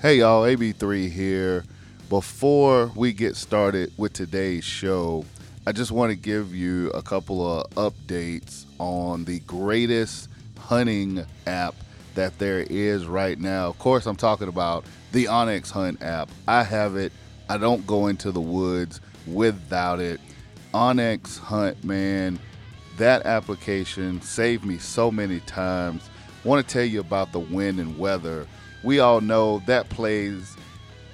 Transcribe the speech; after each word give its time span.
Hey 0.00 0.18
y'all, 0.18 0.44
AB3 0.44 1.10
here. 1.10 1.64
Before 2.08 2.92
we 2.94 3.12
get 3.12 3.34
started 3.34 3.90
with 3.96 4.12
today's 4.12 4.62
show, 4.62 5.24
I 5.66 5.72
just 5.72 5.90
want 5.90 6.10
to 6.10 6.16
give 6.16 6.54
you 6.54 6.90
a 6.90 7.02
couple 7.02 7.44
of 7.44 7.68
updates 7.70 8.64
on 8.78 9.24
the 9.24 9.40
greatest 9.40 10.28
hunting 10.56 11.26
app 11.48 11.74
that 12.14 12.38
there 12.38 12.60
is 12.60 13.06
right 13.06 13.40
now. 13.40 13.66
Of 13.66 13.80
course, 13.80 14.06
I'm 14.06 14.14
talking 14.14 14.46
about 14.46 14.84
the 15.10 15.24
onX 15.24 15.72
Hunt 15.72 16.00
app. 16.00 16.30
I 16.46 16.62
have 16.62 16.94
it. 16.94 17.12
I 17.48 17.58
don't 17.58 17.84
go 17.84 18.06
into 18.06 18.30
the 18.30 18.40
woods 18.40 19.00
without 19.26 19.98
it. 19.98 20.20
onX 20.72 21.40
Hunt, 21.40 21.82
man, 21.82 22.38
that 22.98 23.26
application 23.26 24.22
saved 24.22 24.64
me 24.64 24.78
so 24.78 25.10
many 25.10 25.40
times. 25.40 26.08
I 26.44 26.46
want 26.46 26.64
to 26.64 26.72
tell 26.72 26.84
you 26.84 27.00
about 27.00 27.32
the 27.32 27.40
wind 27.40 27.80
and 27.80 27.98
weather. 27.98 28.46
We 28.82 29.00
all 29.00 29.20
know 29.20 29.62
that 29.66 29.88
plays 29.88 30.56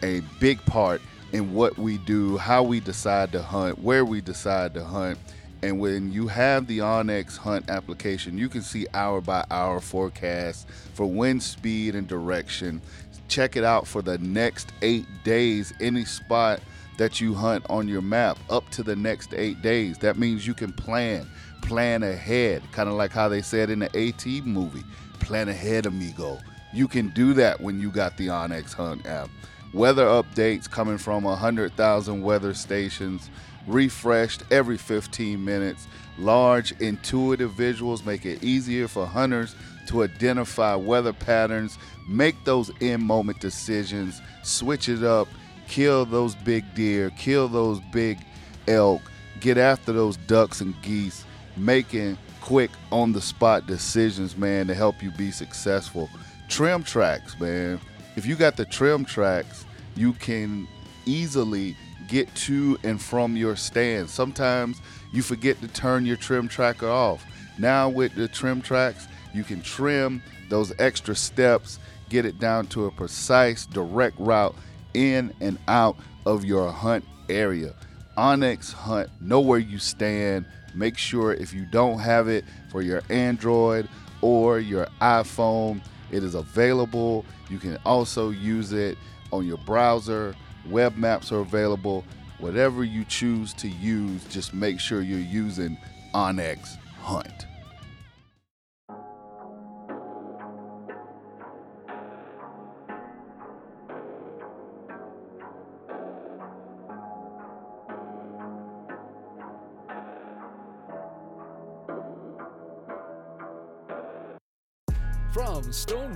a 0.03 0.21
big 0.41 0.65
part 0.67 1.01
in 1.33 1.55
what 1.55 1.77
we 1.79 1.99
do, 1.99 2.37
how 2.37 2.63
we 2.63 2.81
decide 2.81 3.33
to 3.33 3.43
hunt, 3.43 3.79
where 3.79 4.05
we 4.05 4.21
decide 4.21 4.75
to 4.75 4.85
hunt. 4.85 5.19
And 5.63 5.81
when 5.81 6.13
you 6.13 6.29
have 6.29 6.67
the 6.67 6.79
onX 6.79 7.39
Hunt 7.39 7.71
application, 7.71 8.37
you 8.37 8.51
can 8.51 8.61
see 8.61 8.87
hour 8.93 9.23
by 9.23 9.45
hour 9.51 9.81
forecasts 9.81 10.67
for 10.93 11.07
wind 11.07 11.43
speed 11.43 11.95
and 11.95 12.07
direction. 12.07 12.83
Check 13.29 13.57
it 13.57 13.65
out 13.65 13.87
for 13.87 14.03
the 14.03 14.19
next 14.19 14.73
eight 14.83 15.07
days, 15.25 15.73
any 15.81 16.05
spot 16.05 16.61
that 16.99 17.21
you 17.21 17.35
hunt 17.35 17.65
on 17.71 17.89
your 17.89 18.03
map 18.03 18.39
up 18.51 18.69
to 18.71 18.83
the 18.83 18.95
next 18.95 19.33
eight 19.33 19.63
days. 19.63 19.97
That 19.99 20.19
means 20.19 20.47
you 20.47 20.55
can 20.55 20.73
plan, 20.73 21.27
plan 21.63 22.03
ahead, 22.03 22.63
kind 22.73 22.89
of 22.89 22.95
like 22.95 23.11
how 23.11 23.29
they 23.31 23.41
said 23.41 23.71
in 23.71 23.79
the 23.79 23.87
AT 23.97 24.27
movie 24.45 24.85
plan 25.25 25.49
ahead, 25.49 25.87
amigo. 25.87 26.39
You 26.75 26.89
can 26.89 27.11
do 27.11 27.35
that 27.35 27.61
when 27.61 27.79
you 27.81 27.93
got 27.93 28.17
the 28.17 28.27
onX 28.27 28.75
Hunt 28.75 29.07
app. 29.07 29.31
Weather 29.73 30.07
updates 30.07 30.69
coming 30.69 30.99
from 30.99 31.23
100,000 31.23 32.21
weather 32.21 32.53
stations, 32.53 33.31
refreshed 33.69 34.43
every 34.51 34.77
15 34.77 35.43
minutes. 35.43 35.87
Large, 36.19 36.73
intuitive 36.81 37.53
visuals 37.53 38.05
make 38.05 38.27
it 38.27 38.43
easier 38.43 38.89
for 38.89 39.07
hunters 39.07 39.55
to 39.87 40.03
identify 40.03 40.75
weather 40.75 41.13
patterns, 41.13 41.79
make 42.09 42.35
those 42.45 42.71
in 42.81 43.01
moment 43.05 43.39
decisions, 43.39 44.21
switch 44.43 44.89
it 44.89 45.05
up, 45.05 45.29
kill 45.69 46.05
those 46.05 46.35
big 46.35 46.65
deer, 46.75 47.11
kill 47.11 47.47
those 47.47 47.79
big 47.93 48.19
elk, 48.67 49.01
get 49.39 49.59
after 49.59 49.93
those 49.93 50.17
ducks 50.17 50.61
and 50.61 50.75
geese, 50.83 51.25
making 51.57 52.19
quick 52.41 52.71
on 52.91 53.13
the 53.13 53.21
spot 53.21 53.67
decisions, 53.69 54.37
man, 54.37 54.67
to 54.67 54.75
help 54.75 55.03
you 55.03 55.13
be 55.13 55.31
successful. 55.31 56.11
Trim 56.49 56.83
tracks, 56.83 57.39
man. 57.41 57.81
If 58.17 58.27
you 58.27 58.37
got 58.37 58.57
the 58.57 58.65
trim 58.65 59.05
tracks, 59.05 59.65
you 59.97 60.13
can 60.15 60.69
easily 61.07 61.77
get 62.09 62.33
to 62.35 62.79
and 62.85 63.01
from 63.01 63.37
your 63.37 63.57
stand. 63.57 64.09
Sometimes 64.09 64.81
you 65.13 65.23
forget 65.23 65.61
to 65.63 65.69
turn 65.69 66.07
your 66.07 66.17
trim 66.17 66.49
tracker 66.49 66.89
off. 66.89 67.25
Now, 67.59 67.89
with 67.89 68.15
the 68.15 68.29
trim 68.29 68.61
tracks, 68.61 69.07
you 69.33 69.43
can 69.45 69.63
trim 69.63 70.23
those 70.49 70.73
extra 70.79 71.15
steps, 71.15 71.79
get 72.09 72.25
it 72.25 72.39
down 72.39 72.67
to 72.69 72.87
a 72.87 72.91
precise, 72.91 73.67
direct 73.67 74.19
route 74.19 74.55
in 74.93 75.33
and 75.41 75.59
out 75.67 75.97
of 76.27 76.45
your 76.45 76.71
hunt 76.71 77.05
area. 77.29 77.75
onX 78.17 78.73
Hunt, 78.73 79.11
know 79.21 79.41
where 79.41 79.59
you 79.59 79.79
stand. 79.79 80.47
Make 80.75 80.99
sure 80.99 81.33
if 81.33 81.53
you 81.53 81.65
don't 81.65 81.99
have 81.99 82.29
it 82.29 82.45
for 82.71 82.83
your 82.83 83.03
Android 83.09 83.89
or 84.21 84.59
your 84.59 84.87
iPhone, 85.01 85.81
it 86.15 86.23
is 86.23 86.35
available. 86.35 87.25
You 87.51 87.59
can 87.59 87.77
also 87.85 88.31
use 88.31 88.73
it 88.73 88.97
on 89.33 89.47
your 89.47 89.59
browser. 89.59 90.35
Web 90.71 90.97
maps 90.97 91.33
are 91.33 91.41
available. 91.41 92.05
Whatever 92.39 92.85
you 92.85 93.05
choose 93.05 93.53
to 93.55 93.69
use, 93.69 94.25
just 94.27 94.55
make 94.55 94.79
sure 94.79 95.03
you're 95.03 95.19
using 95.19 95.77
onX 96.15 96.77
Hunt. 97.03 97.47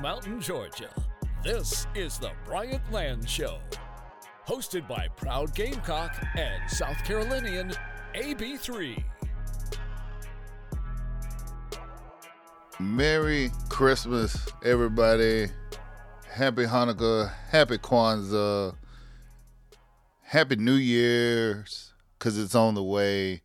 Mountain, 0.08 0.40
Georgia, 0.40 0.88
this 1.44 1.86
is 1.94 2.16
the 2.16 2.30
Bryant 2.46 2.80
Land 2.90 3.28
Show. 3.28 3.58
Hosted 4.46 4.88
by 4.88 5.06
proud 5.16 5.54
Gamecock 5.54 6.16
and 6.34 6.70
South 6.70 6.96
Carolinian 7.04 7.74
AB3. 8.14 9.04
Merry 12.80 13.50
Christmas, 13.68 14.48
everybody. 14.64 15.48
Happy 16.32 16.64
Hanukkah. 16.64 17.30
Happy 17.50 17.76
Kwanzaa. 17.76 18.76
Happy 20.22 20.56
New 20.56 20.76
Year's, 20.76 21.92
because 22.18 22.38
it's 22.38 22.54
on 22.54 22.74
the 22.74 22.82
way. 22.82 23.42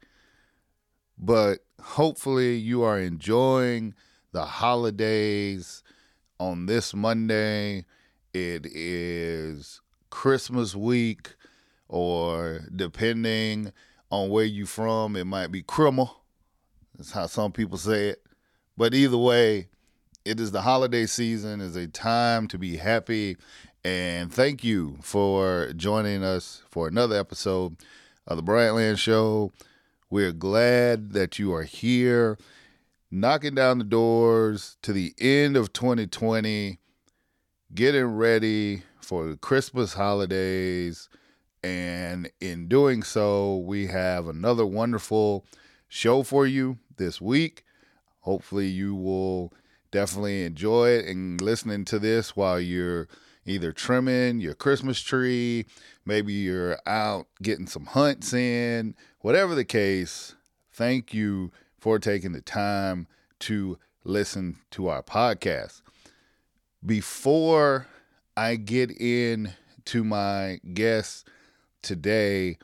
But 1.17 1.59
hopefully, 1.81 2.55
you 2.55 2.83
are 2.83 2.97
enjoying 2.97 3.95
the 4.31 4.45
holidays 4.45 5.82
on 6.39 6.65
this 6.65 6.93
Monday. 6.93 7.85
It 8.33 8.65
is 8.65 9.81
Christmas 10.09 10.75
week, 10.75 11.35
or 11.87 12.61
depending 12.75 13.71
on 14.11 14.29
where 14.29 14.45
you 14.45 14.65
from, 14.65 15.15
it 15.15 15.25
might 15.25 15.47
be 15.47 15.63
Krimmel. 15.63 16.11
That's 16.97 17.11
how 17.11 17.27
some 17.27 17.51
people 17.51 17.77
say 17.77 18.09
it. 18.09 18.23
But 18.77 18.93
either 18.93 19.17
way, 19.17 19.69
it 20.25 20.39
is 20.39 20.51
the 20.51 20.61
holiday 20.61 21.05
season, 21.05 21.61
is 21.61 21.75
a 21.75 21.87
time 21.87 22.47
to 22.47 22.57
be 22.57 22.77
happy. 22.77 23.37
And 23.83 24.31
thank 24.31 24.63
you 24.63 24.97
for 25.01 25.73
joining 25.75 26.23
us 26.23 26.63
for 26.69 26.87
another 26.87 27.19
episode 27.19 27.75
of 28.25 28.37
the 28.37 28.43
Bryant 28.43 28.75
Land 28.75 28.99
Show. 28.99 29.51
We're 30.09 30.31
glad 30.31 31.13
that 31.13 31.39
you 31.39 31.53
are 31.53 31.63
here, 31.63 32.37
knocking 33.13 33.53
down 33.53 33.77
the 33.77 33.83
doors 33.83 34.75
to 34.81 34.91
the 34.91 35.13
end 35.19 35.55
of 35.55 35.71
2020, 35.71 36.79
getting 37.75 38.05
ready 38.05 38.81
for 39.01 39.27
the 39.27 39.37
Christmas 39.37 39.93
holidays. 39.93 41.09
And 41.63 42.31
in 42.41 42.67
doing 42.67 43.03
so, 43.03 43.57
we 43.57 43.85
have 43.87 44.27
another 44.27 44.65
wonderful 44.65 45.45
show 45.87 46.23
for 46.23 46.47
you 46.47 46.79
this 46.97 47.21
week. 47.21 47.63
Hopefully, 48.21 48.67
you 48.67 48.95
will 48.95 49.53
definitely 49.91 50.43
enjoy 50.43 50.89
it 50.89 51.05
and 51.05 51.39
listening 51.39 51.85
to 51.85 51.99
this 51.99 52.35
while 52.35 52.59
you're 52.59 53.07
either 53.45 53.71
trimming 53.71 54.39
your 54.39 54.55
Christmas 54.55 54.99
tree, 54.99 55.65
maybe 56.03 56.33
you're 56.33 56.79
out 56.87 57.27
getting 57.43 57.67
some 57.67 57.85
hunts 57.85 58.33
in, 58.33 58.95
whatever 59.19 59.53
the 59.53 59.65
case. 59.65 60.33
Thank 60.71 61.13
you 61.13 61.51
for 61.83 61.99
taking 61.99 62.31
the 62.31 62.39
time 62.39 63.05
to 63.39 63.77
listen 64.05 64.55
to 64.71 64.87
our 64.87 65.03
podcast. 65.03 65.81
Before 66.85 67.87
I 68.37 68.55
get 68.55 68.89
in 68.89 69.51
to 69.87 70.05
my 70.05 70.61
guests 70.73 71.25
today, 71.81 72.57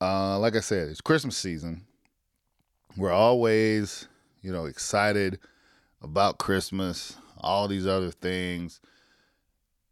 uh, 0.00 0.36
like 0.40 0.56
I 0.56 0.60
said, 0.60 0.88
it's 0.88 1.00
Christmas 1.00 1.36
season. 1.36 1.86
We're 2.96 3.12
always, 3.12 4.08
you 4.42 4.50
know, 4.50 4.64
excited 4.64 5.38
about 6.02 6.38
Christmas, 6.38 7.14
all 7.38 7.68
these 7.68 7.86
other 7.86 8.10
things. 8.10 8.80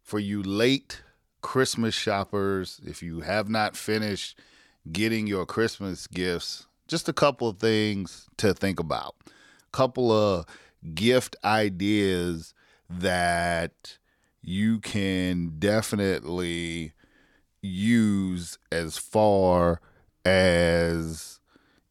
For 0.03 0.19
you 0.19 0.43
late 0.43 1.01
Christmas 1.41 1.95
shoppers, 1.95 2.81
if 2.85 3.01
you 3.01 3.21
have 3.21 3.47
not 3.47 3.77
finished 3.77 4.37
getting 4.91 5.27
your 5.27 5.45
Christmas 5.45 6.07
gifts, 6.07 6.67
just 6.87 7.09
a 7.09 7.13
couple 7.13 7.47
of 7.47 7.57
things 7.57 8.27
to 8.37 8.53
think 8.53 8.79
about. 8.79 9.15
A 9.27 9.71
couple 9.71 10.11
of 10.11 10.45
gift 10.93 11.35
ideas 11.43 12.53
that 12.89 13.97
you 14.41 14.79
can 14.79 15.53
definitely 15.57 16.93
use 17.61 18.59
as 18.71 18.97
far 18.97 19.81
as 20.23 21.39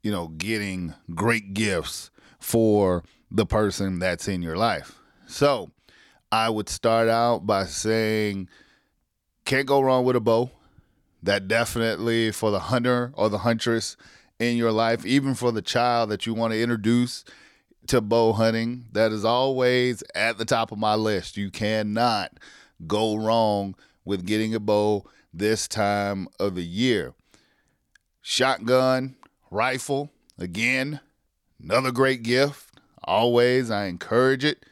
you 0.03 0.11
know 0.11 0.29
getting 0.29 0.95
great 1.15 1.55
gifts 1.55 2.11
for 2.39 3.03
the 3.31 3.47
person 3.47 3.99
that's 3.99 4.29
in 4.29 4.43
your 4.43 4.57
life. 4.57 5.01
So, 5.27 5.71
I 6.31 6.49
would 6.51 6.69
start 6.69 7.09
out 7.09 7.47
by 7.47 7.65
saying 7.65 8.49
can't 9.45 9.67
go 9.67 9.81
wrong 9.81 10.05
with 10.05 10.17
a 10.17 10.21
bow. 10.21 10.51
That 11.23 11.49
definitely 11.49 12.33
for 12.33 12.51
the 12.51 12.59
hunter 12.59 13.13
or 13.15 13.31
the 13.31 13.39
huntress 13.39 13.97
in 14.39 14.57
your 14.57 14.73
life, 14.73 15.05
even 15.07 15.35
for 15.35 15.53
the 15.53 15.63
child 15.63 16.11
that 16.11 16.27
you 16.27 16.35
want 16.35 16.53
to 16.53 16.63
introduce 16.63 17.25
to 17.87 18.01
bow 18.01 18.33
hunting, 18.33 18.87
that 18.93 19.13
is 19.13 19.25
always 19.25 20.03
at 20.15 20.39
the 20.39 20.45
top 20.45 20.73
of 20.73 20.79
my 20.79 20.95
list. 20.95 21.37
You 21.37 21.51
cannot 21.51 22.39
go 22.87 23.17
wrong 23.17 23.75
with 24.05 24.27
getting 24.27 24.55
a 24.55 24.61
bow 24.61 25.05
this 25.33 25.69
time 25.69 26.29
of 26.39 26.55
the 26.55 26.65
year. 26.65 27.15
Shotgun, 28.21 29.17
rifle, 29.51 30.11
again, 30.39 31.01
another 31.63 31.93
great 31.93 32.23
gift. 32.23 32.71
Always, 33.03 33.71
I 33.71 33.87
encourage 33.87 34.45
it. 34.45 34.65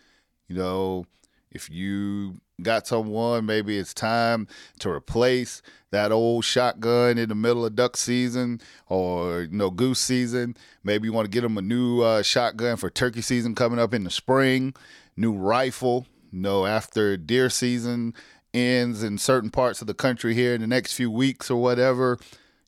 You 0.49 0.57
know, 0.57 1.07
if 1.51 1.71
you 1.71 2.41
got 2.61 2.87
someone, 2.87 3.47
maybe 3.47 3.79
it's 3.79 3.95
time 3.95 4.47
to 4.81 4.91
replace 4.91 5.63
that 5.91 6.11
old 6.11 6.45
shotgun 6.45 7.19
in 7.19 7.29
the 7.29 7.35
middle 7.35 7.65
of 7.65 7.77
duck 7.77 7.97
season 7.97 8.61
or 8.89 9.43
you 9.43 9.57
know 9.57 9.71
goose 9.71 10.01
season. 10.01 10.57
Maybe 10.83 11.07
you 11.07 11.13
want 11.13 11.27
to 11.27 11.31
get 11.31 11.43
them 11.43 11.59
a 11.59 11.63
new 11.63 12.01
uh, 12.01 12.23
shotgun 12.23 12.77
for 12.77 12.91
turkey 12.91 13.23
season 13.23 13.55
coming 13.55 13.79
up 13.79 13.95
in 13.95 14.05
the 14.05 14.11
spring. 14.11 14.75
New 15.17 15.33
rifle, 15.33 16.07
you 16.33 16.41
know, 16.41 16.67
after 16.67 17.17
deer 17.17 17.51
season 17.51 18.15
ends 18.55 19.03
in 19.03 19.19
certain 19.19 19.51
parts 19.51 19.81
of 19.81 19.87
the 19.87 19.95
country 19.95 20.35
here 20.35 20.55
in 20.55 20.61
the 20.61 20.67
next 20.67 20.95
few 20.95 21.11
weeks 21.11 21.51
or 21.51 21.61
whatever. 21.61 22.19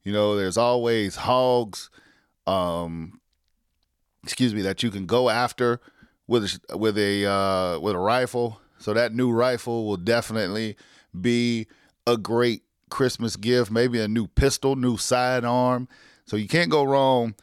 You 0.03 0.13
know, 0.13 0.37
there's 0.37 0.59
always 0.59 1.17
hogs. 1.17 1.91
Um, 2.47 3.21
excuse 4.23 4.55
me, 4.55 4.63
that 4.63 4.83
you 4.83 4.91
can 4.91 5.07
go 5.07 5.31
after 5.31 5.81
with 6.27 6.45
a, 6.69 6.77
with 6.77 6.99
a 6.99 7.27
uh, 7.27 7.79
with 7.81 7.95
a 7.95 7.99
rifle. 7.99 8.61
So 8.79 8.93
that 8.94 9.15
new 9.15 9.31
rifle 9.31 9.87
will 9.87 9.97
definitely 9.97 10.76
be 11.19 11.67
a 12.06 12.17
great 12.17 12.62
Christmas 12.91 13.37
gift. 13.37 13.71
Maybe 13.71 14.00
a 14.00 14.09
new 14.09 14.26
pistol, 14.26 14.76
new 14.76 14.97
sidearm. 14.97 15.88
So 16.26 16.37
you 16.37 16.49
can't 16.49 16.71
go 16.71 16.85
wrong. 16.85 17.35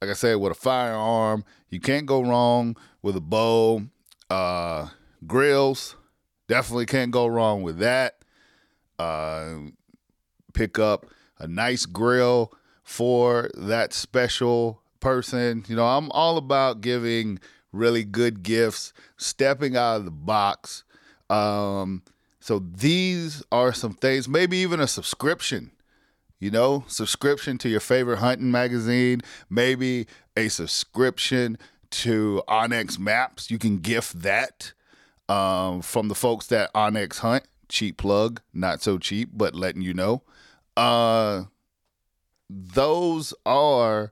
Like 0.00 0.10
I 0.10 0.14
said, 0.14 0.36
with 0.36 0.52
a 0.52 0.54
firearm, 0.54 1.44
you 1.68 1.80
can't 1.80 2.06
go 2.06 2.22
wrong 2.22 2.76
with 3.02 3.16
a 3.16 3.20
bow. 3.20 3.82
Uh, 4.30 4.88
grills, 5.26 5.96
definitely 6.48 6.86
can't 6.86 7.10
go 7.10 7.26
wrong 7.26 7.62
with 7.62 7.78
that. 7.78 8.24
Uh, 8.98 9.56
pick 10.54 10.78
up 10.78 11.06
a 11.38 11.46
nice 11.46 11.86
grill 11.86 12.52
for 12.82 13.50
that 13.54 13.92
special 13.92 14.82
person. 15.00 15.64
You 15.68 15.76
know, 15.76 15.86
I'm 15.86 16.10
all 16.12 16.36
about 16.36 16.80
giving 16.80 17.40
really 17.72 18.04
good 18.04 18.42
gifts, 18.42 18.92
stepping 19.16 19.76
out 19.76 19.96
of 19.96 20.04
the 20.04 20.10
box. 20.10 20.84
Um, 21.28 22.02
so 22.40 22.58
these 22.58 23.42
are 23.52 23.72
some 23.72 23.92
things, 23.92 24.28
maybe 24.28 24.56
even 24.58 24.80
a 24.80 24.86
subscription, 24.86 25.70
you 26.38 26.50
know, 26.50 26.84
subscription 26.88 27.58
to 27.58 27.68
your 27.68 27.80
favorite 27.80 28.18
hunting 28.18 28.50
magazine, 28.50 29.20
maybe 29.48 30.06
a 30.36 30.48
subscription 30.48 31.58
to 31.90 32.42
onX 32.48 32.98
Maps. 32.98 33.50
You 33.50 33.58
can 33.58 33.78
gift 33.78 34.22
that 34.22 34.72
um, 35.28 35.82
from 35.82 36.08
the 36.08 36.14
folks 36.14 36.46
that 36.48 36.72
onX 36.72 37.18
Hunt. 37.18 37.44
Cheap 37.68 37.98
plug, 37.98 38.40
not 38.52 38.82
so 38.82 38.98
cheap, 38.98 39.30
but 39.32 39.54
letting 39.54 39.82
you 39.82 39.94
know. 39.94 40.22
Uh, 40.76 41.44
those 42.48 43.32
are, 43.46 44.10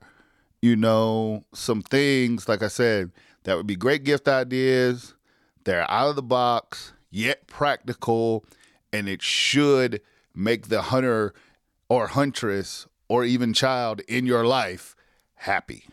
you 0.62 0.76
know, 0.76 1.44
some 1.52 1.82
things, 1.82 2.48
like 2.48 2.62
I 2.62 2.68
said, 2.68 3.10
that 3.48 3.56
would 3.56 3.66
be 3.66 3.76
great 3.76 4.04
gift 4.04 4.28
ideas. 4.28 5.14
They're 5.64 5.90
out 5.90 6.10
of 6.10 6.16
the 6.16 6.22
box, 6.22 6.92
yet 7.10 7.46
practical, 7.46 8.44
and 8.92 9.08
it 9.08 9.22
should 9.22 10.02
make 10.34 10.68
the 10.68 10.82
hunter 10.82 11.32
or 11.88 12.08
huntress 12.08 12.86
or 13.08 13.24
even 13.24 13.54
child 13.54 14.02
in 14.06 14.26
your 14.26 14.44
life 14.44 14.94
happy. 15.34 15.86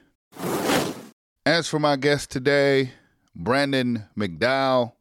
As 1.45 1.69
for 1.69 1.79
my 1.79 1.95
guest 1.95 2.29
today, 2.29 2.91
Brandon 3.33 4.03
McDow, 4.17 4.91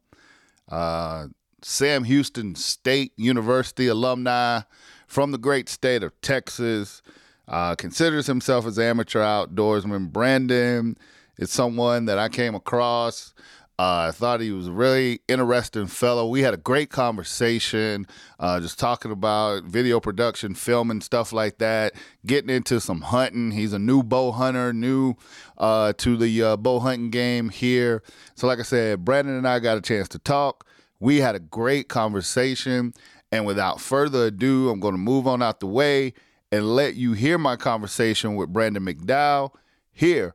uh, 0.69 1.27
Sam 1.61 2.05
Houston 2.05 2.55
State 2.55 3.11
University 3.17 3.87
alumni 3.87 4.61
from 5.07 5.31
the 5.31 5.37
great 5.37 5.67
state 5.67 6.03
of 6.03 6.13
Texas, 6.21 7.01
uh, 7.49 7.75
considers 7.75 8.27
himself 8.27 8.65
as 8.65 8.79
amateur 8.79 9.19
outdoorsman. 9.19 10.13
Brandon 10.13 10.97
is 11.37 11.51
someone 11.51 12.05
that 12.05 12.17
I 12.17 12.29
came 12.29 12.55
across. 12.55 13.33
Uh, 13.77 14.07
I 14.07 14.11
thought 14.11 14.39
he 14.39 14.51
was 14.51 14.67
a 14.67 14.71
really 14.71 15.19
interesting 15.27 15.87
fellow. 15.87 16.29
We 16.29 16.43
had 16.43 16.53
a 16.53 16.57
great 16.57 16.89
conversation, 16.89 18.07
uh, 18.39 18.61
just 18.61 18.79
talking 18.79 19.11
about 19.11 19.65
video 19.65 19.99
production, 19.99 20.55
filming, 20.55 21.01
stuff 21.01 21.33
like 21.33 21.57
that, 21.57 21.93
getting 22.25 22.49
into 22.49 22.79
some 22.79 23.01
hunting. 23.01 23.51
He's 23.51 23.73
a 23.73 23.79
new 23.79 24.01
bow 24.01 24.31
hunter, 24.31 24.71
new 24.71 25.15
uh, 25.57 25.91
to 25.97 26.15
the 26.15 26.41
uh, 26.41 26.57
bow 26.57 26.79
hunting 26.79 27.09
game 27.09 27.49
here. 27.49 28.01
So, 28.35 28.47
like 28.47 28.59
I 28.59 28.63
said, 28.63 29.03
Brandon 29.03 29.35
and 29.35 29.47
I 29.47 29.59
got 29.59 29.77
a 29.77 29.81
chance 29.81 30.07
to 30.09 30.19
talk. 30.19 30.65
We 31.01 31.17
had 31.17 31.35
a 31.35 31.39
great 31.39 31.89
conversation. 31.89 32.93
And 33.29 33.45
without 33.45 33.81
further 33.81 34.27
ado, 34.27 34.69
I'm 34.69 34.79
going 34.79 34.93
to 34.93 34.99
move 34.99 35.27
on 35.27 35.41
out 35.41 35.59
the 35.59 35.67
way 35.67 36.13
and 36.49 36.75
let 36.75 36.95
you 36.95 37.11
hear 37.11 37.37
my 37.37 37.57
conversation 37.57 38.35
with 38.35 38.53
Brandon 38.53 38.85
McDow 38.85 39.51
here 39.91 40.33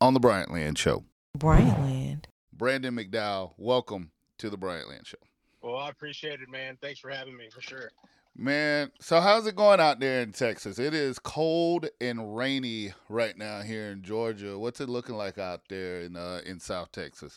on 0.00 0.14
the 0.14 0.20
Bryant 0.20 0.50
Land 0.50 0.78
Show. 0.78 1.04
Bryant 1.36 1.80
Land. 1.80 2.28
Brandon 2.52 2.94
McDow, 2.96 3.52
welcome 3.56 4.10
to 4.38 4.50
the 4.50 4.56
Bryant 4.56 4.88
Land 4.88 5.06
Show. 5.06 5.18
Well, 5.62 5.76
I 5.76 5.90
appreciate 5.90 6.40
it, 6.40 6.48
man. 6.48 6.78
Thanks 6.80 7.00
for 7.00 7.10
having 7.10 7.36
me 7.36 7.48
for 7.52 7.60
sure. 7.60 7.90
Man, 8.38 8.90
so 9.00 9.20
how's 9.20 9.46
it 9.46 9.56
going 9.56 9.80
out 9.80 9.98
there 9.98 10.20
in 10.20 10.32
Texas? 10.32 10.78
It 10.78 10.92
is 10.92 11.18
cold 11.18 11.86
and 12.00 12.36
rainy 12.36 12.92
right 13.08 13.36
now 13.36 13.62
here 13.62 13.90
in 13.90 14.02
Georgia. 14.02 14.58
What's 14.58 14.80
it 14.80 14.90
looking 14.90 15.16
like 15.16 15.38
out 15.38 15.62
there 15.70 16.02
in 16.02 16.16
uh, 16.16 16.42
in 16.44 16.60
South 16.60 16.92
Texas? 16.92 17.34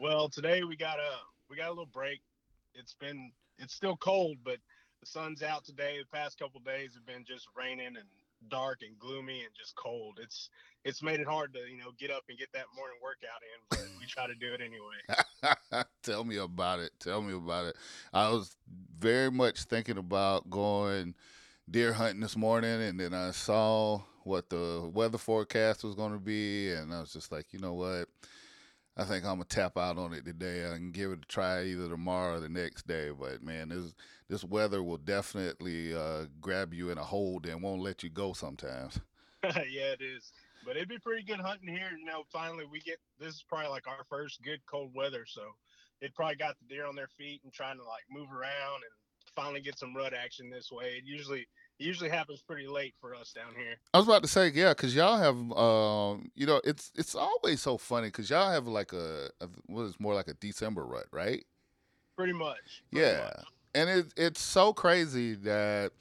Well, 0.00 0.28
today 0.28 0.64
we 0.64 0.76
got 0.76 0.98
a 0.98 1.10
we 1.48 1.56
got 1.56 1.68
a 1.68 1.70
little 1.70 1.86
break. 1.86 2.20
It's 2.74 2.94
been 2.94 3.30
it's 3.58 3.74
still 3.74 3.96
cold, 3.96 4.38
but 4.44 4.56
the 5.00 5.06
sun's 5.06 5.42
out 5.42 5.64
today. 5.64 5.98
The 6.00 6.16
past 6.16 6.38
couple 6.38 6.60
days 6.60 6.94
have 6.94 7.06
been 7.06 7.24
just 7.24 7.46
raining 7.56 7.86
and 7.86 8.08
dark 8.48 8.80
and 8.82 8.98
gloomy 8.98 9.40
and 9.40 9.50
just 9.56 9.74
cold. 9.76 10.18
It's 10.22 10.50
it's 10.84 11.02
made 11.02 11.20
it 11.20 11.26
hard 11.26 11.52
to 11.54 11.60
you 11.60 11.78
know 11.78 11.92
get 11.98 12.10
up 12.10 12.24
and 12.28 12.38
get 12.38 12.52
that 12.54 12.66
morning 12.74 12.98
workout 13.02 13.42
in, 13.42 13.60
but 13.70 14.00
we 14.00 14.06
try 14.06 14.26
to 14.26 14.34
do 14.34 14.52
it 14.54 14.60
anyway. 14.60 15.84
Tell 16.02 16.24
me 16.24 16.36
about 16.38 16.80
it. 16.80 16.92
Tell 17.00 17.22
me 17.22 17.34
about 17.34 17.66
it. 17.66 17.76
I 18.12 18.30
was 18.30 18.56
very 18.98 19.30
much 19.30 19.64
thinking 19.64 19.98
about 19.98 20.48
going 20.50 21.14
deer 21.70 21.92
hunting 21.92 22.20
this 22.20 22.36
morning, 22.36 22.82
and 22.82 22.98
then 22.98 23.14
I 23.14 23.30
saw 23.30 24.00
what 24.24 24.50
the 24.50 24.90
weather 24.92 25.18
forecast 25.18 25.84
was 25.84 25.94
going 25.94 26.12
to 26.12 26.18
be, 26.18 26.70
and 26.72 26.92
I 26.92 27.00
was 27.00 27.12
just 27.12 27.32
like, 27.32 27.52
you 27.52 27.58
know 27.58 27.74
what? 27.74 28.08
I 29.00 29.04
think 29.04 29.24
I'm 29.24 29.36
gonna 29.36 29.44
tap 29.44 29.78
out 29.78 29.96
on 29.96 30.12
it 30.12 30.26
today. 30.26 30.66
I 30.66 30.74
can 30.74 30.92
give 30.92 31.10
it 31.12 31.20
a 31.22 31.26
try 31.26 31.64
either 31.64 31.88
tomorrow 31.88 32.36
or 32.36 32.40
the 32.40 32.50
next 32.50 32.86
day. 32.86 33.08
But 33.08 33.42
man, 33.42 33.70
this 33.70 33.94
this 34.28 34.44
weather 34.44 34.82
will 34.82 34.98
definitely 34.98 35.94
uh, 35.94 36.26
grab 36.42 36.74
you 36.74 36.90
in 36.90 36.98
a 36.98 37.02
hold 37.02 37.46
and 37.46 37.62
won't 37.62 37.80
let 37.80 38.02
you 38.02 38.10
go 38.10 38.34
sometimes. 38.34 39.00
yeah, 39.42 39.94
it 39.96 40.02
is. 40.02 40.32
But 40.66 40.76
it'd 40.76 40.90
be 40.90 40.98
pretty 40.98 41.22
good 41.22 41.40
hunting 41.40 41.74
here. 41.74 41.88
You 41.98 42.04
finally 42.30 42.66
we 42.70 42.80
get 42.80 42.98
this 43.18 43.36
is 43.36 43.44
probably 43.48 43.70
like 43.70 43.88
our 43.88 44.04
first 44.10 44.42
good 44.42 44.60
cold 44.66 44.90
weather, 44.94 45.24
so 45.26 45.44
it 46.02 46.14
probably 46.14 46.36
got 46.36 46.56
the 46.58 46.74
deer 46.74 46.84
on 46.84 46.94
their 46.94 47.08
feet 47.16 47.40
and 47.42 47.52
trying 47.54 47.78
to 47.78 47.84
like 47.84 48.04
move 48.10 48.30
around 48.30 48.82
and 48.84 48.92
finally 49.34 49.62
get 49.62 49.78
some 49.78 49.96
rut 49.96 50.12
action 50.12 50.50
this 50.50 50.70
way. 50.70 50.96
It 50.98 51.04
usually 51.06 51.46
it 51.80 51.84
usually 51.84 52.10
happens 52.10 52.42
pretty 52.42 52.66
late 52.66 52.94
for 53.00 53.14
us 53.14 53.32
down 53.32 53.54
here. 53.56 53.76
I 53.94 53.98
was 53.98 54.06
about 54.06 54.22
to 54.22 54.28
say, 54.28 54.48
yeah, 54.54 54.70
because 54.70 54.94
y'all 54.94 55.16
have, 55.16 55.36
um, 55.56 56.30
you 56.34 56.46
know, 56.46 56.60
it's 56.62 56.92
it's 56.94 57.14
always 57.14 57.62
so 57.62 57.78
funny 57.78 58.08
because 58.08 58.28
y'all 58.28 58.52
have 58.52 58.66
like 58.66 58.92
a, 58.92 59.30
a 59.40 59.48
what 59.66 59.84
is 59.84 59.98
more 59.98 60.14
like 60.14 60.28
a 60.28 60.34
December 60.34 60.84
rut, 60.84 61.06
right? 61.10 61.42
Pretty 62.16 62.34
much. 62.34 62.82
Pretty 62.92 63.06
yeah, 63.06 63.24
much. 63.24 63.46
and 63.74 63.88
it 63.90 64.06
it's 64.16 64.42
so 64.42 64.74
crazy 64.74 65.34
that 65.36 65.92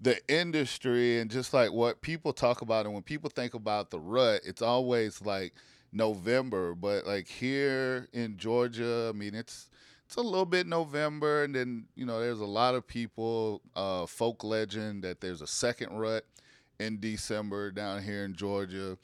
the 0.00 0.18
industry 0.28 1.20
and 1.20 1.30
just 1.30 1.52
like 1.52 1.70
what 1.70 2.00
people 2.00 2.32
talk 2.32 2.62
about, 2.62 2.86
and 2.86 2.94
when 2.94 3.02
people 3.02 3.28
think 3.28 3.52
about 3.52 3.90
the 3.90 4.00
rut, 4.00 4.40
it's 4.46 4.62
always 4.62 5.20
like 5.20 5.52
November, 5.92 6.74
but 6.74 7.06
like 7.06 7.28
here 7.28 8.08
in 8.14 8.38
Georgia, 8.38 9.10
I 9.14 9.16
mean, 9.16 9.34
it's 9.34 9.68
it's 10.10 10.16
a 10.16 10.22
little 10.22 10.44
bit 10.44 10.66
November, 10.66 11.44
and 11.44 11.54
then 11.54 11.84
you 11.94 12.04
know 12.04 12.18
there's 12.18 12.40
a 12.40 12.44
lot 12.44 12.74
of 12.74 12.84
people, 12.84 13.62
uh, 13.76 14.06
folk 14.06 14.42
legend 14.42 15.04
that 15.04 15.20
there's 15.20 15.40
a 15.40 15.46
second 15.46 15.96
rut 15.96 16.24
in 16.80 16.98
December 16.98 17.70
down 17.70 18.02
here 18.02 18.24
in 18.24 18.34
Georgia. 18.34 18.98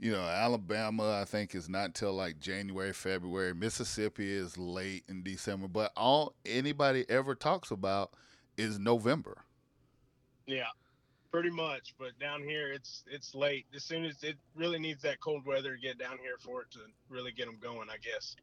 You 0.00 0.12
know, 0.12 0.22
Alabama 0.22 1.20
I 1.20 1.26
think 1.26 1.54
is 1.54 1.68
not 1.68 1.94
till 1.94 2.14
like 2.14 2.40
January, 2.40 2.94
February. 2.94 3.52
Mississippi 3.54 4.32
is 4.32 4.56
late 4.56 5.04
in 5.06 5.22
December, 5.22 5.68
but 5.68 5.92
all 5.98 6.32
anybody 6.46 7.04
ever 7.10 7.34
talks 7.34 7.70
about 7.70 8.14
is 8.56 8.78
November. 8.78 9.44
Yeah, 10.46 10.70
pretty 11.30 11.50
much. 11.50 11.94
But 11.98 12.18
down 12.18 12.42
here, 12.42 12.72
it's 12.72 13.04
it's 13.06 13.34
late. 13.34 13.66
As 13.76 13.84
soon 13.84 14.06
as 14.06 14.22
it 14.22 14.38
really 14.56 14.78
needs 14.78 15.02
that 15.02 15.20
cold 15.20 15.44
weather 15.44 15.74
to 15.74 15.78
get 15.78 15.98
down 15.98 16.16
here 16.22 16.38
for 16.40 16.62
it 16.62 16.70
to 16.70 16.78
really 17.10 17.32
get 17.32 17.44
them 17.44 17.58
going, 17.60 17.90
I 17.90 17.98
guess. 17.98 18.34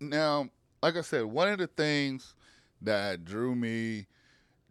Now, 0.00 0.48
like 0.82 0.96
I 0.96 1.00
said, 1.02 1.24
one 1.24 1.48
of 1.48 1.58
the 1.58 1.66
things 1.66 2.34
that 2.82 3.24
drew 3.24 3.54
me 3.54 4.06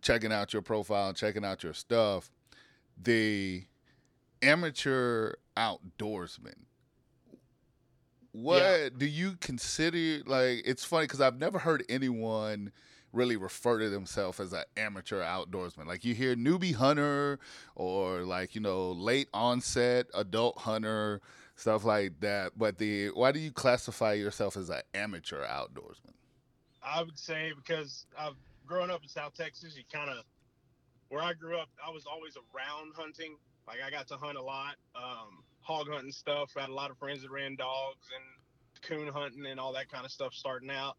checking 0.02 0.32
out 0.32 0.54
your 0.54 0.62
profile 0.62 1.14
checking 1.14 1.44
out 1.44 1.64
your 1.64 1.74
stuff, 1.74 2.32
the 3.02 3.64
amateur 4.42 5.34
outdoorsman. 5.58 6.56
What 8.32 8.62
Yeah. 8.62 8.90
do 8.96 9.06
you 9.06 9.36
consider 9.38 10.24
like 10.26 10.62
it's 10.66 10.84
funny 10.84 11.08
cuz 11.08 11.20
I've 11.22 11.40
never 11.40 11.60
heard 11.60 11.84
anyone 11.90 12.72
really 13.14 13.36
refer 13.38 13.80
to 13.80 13.90
themselves 13.90 14.40
as 14.40 14.54
an 14.54 14.64
amateur 14.76 15.22
outdoorsman. 15.24 15.88
Like 15.88 16.06
you 16.06 16.14
hear 16.14 16.36
newbie 16.36 16.76
hunter 16.76 17.40
or 17.76 18.22
like, 18.24 18.54
you 18.54 18.62
know, 18.62 18.92
late 18.92 19.30
onset 19.34 20.08
adult 20.14 20.60
hunter, 20.60 21.22
stuff 21.58 21.84
like 21.84 22.20
that. 22.22 22.54
But 22.58 22.78
the 22.78 23.10
why 23.10 23.34
do 23.34 23.40
you 23.40 23.52
classify 23.52 24.14
yourself 24.14 24.56
as 24.56 24.70
an 24.70 24.82
amateur 24.94 25.46
outdoorsman? 25.46 26.14
I 26.82 27.04
would 27.04 27.20
say 27.20 27.52
because 27.56 28.06
I've 28.18 28.36
grown 28.66 28.90
up 28.90 29.04
in 29.04 29.10
South 29.10 29.34
Texas, 29.34 29.76
you 29.76 29.84
kind 29.92 30.10
of 30.10 30.24
where 31.10 31.22
I 31.22 31.34
grew 31.34 31.58
up, 31.58 31.70
I 31.86 31.90
was 31.92 32.06
always 32.06 32.38
around 32.38 32.94
hunting. 32.96 33.36
Like 33.68 33.78
I 33.86 33.92
got 33.92 34.08
to 34.08 34.16
hunt 34.16 34.38
a 34.38 34.42
lot, 34.42 34.76
um, 34.96 35.44
hog 35.60 35.88
hunting 35.90 36.12
stuff. 36.12 36.52
I 36.56 36.62
had 36.62 36.70
a 36.70 36.74
lot 36.74 36.92
of 36.92 36.98
friends 36.98 37.24
that 37.24 37.32
ran 37.32 37.56
dogs 37.56 38.08
and 38.16 38.82
coon 38.82 39.12
hunting 39.12 39.46
and 39.46 39.60
all 39.60 39.74
that 39.74 39.92
kind 39.92 40.06
of 40.06 40.12
stuff 40.12 40.34
starting 40.34 40.70
out. 40.70 40.96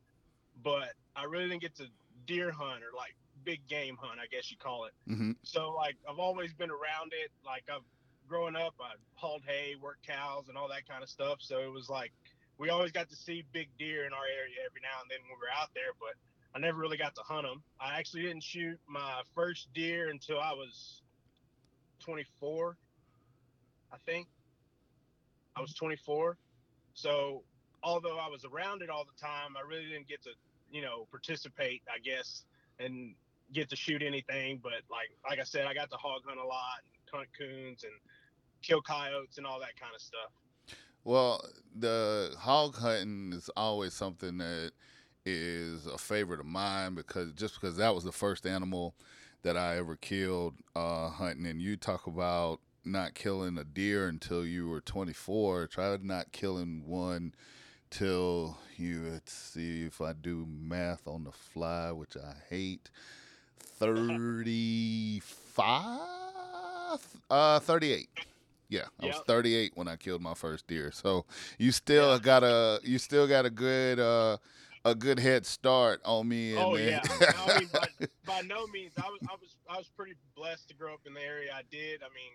But 0.62 0.92
I 1.16 1.24
really 1.24 1.48
didn't 1.48 1.62
get 1.62 1.76
to 1.76 1.86
deer 2.26 2.50
hunt 2.50 2.82
or 2.82 2.94
like 2.96 3.14
big 3.44 3.66
game 3.68 3.96
hunt, 4.00 4.18
I 4.20 4.26
guess 4.26 4.50
you 4.50 4.56
call 4.56 4.84
it. 4.84 4.92
Mm-hmm. 5.08 5.32
So 5.42 5.72
like 5.72 5.96
I've 6.08 6.18
always 6.18 6.52
been 6.52 6.70
around 6.70 7.12
it. 7.12 7.30
Like 7.44 7.64
I've 7.72 7.84
growing 8.28 8.56
up, 8.56 8.74
I 8.80 8.92
hauled 9.14 9.42
hay, 9.46 9.74
worked 9.80 10.06
cows, 10.06 10.48
and 10.48 10.56
all 10.56 10.68
that 10.68 10.88
kind 10.88 11.02
of 11.02 11.08
stuff. 11.08 11.38
So 11.40 11.58
it 11.60 11.72
was 11.72 11.88
like 11.88 12.12
we 12.58 12.70
always 12.70 12.92
got 12.92 13.08
to 13.10 13.16
see 13.16 13.44
big 13.52 13.68
deer 13.78 14.04
in 14.06 14.12
our 14.12 14.26
area 14.26 14.56
every 14.66 14.80
now 14.82 15.00
and 15.00 15.10
then 15.10 15.18
when 15.22 15.38
we 15.38 15.46
were 15.46 15.60
out 15.60 15.70
there. 15.74 15.94
But 15.98 16.14
I 16.54 16.58
never 16.58 16.78
really 16.78 16.96
got 16.96 17.14
to 17.14 17.22
hunt 17.22 17.46
them. 17.46 17.62
I 17.80 17.98
actually 17.98 18.22
didn't 18.22 18.42
shoot 18.42 18.78
my 18.88 19.22
first 19.34 19.68
deer 19.74 20.10
until 20.10 20.40
I 20.40 20.52
was 20.52 21.02
24, 22.00 22.76
I 23.92 23.96
think. 24.06 24.26
I 25.56 25.60
was 25.60 25.74
24. 25.74 26.36
So 26.94 27.42
although 27.82 28.18
I 28.18 28.28
was 28.28 28.44
around 28.44 28.82
it 28.82 28.90
all 28.90 29.04
the 29.04 29.20
time, 29.20 29.56
I 29.56 29.66
really 29.66 29.86
didn't 29.86 30.08
get 30.08 30.22
to, 30.24 30.30
you 30.70 30.82
know, 30.82 31.06
participate, 31.10 31.82
I 31.92 31.98
guess, 31.98 32.44
and 32.80 33.14
get 33.52 33.70
to 33.70 33.76
shoot 33.76 34.02
anything. 34.02 34.60
But 34.62 34.82
like 34.90 35.10
like 35.28 35.38
I 35.38 35.44
said, 35.44 35.66
I 35.66 35.74
got 35.74 35.90
to 35.90 35.96
hog 35.96 36.22
hunt 36.26 36.40
a 36.40 36.44
lot 36.46 36.82
and 36.84 36.92
hunt 37.12 37.28
coons 37.38 37.84
and 37.84 37.92
kill 38.62 38.82
coyotes 38.82 39.38
and 39.38 39.46
all 39.46 39.60
that 39.60 39.78
kind 39.80 39.94
of 39.94 40.00
stuff. 40.00 40.30
Well, 41.04 41.42
the 41.74 42.34
hog 42.38 42.76
hunting 42.76 43.32
is 43.32 43.48
always 43.56 43.94
something 43.94 44.38
that 44.38 44.72
is 45.24 45.86
a 45.86 45.98
favorite 45.98 46.40
of 46.40 46.46
mine 46.46 46.94
because 46.94 47.32
just 47.32 47.60
because 47.60 47.76
that 47.76 47.94
was 47.94 48.04
the 48.04 48.12
first 48.12 48.46
animal 48.46 48.94
that 49.42 49.56
I 49.56 49.76
ever 49.76 49.96
killed 49.96 50.54
uh, 50.74 51.10
hunting, 51.10 51.46
and 51.46 51.62
you 51.62 51.76
talk 51.76 52.06
about 52.06 52.60
not 52.84 53.14
killing 53.14 53.58
a 53.58 53.64
deer 53.64 54.08
until 54.08 54.44
you 54.44 54.68
were 54.68 54.80
24. 54.80 55.68
Try 55.68 55.96
not 56.02 56.32
killing 56.32 56.82
one 56.86 57.34
till 57.90 58.58
you. 58.76 59.08
Let's 59.12 59.32
see 59.32 59.84
if 59.84 60.00
I 60.00 60.12
do 60.12 60.46
math 60.48 61.06
on 61.06 61.24
the 61.24 61.32
fly, 61.32 61.92
which 61.92 62.16
I 62.16 62.34
hate. 62.48 62.90
35, 63.78 66.00
uh, 67.30 67.60
38. 67.60 68.08
Yeah, 68.68 68.84
I 69.00 69.06
was 69.06 69.20
38 69.26 69.72
when 69.74 69.88
I 69.88 69.96
killed 69.96 70.20
my 70.20 70.34
first 70.34 70.66
deer. 70.66 70.90
So 70.92 71.24
you 71.58 71.72
still 71.72 72.18
got 72.18 72.42
a 72.42 72.80
you 72.82 72.98
still 72.98 73.26
got 73.26 73.46
a 73.46 73.50
good 73.50 73.98
uh 73.98 74.36
a 74.84 74.94
good 74.94 75.18
head 75.18 75.46
start 75.46 76.00
on 76.04 76.28
me. 76.28 76.56
Oh 76.56 76.76
yeah, 76.76 77.00
I 77.20 77.58
mean, 77.58 77.68
by, 77.72 78.06
by 78.26 78.40
no 78.42 78.66
means. 78.68 78.92
I 78.98 79.08
was 79.08 79.20
I 79.22 79.34
was 79.40 79.56
I 79.68 79.76
was 79.78 79.88
pretty 79.96 80.14
blessed 80.36 80.68
to 80.68 80.74
grow 80.74 80.94
up 80.94 81.00
in 81.06 81.14
the 81.14 81.22
area 81.22 81.50
I 81.54 81.62
did. 81.70 82.02
I 82.02 82.08
mean, 82.14 82.32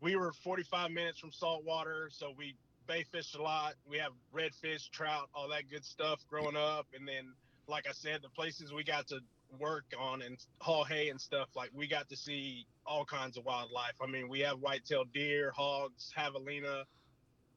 we 0.00 0.16
were 0.16 0.32
45 0.32 0.90
minutes 0.90 1.18
from 1.18 1.32
saltwater, 1.32 2.08
so 2.10 2.32
we 2.36 2.54
bay 2.86 3.04
fished 3.10 3.34
a 3.34 3.42
lot. 3.42 3.74
We 3.88 3.98
have 3.98 4.12
redfish, 4.34 4.90
trout, 4.90 5.28
all 5.34 5.48
that 5.48 5.70
good 5.70 5.84
stuff 5.84 6.24
growing 6.28 6.56
up, 6.56 6.86
and 6.96 7.06
then 7.06 7.32
like 7.68 7.86
I 7.88 7.92
said, 7.92 8.20
the 8.22 8.28
places 8.28 8.72
we 8.72 8.84
got 8.84 9.06
to 9.08 9.18
work 9.58 9.84
on 9.98 10.22
and 10.22 10.38
haul 10.60 10.84
hay 10.84 11.10
and 11.10 11.20
stuff, 11.20 11.48
like 11.54 11.70
we 11.74 11.86
got 11.86 12.08
to 12.08 12.16
see 12.16 12.66
all 12.86 13.04
kinds 13.04 13.36
of 13.36 13.44
wildlife. 13.44 13.94
I 14.02 14.06
mean, 14.06 14.28
we 14.28 14.40
have 14.40 14.58
white-tailed 14.60 15.12
deer, 15.12 15.52
hogs, 15.54 16.12
javelina, 16.16 16.84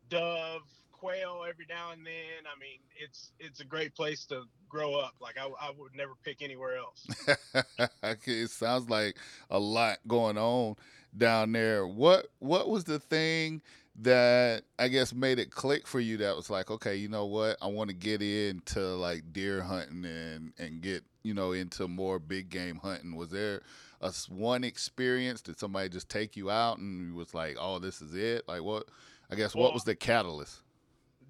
dove, 0.09 0.61
quail 0.91 1.43
every 1.47 1.65
now 1.69 1.91
and 1.91 2.05
then. 2.05 2.45
I 2.45 2.59
mean, 2.59 2.79
it's 2.97 3.31
it's 3.39 3.59
a 3.59 3.65
great 3.65 3.95
place 3.95 4.25
to 4.27 4.43
grow 4.69 4.95
up. 4.95 5.15
Like 5.19 5.35
I, 5.37 5.47
I 5.59 5.71
would 5.77 5.95
never 5.95 6.13
pick 6.23 6.41
anywhere 6.41 6.77
else. 6.77 7.07
It 8.27 8.49
sounds 8.49 8.89
like 8.89 9.17
a 9.49 9.59
lot 9.59 9.97
going 10.07 10.37
on 10.37 10.75
down 11.17 11.51
there. 11.51 11.87
What 11.87 12.27
what 12.39 12.69
was 12.69 12.83
the 12.83 12.99
thing 12.99 13.61
that 14.01 14.63
I 14.77 14.87
guess 14.87 15.13
made 15.13 15.39
it 15.39 15.51
click 15.51 15.87
for 15.87 15.99
you 15.99 16.17
that 16.17 16.35
was 16.35 16.49
like, 16.49 16.69
okay, 16.69 16.95
you 16.95 17.07
know 17.07 17.25
what? 17.25 17.57
I 17.61 17.67
want 17.67 17.89
to 17.89 17.95
get 17.95 18.21
into 18.21 18.79
like 18.79 19.31
deer 19.31 19.61
hunting 19.61 20.05
and 20.05 20.53
and 20.57 20.81
get, 20.81 21.03
you 21.23 21.33
know, 21.33 21.51
into 21.51 21.87
more 21.87 22.19
big 22.19 22.49
game 22.49 22.77
hunting. 22.77 23.15
Was 23.15 23.29
there 23.29 23.61
a 24.01 24.11
one 24.29 24.63
experience 24.63 25.41
did 25.41 25.59
somebody 25.59 25.89
just 25.89 26.09
take 26.09 26.35
you 26.35 26.51
out 26.51 26.77
and 26.77 27.09
you 27.09 27.15
was 27.15 27.33
like, 27.33 27.57
"Oh, 27.59 27.79
this 27.79 28.01
is 28.01 28.13
it?" 28.13 28.47
Like 28.47 28.63
what 28.63 28.85
I 29.31 29.35
guess 29.35 29.55
what 29.55 29.73
was 29.73 29.83
the 29.83 29.95
catalyst? 29.95 30.61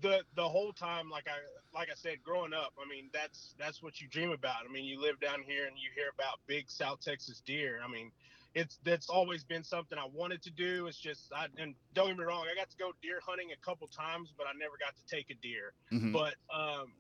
the 0.02 0.22
the 0.36 0.48
whole 0.48 0.72
time 0.74 1.10
like 1.10 1.28
i 1.28 1.78
like 1.78 1.90
i 1.90 1.96
said 1.96 2.18
growing 2.24 2.54
up 2.54 2.74
i 2.84 2.88
mean 2.88 3.10
that's 3.14 3.56
that's 3.58 3.82
what 3.82 4.02
you 4.02 4.08
dream 4.08 4.32
about 4.32 4.58
i 4.68 4.72
mean 4.72 4.86
you 4.86 5.00
live 5.00 5.20
down 5.20 5.42
here 5.46 5.66
and 5.66 5.78
you 5.78 5.90
hear 5.96 6.10
about 6.14 6.40
big 6.48 6.70
south 6.70 7.00
texas 7.02 7.42
deer 7.46 7.80
i 7.84 7.92
mean 7.92 8.12
it's 8.56 8.80
that's 8.84 9.10
always 9.10 9.44
been 9.44 9.64
something 9.64 9.98
i 10.00 10.08
wanted 10.14 10.42
to 10.44 10.50
do. 10.50 10.88
It's 10.88 10.98
just 10.98 11.32
i 11.36 11.46
and 11.58 11.76
don't 11.94 12.08
get 12.08 12.18
me 12.18 12.24
wrong 12.24 12.46
i 12.52 12.56
got 12.56 12.70
to 12.72 12.78
go 12.78 12.92
deer 13.02 13.20
hunting 13.26 13.50
a 13.52 13.66
couple 13.66 13.88
times 13.88 14.34
but 14.38 14.48
i 14.48 14.52
never 14.58 14.76
got 14.80 14.96
to 14.96 15.16
take 15.16 15.30
a 15.30 15.36
deer. 15.36 15.74
Mhm. 15.92 16.14
but 16.14 16.36
um 16.54 16.94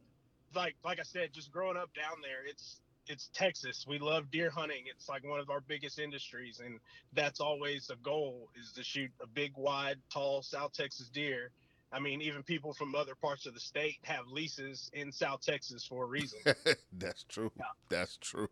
like 0.54 0.76
like 0.84 1.00
i 1.00 1.04
said 1.04 1.30
just 1.34 1.52
growing 1.52 1.78
up 1.78 1.90
down 1.96 2.18
there 2.22 2.46
it's 2.48 2.82
it's 3.08 3.30
texas. 3.36 3.86
We 3.88 4.00
love 4.00 4.32
deer 4.32 4.50
hunting. 4.50 4.86
It's 4.88 5.08
like 5.08 5.24
one 5.24 5.40
of 5.40 5.52
our 5.52 5.62
biggest 5.62 6.00
industries 6.00 6.60
and 6.60 6.80
that's 7.14 7.40
always 7.40 7.92
a 7.92 7.96
goal 7.98 8.50
is 8.60 8.72
to 8.74 8.84
shoot 8.84 9.12
a 9.22 9.28
big 9.28 9.52
wide 9.56 9.98
tall 10.12 10.42
south 10.42 10.74
texas 10.74 11.10
deer 11.10 11.52
i 11.92 12.00
mean 12.00 12.22
even 12.22 12.44
people 12.44 12.74
from 12.74 12.96
other 12.96 13.16
parts 13.16 13.46
of 13.46 13.54
the 13.54 13.60
state 13.60 13.98
have 14.04 14.28
leases 14.28 14.90
in 14.94 15.12
south 15.12 15.42
texas 15.42 15.86
for 15.86 16.04
a 16.04 16.08
reason 16.08 16.40
That's 16.98 17.24
true. 17.24 17.52
Yeah. 17.58 17.66
That's 17.90 18.18
true. 18.18 18.48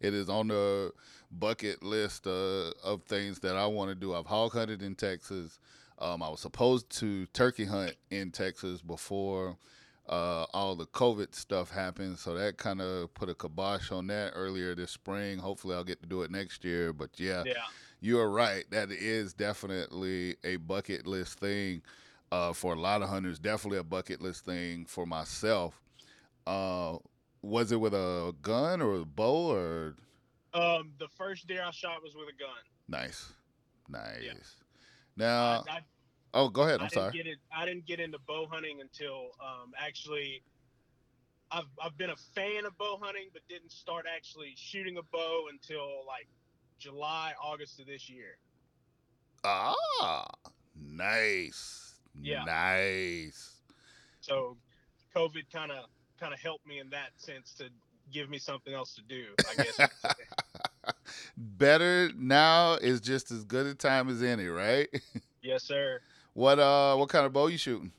It 0.00 0.14
is 0.14 0.28
on 0.28 0.48
the 0.48 0.92
bucket 1.30 1.82
list 1.82 2.26
uh, 2.26 2.70
of 2.84 3.02
things 3.04 3.40
that 3.40 3.56
I 3.56 3.66
want 3.66 3.90
to 3.90 3.94
do. 3.94 4.14
I've 4.14 4.26
hog 4.26 4.52
hunted 4.52 4.82
in 4.82 4.94
Texas. 4.94 5.58
Um, 5.98 6.22
I 6.22 6.28
was 6.28 6.40
supposed 6.40 6.90
to 6.98 7.26
turkey 7.26 7.64
hunt 7.64 7.94
in 8.10 8.30
Texas 8.30 8.82
before 8.82 9.56
uh, 10.08 10.46
all 10.54 10.76
the 10.76 10.86
COVID 10.86 11.34
stuff 11.34 11.70
happened, 11.70 12.18
so 12.18 12.34
that 12.34 12.56
kind 12.56 12.80
of 12.80 13.12
put 13.14 13.28
a 13.28 13.34
kibosh 13.34 13.90
on 13.90 14.06
that 14.06 14.32
earlier 14.34 14.74
this 14.74 14.92
spring. 14.92 15.38
Hopefully, 15.38 15.74
I'll 15.74 15.84
get 15.84 16.00
to 16.02 16.08
do 16.08 16.22
it 16.22 16.30
next 16.30 16.64
year. 16.64 16.92
But 16.92 17.10
yeah, 17.18 17.42
yeah 17.44 17.54
you 18.00 18.18
are 18.18 18.30
right. 18.30 18.64
That 18.70 18.90
is 18.90 19.34
definitely 19.34 20.36
a 20.44 20.56
bucket 20.56 21.06
list 21.06 21.40
thing 21.40 21.82
uh, 22.32 22.52
for 22.52 22.74
a 22.74 22.80
lot 22.80 23.02
of 23.02 23.08
hunters. 23.08 23.38
Definitely 23.38 23.78
a 23.78 23.84
bucket 23.84 24.20
list 24.20 24.44
thing 24.44 24.84
for 24.86 25.06
myself. 25.06 25.80
Uh, 26.46 26.98
was 27.42 27.72
it 27.72 27.80
with 27.80 27.94
a 27.94 28.34
gun 28.42 28.80
or 28.82 28.96
a 29.00 29.04
bow 29.04 29.52
or 29.52 29.94
um 30.54 30.92
the 30.98 31.08
first 31.08 31.46
deer 31.46 31.62
i 31.62 31.70
shot 31.70 32.02
was 32.02 32.14
with 32.14 32.26
a 32.28 32.38
gun 32.38 32.48
nice, 32.88 33.32
nice? 33.88 34.56
Now, 35.16 35.64
I, 35.68 35.72
I, 35.72 35.80
oh, 36.32 36.48
go 36.48 36.62
ahead. 36.62 36.80
I 36.80 36.84
I'm 36.84 36.88
didn't 36.88 37.02
sorry. 37.02 37.12
get 37.12 37.26
it 37.26 37.38
i 37.54 37.64
didn't 37.66 37.86
get 37.86 38.00
into 38.00 38.18
bow 38.26 38.46
hunting 38.50 38.80
until 38.80 39.30
um 39.40 39.72
actually 39.78 40.42
I've, 41.50 41.64
I've 41.82 41.96
been 41.96 42.10
a 42.10 42.16
fan 42.16 42.66
of 42.66 42.76
bow 42.78 42.98
hunting 43.00 43.28
but 43.32 43.42
didn't 43.48 43.72
start 43.72 44.06
actually 44.14 44.54
shooting 44.56 44.96
a 44.98 45.02
bow 45.02 45.46
until 45.52 46.04
like 46.06 46.26
july 46.78 47.32
august 47.42 47.78
of 47.80 47.86
this 47.86 48.08
year 48.08 48.38
Ah, 49.44 50.26
nice, 50.74 51.87
Yeah. 52.22 52.44
nice. 52.44 53.56
So 54.20 54.56
COVID 55.14 55.50
kind 55.52 55.72
of 55.72 55.84
kind 56.20 56.34
of 56.34 56.40
helped 56.40 56.66
me 56.66 56.80
in 56.80 56.90
that 56.90 57.10
sense 57.16 57.54
to 57.54 57.68
give 58.12 58.30
me 58.30 58.38
something 58.38 58.74
else 58.74 58.94
to 58.94 59.02
do. 59.02 59.26
I 59.50 59.54
guess. 59.54 59.78
you 59.78 59.86
could 59.86 60.16
say. 60.16 60.92
Better 61.36 62.10
now 62.16 62.74
is 62.74 63.00
just 63.00 63.30
as 63.30 63.44
good 63.44 63.66
a 63.66 63.74
time 63.74 64.08
as 64.08 64.22
any, 64.22 64.46
right? 64.46 64.88
yes, 65.42 65.64
sir. 65.64 66.00
what 66.34 66.58
uh, 66.58 66.96
what 66.96 67.08
kind 67.08 67.26
of 67.26 67.32
bow 67.32 67.46
you 67.46 67.58
shooting? 67.58 67.92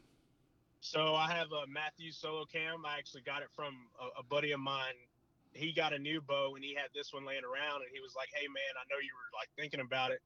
So 0.81 1.13
I 1.15 1.29
have 1.31 1.47
a 1.51 1.67
Mathews 1.67 2.17
solo 2.17 2.45
cam. 2.45 2.85
I 2.85 2.97
actually 2.97 3.21
got 3.21 3.41
it 3.41 3.49
from 3.55 3.75
a, 3.99 4.19
a 4.21 4.23
buddy 4.23 4.51
of 4.53 4.59
mine. 4.59 4.95
He 5.53 5.73
got 5.73 5.93
a 5.93 5.99
new 5.99 6.21
bow 6.21 6.53
and 6.55 6.63
he 6.63 6.73
had 6.73 6.87
this 6.93 7.11
one 7.13 7.25
laying 7.25 7.43
around 7.43 7.81
and 7.81 7.89
he 7.93 7.99
was 7.99 8.15
like, 8.15 8.29
"Hey 8.33 8.47
man, 8.47 8.73
I 8.77 8.85
know 8.89 8.99
you 9.01 9.11
were 9.13 9.37
like 9.37 9.49
thinking 9.57 9.81
about 9.81 10.11
it, 10.11 10.21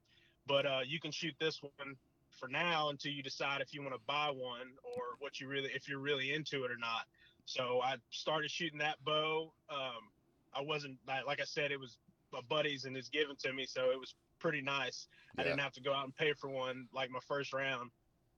but 0.48 0.66
uh, 0.66 0.82
you 0.86 1.00
can 1.00 1.12
shoot 1.12 1.34
this 1.40 1.62
one 1.62 1.96
for 2.40 2.48
now 2.48 2.90
until 2.90 3.12
you 3.12 3.24
decide 3.24 3.62
if 3.62 3.74
you 3.74 3.82
want 3.82 3.94
to 3.94 4.02
buy 4.08 4.30
one 4.30 4.68
or 4.84 5.04
what 5.20 5.40
you 5.40 5.48
really 5.48 5.70
if 5.74 5.88
you're 5.88 6.00
really 6.00 6.34
into 6.34 6.63
it 6.63 6.72
or 6.72 6.78
not." 6.78 7.06
So 7.46 7.82
I 7.84 7.96
started 8.10 8.50
shooting 8.52 8.80
that 8.80 9.04
bow. 9.04 9.54
Um, 9.70 10.10
I 10.56 10.62
wasn't 10.62 10.98
like 11.08 11.25
like 11.25 11.42
I 11.42 11.46
said, 11.46 11.72
it 11.72 11.80
was 11.80 11.98
my 12.32 12.42
buddies 12.50 12.86
and 12.86 12.98
it's 12.98 13.10
given 13.10 13.36
to 13.44 13.54
me, 13.54 13.66
so 13.66 13.92
it 13.92 14.00
was 14.00 14.16
pretty 14.40 14.62
nice. 14.62 15.08
I 15.38 15.44
didn't 15.44 15.60
have 15.60 15.74
to 15.74 15.82
go 15.82 15.94
out 15.94 16.04
and 16.04 16.16
pay 16.16 16.34
for 16.34 16.50
one 16.50 16.88
like 16.94 17.10
my 17.10 17.20
first 17.28 17.54
round 17.54 17.92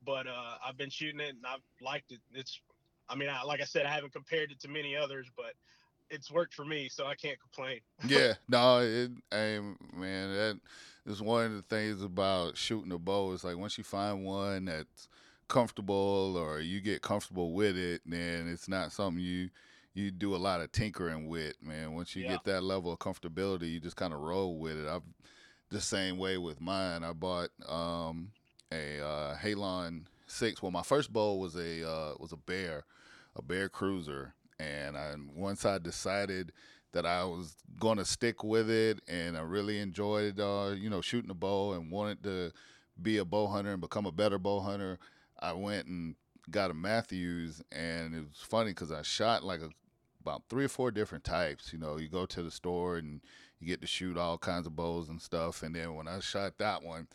but 0.06 0.28
uh, 0.28 0.56
I've 0.66 0.78
been 0.78 0.90
shooting 0.90 1.20
it 1.20 1.30
and 1.30 1.46
I've 1.46 1.62
liked 1.82 2.12
it. 2.12 2.20
It's, 2.34 2.62
I 3.10 3.16
mean, 3.16 3.30
I, 3.30 3.44
like 3.44 3.62
I 3.62 3.66
said, 3.66 3.86
I 3.86 3.90
haven't 3.90 4.14
compared 4.14 4.52
it 4.52 4.60
to 4.62 4.68
many 4.68 4.96
others, 4.96 5.28
but 5.36 5.54
it's 6.10 6.32
worked 6.32 6.54
for 6.54 6.66
me, 6.66 6.90
so 6.90 7.06
I 7.06 7.16
can't 7.16 7.40
complain. 7.40 7.80
yeah, 8.08 8.34
no, 8.48 8.80
it, 8.80 9.12
hey, 9.32 9.60
man, 9.94 10.34
that 10.34 10.60
is 11.06 11.22
one 11.22 11.46
of 11.46 11.54
the 11.54 11.62
things 11.64 12.02
about 12.02 12.58
shooting 12.58 12.92
a 12.92 12.98
bow. 12.98 13.34
It's 13.34 13.44
like 13.44 13.58
once 13.58 13.78
you 13.78 13.84
find 13.84 14.26
one 14.26 14.66
that's 14.66 15.08
comfortable 15.48 16.36
or 16.38 16.60
you 16.60 16.82
get 16.82 17.02
comfortable 17.02 17.54
with 17.54 17.78
it, 17.78 18.02
then 18.06 18.48
it's 18.48 18.68
not 18.68 18.92
something 18.92 19.24
you 19.24 19.50
you 19.94 20.12
do 20.12 20.36
a 20.36 20.38
lot 20.38 20.60
of 20.60 20.72
tinkering 20.74 21.28
with, 21.28 21.56
man. 21.64 21.94
Once 21.94 22.16
you 22.16 22.24
Yeah. 22.24 22.32
get 22.32 22.44
that 22.44 22.64
level 22.64 22.92
of 22.92 23.00
comfortability, 23.00 23.72
you 23.72 23.80
just 23.80 23.96
kind 23.96 24.14
of 24.14 24.20
roll 24.20 24.58
with 24.58 24.78
it. 24.78 24.88
I've 24.88 25.04
the 25.70 25.82
same 25.82 26.18
way 26.18 26.38
with 26.38 26.62
mine. 26.62 27.04
I 27.04 27.14
bought 27.14 27.50
um, 27.68 28.32
a 28.72 29.00
uh, 29.02 29.36
Halon 29.38 30.04
six. 30.28 30.62
Well, 30.62 30.72
my 30.72 30.84
first 30.84 31.12
bow 31.12 31.36
was 31.36 31.56
a 31.56 31.88
uh, 31.88 32.14
was 32.20 32.32
a 32.32 32.38
bear, 32.38 32.84
a 33.36 33.42
Bear 33.42 33.70
Cruzer, 33.70 34.34
and 34.60 34.98
I, 34.98 35.14
once 35.34 35.66
I 35.66 35.78
decided 35.78 36.52
that 36.94 37.06
I 37.06 37.26
was 37.26 37.56
going 37.80 37.98
to 37.98 38.06
stick 38.06 38.44
with 38.44 38.70
it, 38.70 39.00
and 39.08 39.38
I 39.38 39.42
really 39.42 39.80
enjoyed 39.80 40.40
uh, 40.40 40.74
you 40.78 40.90
know 40.90 41.02
shooting 41.02 41.32
a 41.32 41.36
bow 41.36 41.74
and 41.74 41.92
wanted 41.92 42.24
to 42.24 42.52
be 43.02 43.18
a 43.18 43.26
bow 43.26 43.48
hunter 43.48 43.74
and 43.74 43.82
become 43.82 44.06
a 44.06 44.12
better 44.12 44.40
bow 44.40 44.62
hunter. 44.62 44.98
I 45.40 45.54
went 45.54 45.88
and 45.88 46.16
got 46.50 46.72
a 46.72 46.74
Mathews, 46.74 47.62
and 47.72 48.16
it 48.16 48.20
was 48.20 48.40
funny 48.40 48.72
because 48.72 48.92
I 48.92 49.02
shot 49.02 49.44
like 49.44 49.62
a, 49.62 49.70
about 50.22 50.44
three 50.50 50.66
or 50.66 50.70
four 50.70 50.92
different 50.92 51.24
types. 51.24 51.74
You 51.74 51.80
know, 51.80 51.98
you 51.98 52.08
go 52.08 52.26
to 52.26 52.42
the 52.42 52.52
store 52.52 52.98
and 52.98 53.22
you 53.60 53.68
get 53.68 53.82
to 53.82 53.88
shoot 53.88 54.18
all 54.18 54.38
kinds 54.38 54.68
of 54.68 54.76
bows 54.76 55.10
and 55.10 55.22
stuff. 55.22 55.64
And 55.64 55.76
then 55.76 55.96
when 55.96 56.08
I 56.08 56.20
shot 56.20 56.58
that 56.60 56.84
one, 56.84 57.08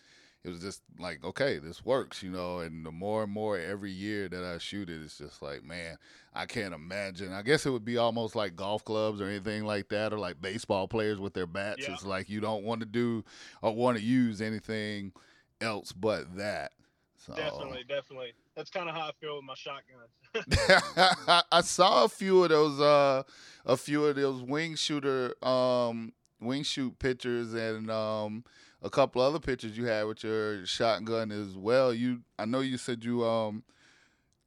it 0.42 0.48
was 0.48 0.60
just 0.60 0.82
like, 0.98 1.22
okay, 1.22 1.58
this 1.58 1.84
works, 1.84 2.22
you 2.22 2.30
know. 2.30 2.60
And 2.60 2.84
the 2.84 2.90
more 2.90 3.22
and 3.24 3.32
more 3.32 3.58
every 3.58 3.90
year 3.90 4.28
that 4.28 4.42
I 4.42 4.58
shoot 4.58 4.88
it, 4.88 5.02
it's 5.02 5.18
just 5.18 5.42
like, 5.42 5.62
man, 5.62 5.98
I 6.34 6.46
can't 6.46 6.72
imagine. 6.72 7.32
I 7.32 7.42
guess 7.42 7.66
it 7.66 7.70
would 7.70 7.84
be 7.84 7.98
almost 7.98 8.34
like 8.34 8.56
golf 8.56 8.84
clubs 8.84 9.20
or 9.20 9.26
anything 9.26 9.64
like 9.64 9.88
that, 9.90 10.12
or 10.12 10.18
like 10.18 10.40
baseball 10.40 10.88
players 10.88 11.20
with 11.20 11.34
their 11.34 11.46
bats. 11.46 11.86
Yeah. 11.86 11.92
It's 11.92 12.06
like 12.06 12.30
you 12.30 12.40
don't 12.40 12.64
want 12.64 12.80
to 12.80 12.86
do 12.86 13.22
or 13.60 13.74
want 13.74 13.98
to 13.98 14.02
use 14.02 14.40
anything 14.40 15.12
else 15.60 15.92
but 15.92 16.36
that. 16.36 16.72
So. 17.18 17.34
Definitely, 17.34 17.84
definitely. 17.86 18.32
That's 18.56 18.70
kind 18.70 18.88
of 18.88 18.94
how 18.94 19.08
I 19.08 19.12
feel 19.20 19.36
with 19.36 19.44
my 19.44 19.54
shotgun. 19.54 20.06
I 21.52 21.60
saw 21.60 22.04
a 22.04 22.08
few 22.08 22.44
of 22.44 22.48
those 22.48 22.80
uh 22.80 23.24
a 23.66 23.76
few 23.76 24.06
of 24.06 24.16
those 24.16 24.42
wing 24.42 24.74
shooter 24.74 25.34
um 25.44 26.12
wing 26.40 26.62
shoot 26.62 26.98
pictures 26.98 27.52
and 27.52 27.90
um 27.90 28.44
a 28.82 28.90
couple 28.90 29.22
other 29.22 29.38
pictures 29.38 29.76
you 29.76 29.86
had 29.86 30.04
with 30.04 30.24
your 30.24 30.64
shotgun 30.66 31.30
as 31.30 31.56
well. 31.56 31.92
You 31.92 32.20
I 32.38 32.44
know 32.44 32.60
you 32.60 32.78
said 32.78 33.04
you 33.04 33.24
um 33.24 33.62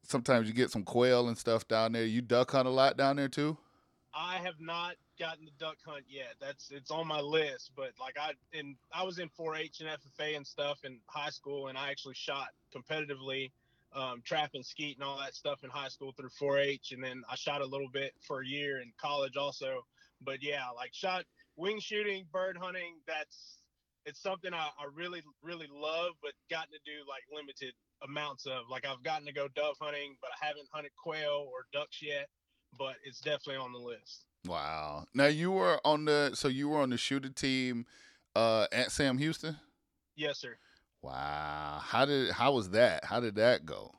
sometimes 0.04 0.48
you 0.48 0.54
get 0.54 0.72
some 0.72 0.84
quail 0.84 1.28
and 1.28 1.38
stuff 1.38 1.68
down 1.68 1.94
there. 1.94 2.06
You 2.06 2.22
duck 2.22 2.52
hunt 2.52 2.68
a 2.68 2.72
lot 2.72 2.98
down 2.98 3.16
there 3.16 3.30
too? 3.30 3.58
I 4.13 4.38
have 4.44 4.60
not 4.60 4.96
gotten 5.20 5.46
the 5.46 5.52
duck 5.60 5.78
hunt 5.86 6.06
yet. 6.08 6.36
That's 6.40 6.70
it's 6.72 6.92
on 6.92 7.08
my 7.08 7.20
list, 7.20 7.72
but 7.75 7.92
like 8.00 8.18
I 8.20 8.34
and 8.58 8.75
I 8.94 9.04
was 9.04 9.20
in 9.20 9.30
4-H 9.30 9.82
and 9.82 9.90
FFA 9.90 10.36
and 10.36 10.46
stuff 10.46 10.80
in 10.84 11.00
high 11.08 11.30
school, 11.30 11.68
and 11.68 11.78
I 11.78 11.90
actually 11.90 12.16
shot 12.16 12.50
competitively, 12.75 13.52
um, 13.96 14.22
trap 14.24 14.52
and 14.54 14.66
skeet 14.66 14.98
and 14.98 15.04
all 15.04 15.18
that 15.18 15.36
stuff 15.36 15.63
in 15.63 15.70
high 15.70 15.88
school 15.88 16.12
through 16.12 16.30
4-H, 16.30 16.92
and 16.92 17.04
then 17.04 17.24
I 17.30 17.36
shot 17.36 17.62
a 17.62 17.66
little 17.66 17.90
bit 17.90 18.13
for 18.22 18.42
a 18.42 18.46
year 18.46 18.82
in 18.82 18.92
college 18.98 19.36
also. 19.36 19.86
But 20.22 20.44
yeah, 20.44 20.70
like 20.75 20.94
shot 20.94 21.25
wing 21.56 21.80
shooting, 21.80 22.25
bird 22.32 22.58
hunting. 22.60 22.98
That's 23.08 23.62
it's 24.06 24.22
something 24.22 24.54
I, 24.54 24.70
I 24.78 24.86
really 24.94 25.22
really 25.42 25.68
love, 25.74 26.12
but 26.22 26.32
gotten 26.50 26.72
to 26.72 26.80
do 26.86 27.00
like 27.08 27.24
limited 27.34 27.74
amounts 28.08 28.46
of. 28.46 28.64
Like 28.70 28.86
I've 28.86 29.04
gotten 29.04 29.26
to 29.28 29.34
go 29.34 29.48
dove 29.56 29.76
hunting, 29.80 30.18
but 30.22 30.32
I 30.32 30.46
haven't 30.46 30.68
hunted 30.72 30.92
quail 31.02 31.48
or 31.52 31.66
ducks 31.72 32.02
yet. 32.02 32.28
But 32.78 32.96
it's 33.04 33.20
definitely 33.20 33.58
on 33.58 33.72
the 33.72 33.80
list. 33.80 34.26
Wow. 34.46 35.06
Now 35.14 35.28
you 35.28 35.52
were 35.52 35.80
on 35.86 36.06
the 36.06 36.32
so 36.34 36.48
you 36.48 36.70
were 36.70 36.82
on 36.82 36.90
the 36.90 36.98
shooter 36.98 37.30
team 37.30 37.86
uh 38.36 38.68
at 38.72 38.92
Sam 38.92 39.18
Houston? 39.18 39.58
Yes, 40.16 40.40
sir. 40.40 40.56
Wow. 41.02 41.80
How 41.82 42.06
did 42.06 42.32
how 42.32 42.54
was 42.54 42.70
that? 42.72 43.06
How 43.06 43.20
did 43.20 43.36
that 43.36 43.66
go? 43.66 43.92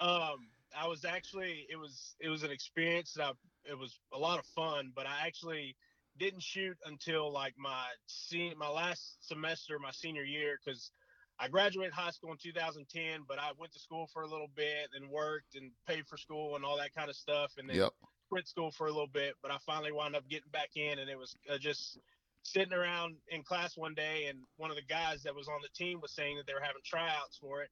Um, 0.00 0.48
I 0.76 0.86
was 0.86 1.04
actually 1.04 1.66
it 1.70 1.76
was 1.76 2.14
it 2.20 2.28
was 2.28 2.42
an 2.42 2.50
experience 2.50 3.14
that 3.14 3.24
I, 3.24 3.32
it 3.70 3.78
was 3.78 4.00
a 4.12 4.18
lot 4.18 4.38
of 4.38 4.46
fun, 4.46 4.92
but 4.94 5.06
I 5.06 5.26
actually 5.26 5.76
didn't 6.18 6.42
shoot 6.42 6.76
until 6.84 7.32
like 7.32 7.54
my 7.58 7.84
sen- 8.06 8.58
my 8.58 8.68
last 8.68 9.26
semester, 9.26 9.78
my 9.78 9.90
senior 9.92 10.24
year, 10.24 10.58
because 10.64 10.90
I 11.38 11.48
graduated 11.48 11.92
high 11.92 12.10
school 12.10 12.32
in 12.32 12.38
2010, 12.38 13.22
but 13.28 13.38
I 13.38 13.52
went 13.56 13.72
to 13.72 13.78
school 13.78 14.08
for 14.12 14.22
a 14.22 14.26
little 14.26 14.50
bit 14.54 14.90
and 14.94 15.08
worked 15.08 15.54
and 15.54 15.70
paid 15.86 16.06
for 16.06 16.16
school 16.16 16.56
and 16.56 16.64
all 16.64 16.76
that 16.78 16.94
kind 16.94 17.08
of 17.08 17.16
stuff, 17.16 17.52
and 17.58 17.68
then 17.70 17.76
Yep. 17.76 17.92
quit 18.28 18.48
school 18.48 18.70
for 18.72 18.86
a 18.86 18.90
little 18.90 19.06
bit. 19.06 19.34
But 19.42 19.52
I 19.52 19.58
finally 19.64 19.92
wound 19.92 20.16
up 20.16 20.28
getting 20.28 20.50
back 20.50 20.70
in, 20.76 20.98
and 20.98 21.08
it 21.08 21.18
was 21.18 21.34
uh, 21.52 21.58
just 21.58 21.98
sitting 22.42 22.72
around 22.72 23.16
in 23.28 23.42
class 23.42 23.76
one 23.76 23.94
day, 23.94 24.26
and 24.26 24.38
one 24.56 24.70
of 24.70 24.76
the 24.76 24.82
guys 24.82 25.22
that 25.22 25.34
was 25.34 25.48
on 25.48 25.60
the 25.62 25.68
team 25.74 26.00
was 26.00 26.12
saying 26.12 26.36
that 26.36 26.46
they 26.46 26.54
were 26.54 26.60
having 26.60 26.82
tryouts 26.84 27.38
for 27.40 27.62
it, 27.62 27.70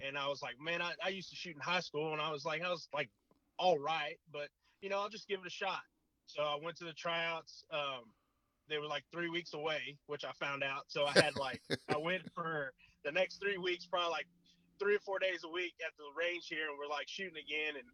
and 0.00 0.18
I 0.18 0.26
was 0.28 0.42
like, 0.42 0.54
man, 0.60 0.82
I, 0.82 0.92
I 1.04 1.08
used 1.08 1.30
to 1.30 1.36
shoot 1.36 1.54
in 1.54 1.60
high 1.60 1.80
school, 1.80 2.12
and 2.12 2.20
I 2.20 2.30
was 2.30 2.44
like, 2.44 2.62
I 2.62 2.70
was 2.70 2.88
like, 2.92 3.10
all 3.58 3.78
right, 3.78 4.18
but 4.32 4.48
you 4.80 4.88
know, 4.88 4.98
I'll 4.98 5.08
just 5.08 5.28
give 5.28 5.40
it 5.40 5.46
a 5.46 5.50
shot. 5.50 5.80
So 6.26 6.42
I 6.42 6.58
went 6.62 6.76
to 6.78 6.84
the 6.84 6.92
tryouts. 6.92 7.64
Um, 7.70 8.04
they 8.68 8.78
were 8.78 8.86
like 8.86 9.04
three 9.12 9.28
weeks 9.28 9.54
away, 9.54 9.96
which 10.06 10.24
I 10.24 10.32
found 10.32 10.62
out. 10.62 10.84
So 10.88 11.04
I 11.04 11.12
had 11.12 11.36
like 11.36 11.60
I 11.88 11.98
went 11.98 12.22
for 12.34 12.72
the 13.04 13.12
next 13.12 13.40
three 13.40 13.58
weeks, 13.58 13.86
probably 13.86 14.10
like 14.10 14.26
three 14.78 14.96
or 14.96 15.00
four 15.00 15.18
days 15.18 15.44
a 15.44 15.48
week 15.48 15.74
at 15.84 15.92
the 15.98 16.04
range 16.16 16.46
here, 16.48 16.68
and 16.68 16.78
we're 16.78 16.88
like 16.88 17.08
shooting 17.08 17.36
again. 17.36 17.76
And 17.76 17.84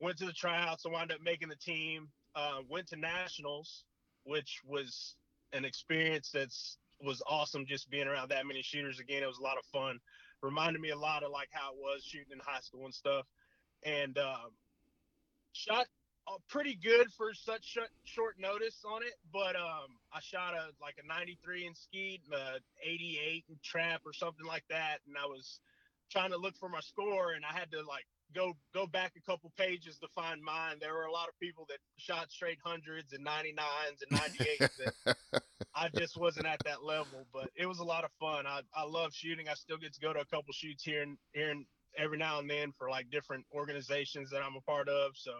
went 0.00 0.18
to 0.18 0.26
the 0.26 0.32
tryouts. 0.32 0.84
I 0.86 0.90
wound 0.90 1.12
up 1.12 1.20
making 1.22 1.48
the 1.48 1.56
team. 1.56 2.08
Uh, 2.36 2.58
went 2.68 2.88
to 2.88 2.96
nationals, 2.96 3.84
which 4.24 4.60
was 4.66 5.14
an 5.52 5.64
experience 5.64 6.30
that's 6.32 6.78
was 7.02 7.22
awesome. 7.28 7.66
Just 7.66 7.90
being 7.90 8.06
around 8.06 8.30
that 8.30 8.46
many 8.46 8.62
shooters 8.62 8.98
again, 9.00 9.22
it 9.22 9.26
was 9.26 9.38
a 9.38 9.42
lot 9.42 9.58
of 9.58 9.64
fun. 9.66 9.98
Reminded 10.42 10.80
me 10.80 10.90
a 10.90 10.98
lot 10.98 11.22
of 11.22 11.30
like 11.30 11.48
how 11.52 11.72
it 11.72 11.78
was 11.78 12.04
shooting 12.04 12.32
in 12.32 12.38
high 12.44 12.60
school 12.60 12.84
and 12.84 12.94
stuff. 12.94 13.26
And 13.84 14.16
um, 14.18 14.50
shot 15.52 15.86
uh, 16.26 16.36
pretty 16.48 16.78
good 16.82 17.08
for 17.16 17.34
such 17.34 17.64
short, 17.64 17.90
short 18.04 18.36
notice 18.38 18.84
on 18.86 19.02
it, 19.02 19.14
but 19.32 19.56
um, 19.56 19.98
I 20.12 20.20
shot 20.20 20.54
a 20.54 20.70
like 20.80 20.96
a 21.02 21.06
93 21.06 21.66
in 21.66 21.74
skeet, 21.74 22.22
and 22.24 22.34
a 22.34 22.60
88 22.82 23.44
in 23.48 23.56
trap 23.62 24.02
or 24.06 24.12
something 24.12 24.46
like 24.46 24.64
that, 24.70 24.98
and 25.06 25.16
I 25.18 25.26
was 25.26 25.60
trying 26.10 26.30
to 26.30 26.36
look 26.36 26.56
for 26.56 26.68
my 26.68 26.80
score, 26.80 27.32
and 27.32 27.44
I 27.44 27.56
had 27.56 27.70
to 27.72 27.78
like 27.82 28.06
go 28.34 28.56
go 28.72 28.86
back 28.86 29.12
a 29.16 29.30
couple 29.30 29.52
pages 29.56 29.98
to 29.98 30.08
find 30.14 30.42
mine. 30.42 30.76
There 30.80 30.94
were 30.94 31.04
a 31.04 31.12
lot 31.12 31.28
of 31.28 31.38
people 31.38 31.66
that 31.68 31.78
shot 31.96 32.30
straight 32.30 32.58
hundreds 32.64 33.12
and 33.12 33.24
99s 33.24 34.00
and 34.08 34.20
98s 34.20 34.70
that 35.04 35.16
I 35.74 35.88
just 35.96 36.16
wasn't 36.16 36.46
at 36.46 36.60
that 36.64 36.84
level, 36.84 37.26
but 37.32 37.50
it 37.56 37.66
was 37.66 37.80
a 37.80 37.84
lot 37.84 38.04
of 38.04 38.10
fun. 38.18 38.46
I, 38.46 38.60
I 38.74 38.84
love 38.84 39.12
shooting. 39.12 39.48
I 39.48 39.54
still 39.54 39.76
get 39.76 39.92
to 39.94 40.00
go 40.00 40.12
to 40.12 40.20
a 40.20 40.24
couple 40.26 40.52
shoots 40.52 40.84
here 40.84 41.02
and 41.02 41.16
here 41.32 41.50
and 41.50 41.66
every 41.96 42.18
now 42.18 42.40
and 42.40 42.50
then 42.50 42.72
for 42.76 42.90
like 42.90 43.10
different 43.10 43.44
organizations 43.54 44.30
that 44.30 44.42
I'm 44.42 44.56
a 44.56 44.60
part 44.60 44.88
of. 44.88 45.12
So 45.14 45.32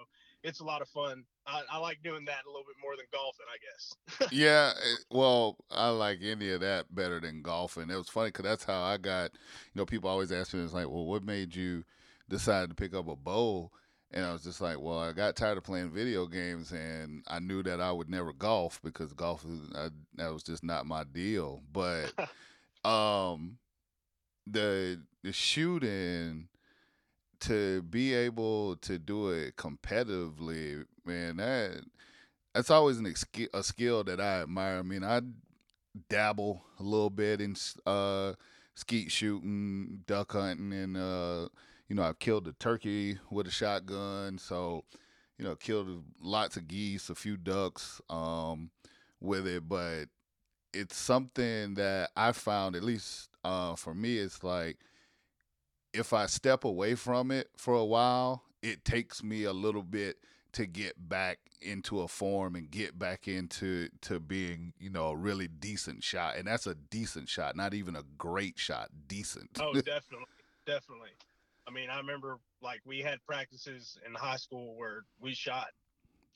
it's 0.44 0.60
a 0.60 0.64
lot 0.64 0.82
of 0.82 0.88
fun. 0.88 1.24
I, 1.46 1.62
I 1.72 1.78
like 1.78 2.02
doing 2.04 2.26
that 2.26 2.44
a 2.46 2.48
little 2.48 2.64
bit 2.66 2.76
more 2.80 2.94
than 2.96 3.06
golfing, 3.12 3.46
I 3.50 3.58
guess. 3.64 4.32
yeah, 4.32 4.72
well, 5.10 5.56
I 5.70 5.88
like 5.88 6.18
any 6.22 6.50
of 6.50 6.60
that 6.60 6.94
better 6.94 7.18
than 7.18 7.42
golfing. 7.42 7.90
It 7.90 7.96
was 7.96 8.10
funny 8.10 8.28
because 8.28 8.44
that's 8.44 8.64
how 8.64 8.82
I 8.82 8.98
got. 8.98 9.32
You 9.32 9.80
know, 9.80 9.86
people 9.86 10.10
always 10.10 10.30
ask 10.30 10.54
me, 10.54 10.62
"It's 10.62 10.74
like, 10.74 10.88
well, 10.88 11.06
what 11.06 11.24
made 11.24 11.56
you 11.56 11.84
decide 12.28 12.68
to 12.68 12.74
pick 12.74 12.94
up 12.94 13.08
a 13.08 13.16
bow?" 13.16 13.70
And 14.10 14.24
I 14.24 14.32
was 14.32 14.44
just 14.44 14.60
like, 14.60 14.78
"Well, 14.78 14.98
I 14.98 15.12
got 15.12 15.34
tired 15.34 15.58
of 15.58 15.64
playing 15.64 15.90
video 15.90 16.26
games, 16.26 16.72
and 16.72 17.24
I 17.26 17.40
knew 17.40 17.62
that 17.62 17.80
I 17.80 17.90
would 17.90 18.10
never 18.10 18.32
golf 18.32 18.80
because 18.84 19.12
golf 19.14 19.44
is 19.44 19.60
I, 19.74 19.88
that 20.16 20.32
was 20.32 20.42
just 20.42 20.62
not 20.62 20.86
my 20.86 21.04
deal." 21.04 21.62
But 21.72 22.12
um, 22.88 23.58
the 24.46 25.02
the 25.22 25.32
shooting 25.32 26.48
to 27.40 27.82
be 27.82 28.14
able 28.14 28.76
to 28.76 28.98
do 28.98 29.30
it 29.30 29.56
competitively, 29.56 30.84
man, 31.04 31.36
that 31.36 31.82
that's 32.54 32.70
always 32.70 32.98
an 32.98 33.06
ex- 33.06 33.24
a 33.52 33.62
skill 33.62 34.04
that 34.04 34.20
I 34.20 34.42
admire. 34.42 34.78
I 34.78 34.82
mean, 34.82 35.04
I 35.04 35.20
dabble 36.08 36.62
a 36.78 36.82
little 36.82 37.10
bit 37.10 37.40
in 37.40 37.56
uh, 37.84 38.34
skeet 38.74 39.10
shooting, 39.10 40.02
duck 40.06 40.32
hunting, 40.32 40.72
and 40.72 40.96
uh, 40.96 41.48
you 41.88 41.96
know, 41.96 42.02
I've 42.02 42.18
killed 42.18 42.48
a 42.48 42.52
turkey 42.52 43.18
with 43.30 43.46
a 43.46 43.50
shotgun. 43.50 44.38
So, 44.38 44.84
you 45.38 45.44
know, 45.44 45.56
killed 45.56 46.04
lots 46.20 46.56
of 46.56 46.68
geese, 46.68 47.10
a 47.10 47.14
few 47.14 47.36
ducks 47.36 48.00
um, 48.08 48.70
with 49.20 49.46
it. 49.46 49.68
But 49.68 50.06
it's 50.72 50.96
something 50.96 51.74
that 51.74 52.10
I 52.16 52.32
found, 52.32 52.76
at 52.76 52.84
least 52.84 53.28
uh, 53.44 53.76
for 53.76 53.94
me, 53.94 54.18
it's 54.18 54.42
like 54.42 54.78
if 55.94 56.12
I 56.12 56.26
step 56.26 56.64
away 56.64 56.94
from 56.96 57.30
it 57.30 57.48
for 57.56 57.74
a 57.74 57.84
while, 57.84 58.42
it 58.62 58.84
takes 58.84 59.22
me 59.22 59.44
a 59.44 59.52
little 59.52 59.82
bit 59.82 60.16
to 60.52 60.66
get 60.66 61.08
back 61.08 61.38
into 61.62 62.00
a 62.00 62.08
form 62.08 62.56
and 62.56 62.70
get 62.70 62.98
back 62.98 63.26
into 63.26 63.88
to 64.02 64.20
being, 64.20 64.72
you 64.78 64.90
know, 64.90 65.08
a 65.08 65.16
really 65.16 65.48
decent 65.48 66.02
shot. 66.02 66.36
And 66.36 66.46
that's 66.46 66.66
a 66.66 66.74
decent 66.74 67.28
shot, 67.28 67.56
not 67.56 67.74
even 67.74 67.96
a 67.96 68.02
great 68.18 68.58
shot, 68.58 68.90
decent. 69.08 69.50
oh, 69.60 69.72
definitely, 69.74 70.26
definitely. 70.66 71.10
I 71.66 71.70
mean, 71.70 71.88
I 71.90 71.96
remember 71.98 72.38
like 72.60 72.80
we 72.84 73.00
had 73.00 73.18
practices 73.26 73.98
in 74.06 74.14
high 74.14 74.36
school 74.36 74.76
where 74.76 75.04
we 75.20 75.34
shot 75.34 75.68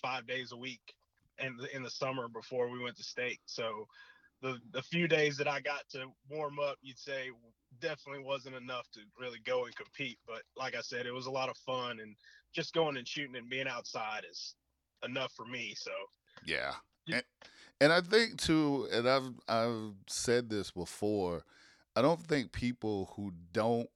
five 0.00 0.26
days 0.26 0.52
a 0.52 0.56
week, 0.56 0.94
in 1.40 1.56
the, 1.56 1.74
in 1.74 1.82
the 1.82 1.90
summer 1.90 2.28
before 2.28 2.68
we 2.68 2.82
went 2.82 2.96
to 2.96 3.02
state. 3.02 3.40
So 3.46 3.86
the 4.42 4.58
the 4.72 4.82
few 4.82 5.08
days 5.08 5.36
that 5.36 5.48
I 5.48 5.60
got 5.60 5.88
to 5.90 6.06
warm 6.30 6.58
up, 6.58 6.76
you'd 6.82 6.98
say 6.98 7.30
definitely 7.80 8.24
wasn't 8.24 8.56
enough 8.56 8.88
to 8.92 9.00
really 9.18 9.38
go 9.44 9.64
and 9.64 9.74
compete. 9.76 10.18
But 10.26 10.42
like 10.56 10.74
I 10.76 10.80
said, 10.80 11.06
it 11.06 11.12
was 11.12 11.26
a 11.26 11.30
lot 11.30 11.48
of 11.48 11.56
fun 11.58 12.00
and 12.00 12.14
just 12.52 12.74
going 12.74 12.96
and 12.96 13.06
shooting 13.06 13.36
and 13.36 13.50
being 13.50 13.68
outside 13.68 14.24
is 14.30 14.54
enough 15.04 15.32
for 15.32 15.46
me. 15.46 15.74
So 15.76 15.90
yeah. 16.44 16.72
And, 17.10 17.22
and 17.80 17.92
I 17.92 18.00
think 18.00 18.40
too, 18.40 18.88
and 18.92 19.08
I've 19.08 19.32
I've 19.48 19.94
said 20.06 20.50
this 20.50 20.70
before, 20.70 21.44
I 21.96 22.02
don't 22.02 22.20
think 22.20 22.52
people 22.52 23.12
who 23.16 23.32
don't 23.52 23.88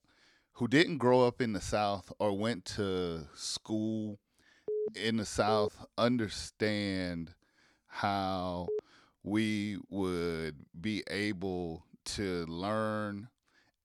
who 0.54 0.68
didn't 0.68 0.98
grow 0.98 1.26
up 1.26 1.40
in 1.40 1.52
the 1.52 1.60
South 1.60 2.12
or 2.18 2.36
went 2.36 2.64
to 2.64 3.26
school 3.34 4.18
in 4.94 5.16
the 5.16 5.24
South 5.24 5.84
understand 5.96 7.34
how 7.86 8.68
we 9.24 9.78
would 9.88 10.56
be 10.80 11.02
able 11.10 11.84
to 12.04 12.44
learn 12.46 13.28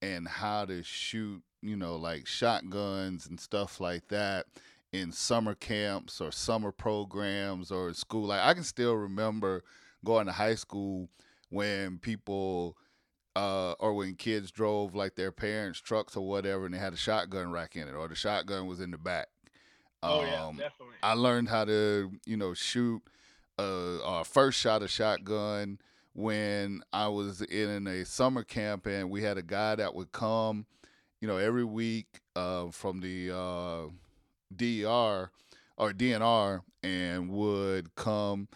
and 0.01 0.27
how 0.27 0.65
to 0.65 0.83
shoot, 0.83 1.43
you 1.61 1.75
know, 1.75 1.95
like 1.95 2.27
shotguns 2.27 3.27
and 3.27 3.39
stuff 3.39 3.79
like 3.79 4.07
that 4.07 4.47
in 4.91 5.11
summer 5.11 5.53
camps 5.53 6.21
or 6.21 6.31
summer 6.31 6.71
programs 6.71 7.71
or 7.71 7.93
school. 7.93 8.27
Like 8.27 8.41
I 8.41 8.53
can 8.53 8.63
still 8.63 8.95
remember 8.95 9.63
going 10.03 10.25
to 10.27 10.31
high 10.31 10.55
school 10.55 11.09
when 11.49 11.97
people 11.99 12.77
uh, 13.35 13.73
or 13.73 13.93
when 13.93 14.15
kids 14.15 14.49
drove 14.51 14.95
like 14.95 15.15
their 15.15 15.31
parents' 15.31 15.79
trucks 15.79 16.17
or 16.17 16.27
whatever, 16.27 16.65
and 16.65 16.73
they 16.73 16.79
had 16.79 16.93
a 16.93 16.97
shotgun 16.97 17.51
rack 17.51 17.75
in 17.75 17.87
it, 17.87 17.93
or 17.93 18.07
the 18.07 18.15
shotgun 18.15 18.65
was 18.65 18.79
in 18.79 18.89
the 18.89 18.97
back. 18.97 19.27
Oh 20.01 20.23
yeah, 20.23 20.45
um, 20.45 20.57
definitely. 20.57 20.95
I 21.03 21.13
learned 21.13 21.49
how 21.49 21.65
to, 21.65 22.11
you 22.25 22.37
know, 22.37 22.55
shoot 22.55 23.01
uh, 23.57 24.03
our 24.03 24.23
first 24.23 24.59
shot 24.59 24.83
of 24.83 24.89
shotgun 24.89 25.79
when 26.13 26.81
I 26.91 27.07
was 27.09 27.41
in 27.41 27.87
a 27.87 28.05
summer 28.05 28.43
camp, 28.43 28.85
and 28.87 29.09
we 29.09 29.21
had 29.21 29.37
a 29.37 29.43
guy 29.43 29.75
that 29.75 29.93
would 29.93 30.11
come, 30.11 30.65
you 31.21 31.27
know, 31.27 31.37
every 31.37 31.63
week 31.63 32.21
uh, 32.35 32.71
from 32.71 33.01
the 33.01 33.31
uh, 33.35 33.87
DER 34.55 35.31
or 35.77 35.93
DNR, 35.93 36.61
and 36.83 37.29
would 37.29 37.95
come 37.95 38.47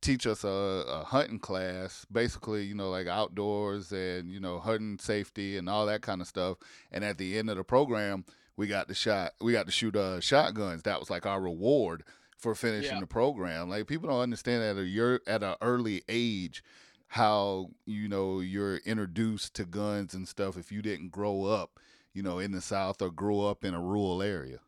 teach 0.00 0.26
us 0.26 0.44
a, 0.44 0.48
a, 0.48 1.04
hunting 1.04 1.38
class, 1.38 2.06
basically, 2.10 2.64
you 2.64 2.74
know, 2.74 2.90
like 2.90 3.06
outdoors 3.06 3.90
and 3.90 4.30
you 4.30 4.38
know 4.38 4.58
hunting 4.58 4.98
safety 4.98 5.56
and 5.56 5.68
all 5.68 5.86
that 5.86 6.02
kind 6.02 6.20
of 6.20 6.26
stuff. 6.26 6.58
And 6.92 7.04
at 7.04 7.18
the 7.18 7.38
end 7.38 7.50
of 7.50 7.56
the 7.56 7.64
program, 7.64 8.24
we 8.56 8.66
got 8.66 8.88
the 8.88 8.94
shot, 8.94 9.32
we 9.40 9.52
got 9.52 9.66
to 9.66 9.72
shoot 9.72 9.96
uh, 9.96 10.20
shotguns. 10.20 10.82
That 10.82 11.00
was 11.00 11.10
like 11.10 11.26
our 11.26 11.40
reward 11.40 12.04
for 12.38 12.54
finishing 12.54 12.94
yeah. 12.94 13.00
the 13.00 13.06
program. 13.06 13.68
Like 13.68 13.86
people 13.86 14.08
don't 14.08 14.20
understand 14.20 14.62
at 14.62 14.76
a 14.76 14.86
year 14.86 15.20
at 15.26 15.42
an 15.42 15.56
early 15.60 16.02
age 16.08 16.62
how 17.08 17.70
you 17.84 18.08
know 18.08 18.40
you're 18.40 18.78
introduced 18.78 19.54
to 19.54 19.64
guns 19.64 20.14
and 20.14 20.26
stuff 20.26 20.56
if 20.56 20.70
you 20.70 20.80
didn't 20.80 21.10
grow 21.10 21.44
up, 21.44 21.78
you 22.14 22.22
know, 22.22 22.38
in 22.38 22.52
the 22.52 22.60
South 22.60 23.02
or 23.02 23.10
grow 23.10 23.44
up 23.44 23.64
in 23.64 23.74
a 23.74 23.80
rural 23.80 24.22
area. 24.22 24.60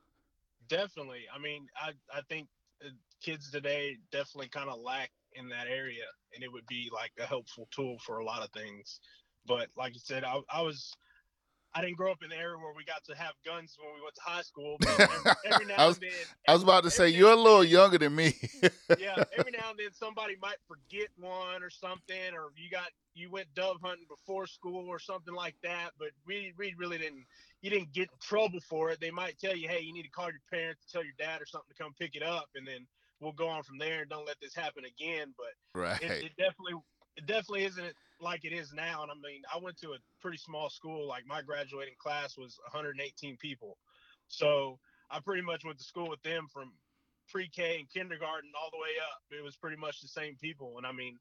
Definitely. 0.69 1.23
I 1.35 1.39
mean, 1.39 1.67
I 1.77 1.93
I 2.15 2.21
think 2.29 2.49
uh, 2.85 2.91
kids 3.23 3.51
today 3.51 3.97
definitely 4.11 4.49
kind 4.49 4.69
of 4.69 4.81
lack 4.81 5.11
in 5.35 5.49
that 5.51 5.69
area, 5.69 6.05
and 6.35 6.43
it 6.43 6.53
would 6.53 6.67
be 6.67 6.91
like 6.93 7.13
a 7.21 7.25
helpful 7.27 7.69
tool 7.71 7.99
for 8.05 8.19
a 8.19 8.25
lot 8.25 8.43
of 8.43 8.51
things. 8.51 9.01
But 9.47 9.69
like 9.77 9.95
you 9.95 10.01
said, 10.03 10.25
I, 10.25 10.41
I 10.53 10.61
was 10.61 10.93
I 11.75 11.83
didn't 11.83 11.97
grow 11.97 12.11
up 12.11 12.23
in 12.23 12.31
the 12.31 12.37
area 12.37 12.57
where 12.57 12.73
we 12.77 12.85
got 12.85 13.05
to 13.05 13.15
have 13.15 13.33
guns 13.47 13.77
when 13.81 13.95
we 13.95 14.03
went 14.03 14.15
to 14.17 14.21
high 14.23 14.43
school. 14.43 14.77
But 14.81 15.01
every, 15.01 15.33
every 15.53 15.67
now 15.67 15.75
I 15.79 15.87
was, 15.87 15.97
and 15.99 16.05
then, 16.05 16.13
I 16.49 16.53
was 16.53 16.63
about 16.63 16.83
to 16.85 16.91
say 16.91 17.09
you're 17.09 17.31
a 17.31 17.37
little 17.37 17.63
younger 17.63 17.99
than 17.99 18.15
me. 18.15 18.35
yeah, 18.99 19.23
every 19.39 19.53
now 19.53 19.71
and 19.71 19.79
then 19.79 19.93
somebody 19.93 20.37
might 20.43 20.57
forget 20.67 21.09
one 21.17 21.63
or 21.63 21.71
something, 21.71 22.35
or 22.35 22.51
you 22.57 22.71
got 22.71 22.89
you 23.15 23.31
went 23.31 23.47
dove 23.55 23.77
hunting 23.83 24.07
before 24.09 24.47
school 24.47 24.89
or 24.89 24.99
something 24.99 25.35
like 25.35 25.55
that. 25.63 25.91
But 25.99 26.09
we 26.27 26.53
we 26.59 26.75
really 26.77 26.99
didn't. 26.99 27.25
You 27.63 27.71
didn't 27.71 27.93
get 27.93 28.05
in 28.05 28.19
trouble 28.21 28.61
for 28.61 28.91
it. 28.91 29.01
They 29.01 29.11
might 29.11 29.39
tell 29.39 29.55
you, 29.55 29.69
hey, 29.69 29.81
you 29.81 29.93
need 29.93 30.05
to 30.05 30.11
call 30.11 30.27
your 30.27 30.41
parents, 30.51 30.87
tell 30.91 31.05
your 31.05 31.13
dad 31.19 31.43
or 31.43 31.47
something 31.47 31.69
to 31.77 31.83
come 31.83 31.93
pick 31.99 32.17
it 32.17 32.23
up, 32.23 32.49
and 32.55 32.67
then 32.67 32.87
we'll 33.21 33.33
go 33.33 33.49
on 33.49 33.63
from 33.63 33.79
there 33.79 34.01
and 34.01 34.11
don't 34.11 34.27
let 34.27 34.41
this 34.41 34.55
happen 34.55 34.85
again. 34.85 35.35
But 35.37 35.81
right. 35.81 36.03
it, 36.03 36.25
it 36.25 36.33
definitely 36.37 36.75
it 37.17 37.27
definitely 37.27 37.65
isn't 37.65 37.95
like 38.21 38.45
it 38.45 38.53
is 38.53 38.73
now. 38.73 39.03
And 39.03 39.11
I 39.11 39.15
mean, 39.15 39.43
I 39.53 39.59
went 39.59 39.79
to 39.81 39.93
a 39.93 39.99
pretty 40.21 40.39
small 40.39 40.71
school. 40.71 41.07
Like 41.07 41.27
my 41.27 41.43
graduating 41.43 41.95
class 41.99 42.37
was 42.37 42.59
118 42.73 43.37
people, 43.39 43.77
so 44.29 44.79
I 45.11 45.21
pretty 45.21 45.43
much 45.43 45.65
went 45.65 45.79
to 45.79 45.85
school 45.85 46.09
with 46.09 46.23
them 46.23 46.47
from 46.53 46.73
pre-K 47.29 47.79
and 47.79 47.91
kindergarten 47.91 48.51
all 48.61 48.71
the 48.71 48.79
way 48.79 48.95
up. 49.03 49.39
It 49.39 49.43
was 49.45 49.57
pretty 49.57 49.77
much 49.77 50.01
the 50.01 50.09
same 50.09 50.37
people, 50.41 50.75
and 50.79 50.87
I 50.87 50.93
mean, 50.93 51.17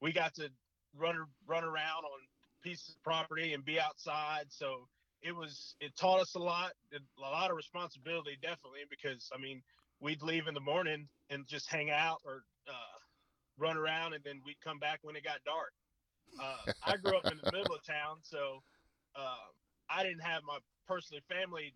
we 0.00 0.12
got 0.12 0.34
to 0.34 0.48
run 0.96 1.16
run 1.46 1.64
around 1.64 2.04
on 2.04 2.20
pieces 2.62 2.94
of 2.96 3.02
property 3.02 3.54
and 3.54 3.64
be 3.64 3.80
outside. 3.80 4.46
So 4.48 4.88
it 5.22 5.34
was 5.34 5.74
it 5.80 5.96
taught 5.96 6.20
us 6.20 6.34
a 6.34 6.38
lot, 6.38 6.72
a 6.92 7.20
lot 7.20 7.50
of 7.50 7.56
responsibility, 7.56 8.38
definitely, 8.40 8.80
because 8.90 9.28
I 9.34 9.40
mean, 9.40 9.62
we'd 10.00 10.22
leave 10.22 10.46
in 10.46 10.54
the 10.54 10.60
morning 10.60 11.08
and 11.30 11.46
just 11.46 11.68
hang 11.68 11.90
out 11.90 12.18
or 12.24 12.42
uh, 12.68 12.98
run 13.58 13.76
around, 13.76 14.14
and 14.14 14.22
then 14.24 14.40
we'd 14.44 14.60
come 14.62 14.78
back 14.78 15.00
when 15.02 15.16
it 15.16 15.24
got 15.24 15.38
dark. 15.44 15.72
Uh, 16.40 16.72
I 16.84 16.96
grew 16.96 17.16
up 17.16 17.30
in 17.30 17.38
the 17.42 17.50
middle 17.52 17.74
of 17.74 17.84
town, 17.84 18.18
so 18.22 18.62
uh, 19.16 19.48
I 19.90 20.02
didn't 20.02 20.22
have 20.22 20.42
my 20.46 20.58
personal 20.86 21.22
family. 21.28 21.74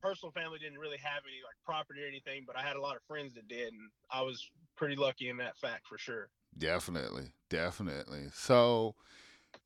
Personal 0.00 0.30
family 0.30 0.58
didn't 0.60 0.78
really 0.78 0.98
have 0.98 1.22
any 1.26 1.42
like 1.44 1.56
property 1.64 2.04
or 2.04 2.06
anything, 2.06 2.44
but 2.46 2.56
I 2.56 2.62
had 2.62 2.76
a 2.76 2.80
lot 2.80 2.96
of 2.96 3.02
friends 3.08 3.34
that 3.34 3.48
did, 3.48 3.72
and 3.72 3.90
I 4.10 4.22
was 4.22 4.48
pretty 4.76 4.94
lucky 4.94 5.28
in 5.28 5.36
that 5.38 5.58
fact 5.58 5.86
for 5.88 5.98
sure. 5.98 6.28
Definitely, 6.56 7.32
definitely. 7.50 8.26
So, 8.32 8.94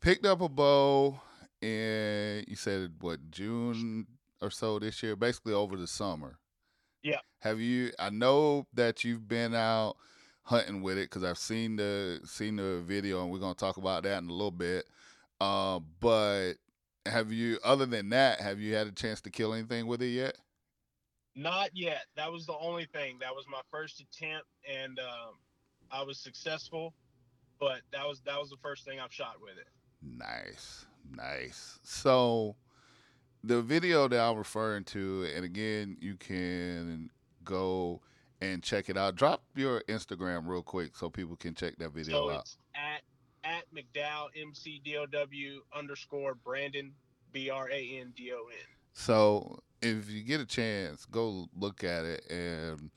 picked 0.00 0.24
up 0.24 0.40
a 0.40 0.48
bow 0.48 1.20
and 1.60 2.44
you 2.48 2.56
said 2.56 2.92
what 3.00 3.30
June 3.30 4.06
or 4.40 4.50
so 4.50 4.78
this 4.78 5.02
year, 5.02 5.16
basically 5.16 5.52
over 5.52 5.76
the 5.76 5.86
summer. 5.86 6.38
Yeah. 7.02 7.20
Have 7.40 7.60
you? 7.60 7.92
I 7.98 8.10
know 8.10 8.66
that 8.74 9.04
you've 9.04 9.28
been 9.28 9.54
out 9.54 9.96
hunting 10.44 10.82
with 10.82 10.98
it 10.98 11.10
because 11.10 11.24
I've 11.24 11.38
seen 11.38 11.76
the 11.76 12.20
seen 12.24 12.56
the 12.56 12.82
video, 12.84 13.22
and 13.22 13.30
we're 13.30 13.38
gonna 13.38 13.54
talk 13.54 13.76
about 13.76 14.02
that 14.04 14.22
in 14.22 14.28
a 14.28 14.32
little 14.32 14.50
bit. 14.50 14.86
Uh, 15.40 15.80
but 16.00 16.54
have 17.06 17.32
you, 17.32 17.58
other 17.64 17.86
than 17.86 18.10
that, 18.10 18.40
have 18.40 18.60
you 18.60 18.74
had 18.74 18.86
a 18.86 18.92
chance 18.92 19.20
to 19.22 19.30
kill 19.30 19.54
anything 19.54 19.86
with 19.86 20.02
it 20.02 20.08
yet? 20.08 20.36
Not 21.34 21.70
yet. 21.74 22.04
That 22.16 22.30
was 22.30 22.46
the 22.46 22.56
only 22.60 22.86
thing. 22.92 23.18
That 23.20 23.34
was 23.34 23.46
my 23.50 23.60
first 23.70 24.00
attempt, 24.00 24.46
and 24.70 24.98
um, 24.98 25.34
I 25.90 26.02
was 26.02 26.18
successful. 26.18 26.94
But 27.58 27.80
that 27.92 28.06
was 28.06 28.20
that 28.26 28.38
was 28.38 28.50
the 28.50 28.56
first 28.62 28.84
thing 28.84 29.00
I've 29.00 29.12
shot 29.12 29.36
with 29.40 29.56
it. 29.56 29.68
Nice, 30.02 30.84
nice. 31.10 31.78
So 31.82 32.56
the 33.44 33.62
video 33.62 34.08
that 34.08 34.20
I'm 34.20 34.36
referring 34.36 34.84
to, 34.84 35.28
and 35.34 35.44
again, 35.44 35.96
you 36.00 36.16
can 36.16 37.10
go 37.44 38.00
and 38.42 38.62
check 38.62 38.88
it 38.88 38.96
out. 38.96 39.16
Drop 39.16 39.42
your 39.54 39.82
Instagram 39.88 40.46
real 40.46 40.62
quick 40.62 40.96
so 40.96 41.08
people 41.08 41.36
can 41.36 41.54
check 41.54 41.76
that 41.78 41.92
video 41.92 42.28
so 42.28 42.30
out. 42.30 42.40
It's 42.40 42.56
at 42.74 43.02
at 43.44 43.64
McDow 43.74 44.26
M 44.40 44.52
C 44.54 44.80
D 44.84 44.96
O 44.96 45.06
W 45.06 45.60
underscore 45.76 46.34
Brandon 46.34 46.92
B 47.32 47.50
R 47.50 47.70
A 47.70 47.98
N 48.00 48.12
D 48.16 48.32
O 48.32 48.48
N. 48.48 48.66
So 48.92 49.60
if 49.80 50.10
you 50.10 50.22
get 50.22 50.40
a 50.40 50.46
chance, 50.46 51.04
go 51.06 51.46
look 51.58 51.84
at 51.84 52.04
it 52.04 52.30
and 52.30 52.90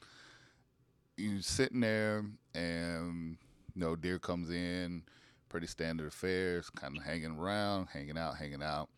you 1.17 1.41
sitting 1.41 1.79
there 1.79 2.25
and 2.53 3.37
you 3.73 3.81
know 3.81 3.95
deer 3.95 4.19
comes 4.19 4.49
in, 4.49 5.03
pretty 5.47 5.67
standard 5.67 6.07
affairs, 6.07 6.69
kind 6.69 6.97
of 6.97 7.03
hanging 7.03 7.37
around, 7.37 7.87
hanging 7.93 8.17
out, 8.17 8.35
hanging 8.37 8.63
out 8.63 8.89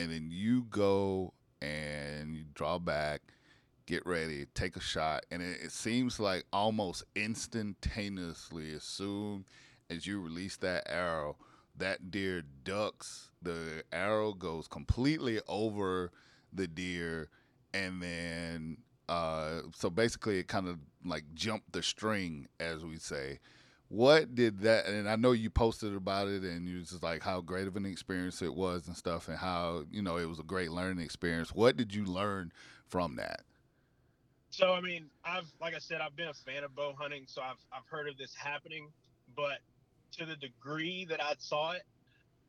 and 0.00 0.10
then 0.10 0.28
you 0.30 0.62
go 0.70 1.34
and 1.60 2.34
you 2.34 2.44
draw 2.54 2.78
back, 2.78 3.20
get 3.90 4.06
ready, 4.06 4.46
take 4.54 4.76
a 4.76 4.80
shot, 4.80 5.26
and 5.30 5.42
it, 5.42 5.58
it 5.64 5.72
seems 5.72 6.20
like 6.20 6.44
almost 6.52 7.02
instantaneously, 7.16 8.72
as 8.72 8.84
soon 8.84 9.44
as 9.90 10.06
you 10.06 10.20
release 10.20 10.56
that 10.58 10.84
arrow, 10.88 11.36
that 11.76 12.10
deer 12.10 12.42
ducks. 12.64 13.30
The 13.42 13.82
arrow 13.92 14.32
goes 14.32 14.68
completely 14.68 15.40
over 15.48 16.12
the 16.52 16.68
deer, 16.68 17.28
and 17.74 18.00
then 18.00 18.78
uh, 19.08 19.62
so 19.74 19.90
basically 19.90 20.38
it 20.38 20.46
kind 20.46 20.68
of 20.68 20.78
like 21.04 21.24
jumped 21.34 21.72
the 21.72 21.82
string, 21.82 22.46
as 22.60 22.84
we 22.84 22.96
say 22.96 23.40
what 23.90 24.36
did 24.36 24.60
that 24.60 24.86
and 24.86 25.08
i 25.08 25.16
know 25.16 25.32
you 25.32 25.50
posted 25.50 25.96
about 25.96 26.28
it 26.28 26.44
and 26.44 26.68
you 26.68 26.78
just 26.80 27.02
like 27.02 27.20
how 27.20 27.40
great 27.40 27.66
of 27.66 27.74
an 27.74 27.84
experience 27.84 28.40
it 28.40 28.54
was 28.54 28.86
and 28.86 28.96
stuff 28.96 29.26
and 29.26 29.36
how 29.36 29.82
you 29.90 30.00
know 30.00 30.16
it 30.16 30.28
was 30.28 30.38
a 30.38 30.44
great 30.44 30.70
learning 30.70 31.04
experience 31.04 31.52
what 31.52 31.76
did 31.76 31.92
you 31.92 32.04
learn 32.04 32.52
from 32.86 33.16
that 33.16 33.40
so 34.50 34.72
i 34.72 34.80
mean 34.80 35.06
i've 35.24 35.46
like 35.60 35.74
i 35.74 35.78
said 35.78 36.00
i've 36.00 36.16
been 36.16 36.28
a 36.28 36.34
fan 36.34 36.64
of 36.64 36.74
bow 36.74 36.94
hunting 36.98 37.24
so 37.26 37.42
i've, 37.42 37.62
I've 37.72 37.86
heard 37.90 38.08
of 38.08 38.16
this 38.18 38.34
happening 38.34 38.88
but 39.36 39.58
to 40.18 40.26
the 40.26 40.36
degree 40.36 41.06
that 41.08 41.22
i 41.22 41.34
saw 41.38 41.72
it 41.72 41.82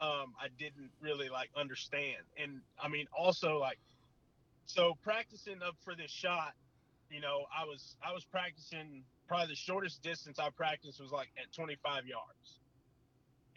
um, 0.02 0.34
i 0.40 0.48
didn't 0.58 0.90
really 1.00 1.30
like 1.30 1.50
understand 1.56 2.24
and 2.42 2.62
i 2.82 2.88
mean 2.88 3.06
also 3.18 3.60
like 3.60 3.80
so 4.66 4.98
practicing 5.04 5.62
up 5.62 5.76
for 5.84 5.96
this 5.96 6.12
shot 6.12 6.54
you 7.12 7.20
know, 7.20 7.46
I 7.52 7.66
was 7.66 7.96
I 8.02 8.14
was 8.14 8.24
practicing 8.24 9.04
probably 9.28 9.48
the 9.48 9.56
shortest 9.56 10.02
distance 10.02 10.40
I 10.40 10.50
practiced 10.50 11.00
was 11.00 11.12
like 11.12 11.28
at 11.38 11.54
25 11.54 12.08
yards. 12.08 12.60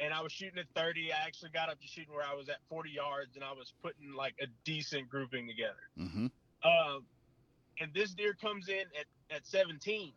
And 0.00 0.12
I 0.12 0.22
was 0.22 0.32
shooting 0.32 0.58
at 0.58 0.66
30. 0.74 1.12
I 1.12 1.24
actually 1.24 1.50
got 1.50 1.68
up 1.68 1.80
to 1.80 1.86
shooting 1.86 2.12
where 2.12 2.26
I 2.26 2.34
was 2.34 2.48
at 2.48 2.58
40 2.68 2.90
yards 2.90 3.36
and 3.36 3.44
I 3.44 3.52
was 3.52 3.72
putting 3.80 4.12
like 4.12 4.34
a 4.42 4.46
decent 4.64 5.08
grouping 5.08 5.46
together. 5.46 5.86
Mm-hmm. 5.96 6.26
Uh, 6.64 6.98
and 7.80 7.92
this 7.94 8.12
deer 8.14 8.34
comes 8.34 8.68
in 8.68 8.84
at, 8.98 9.34
at 9.34 9.46
17. 9.46 10.12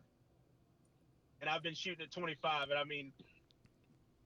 And 1.40 1.48
I've 1.48 1.62
been 1.62 1.74
shooting 1.74 2.04
at 2.04 2.10
25. 2.10 2.70
And 2.70 2.78
I 2.78 2.84
mean, 2.84 3.12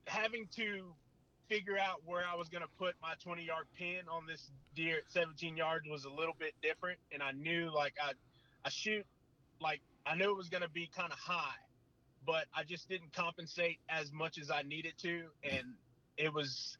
having 0.07 0.47
to 0.55 0.93
figure 1.49 1.77
out 1.77 2.01
where 2.05 2.23
I 2.31 2.35
was 2.35 2.49
going 2.49 2.63
to 2.63 2.69
put 2.79 2.95
my 3.01 3.13
20 3.23 3.43
yard 3.43 3.65
pin 3.77 4.01
on 4.09 4.25
this 4.25 4.49
deer 4.75 4.97
at 4.97 5.11
17 5.11 5.55
yards 5.55 5.87
was 5.89 6.05
a 6.05 6.09
little 6.09 6.35
bit 6.39 6.53
different. 6.61 6.99
And 7.11 7.21
I 7.21 7.31
knew 7.31 7.71
like 7.73 7.93
I, 8.03 8.13
I 8.65 8.69
shoot 8.69 9.05
like 9.59 9.81
I 10.05 10.15
knew 10.15 10.29
it 10.29 10.37
was 10.37 10.49
going 10.49 10.63
to 10.63 10.69
be 10.69 10.89
kind 10.95 11.11
of 11.11 11.17
high, 11.17 11.55
but 12.25 12.45
I 12.55 12.63
just 12.63 12.89
didn't 12.89 13.13
compensate 13.13 13.79
as 13.89 14.11
much 14.11 14.37
as 14.37 14.51
I 14.51 14.61
needed 14.63 14.93
to. 14.99 15.23
And 15.43 15.73
it 16.17 16.33
was, 16.33 16.77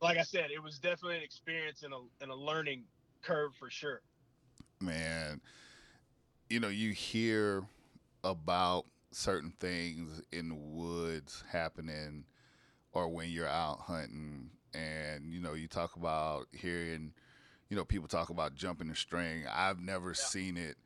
like 0.00 0.16
I 0.16 0.22
said, 0.22 0.50
it 0.54 0.62
was 0.62 0.78
definitely 0.78 1.18
an 1.18 1.22
experience 1.22 1.82
and 1.82 1.92
a, 1.92 2.00
and 2.22 2.30
a 2.30 2.34
learning 2.34 2.84
curve 3.22 3.52
for 3.58 3.70
sure. 3.70 4.00
Man, 4.80 5.40
you 6.48 6.60
know, 6.60 6.68
you 6.68 6.92
hear 6.92 7.64
about 8.24 8.86
certain 9.12 9.52
things 9.60 10.22
in 10.32 10.48
the 10.48 10.54
woods 10.54 11.44
happening 11.50 12.24
or 12.92 13.08
when 13.08 13.28
you're 13.30 13.48
out 13.48 13.80
hunting 13.80 14.50
and 14.74 15.32
you 15.32 15.40
know 15.40 15.54
you 15.54 15.66
talk 15.66 15.96
about 15.96 16.46
hearing 16.52 17.12
you 17.68 17.76
know 17.76 17.84
people 17.84 18.06
talk 18.06 18.30
about 18.30 18.54
jumping 18.54 18.88
the 18.88 18.94
string 18.94 19.42
i've 19.52 19.80
never 19.80 20.08
yeah. 20.10 20.14
seen 20.14 20.56
it 20.56 20.76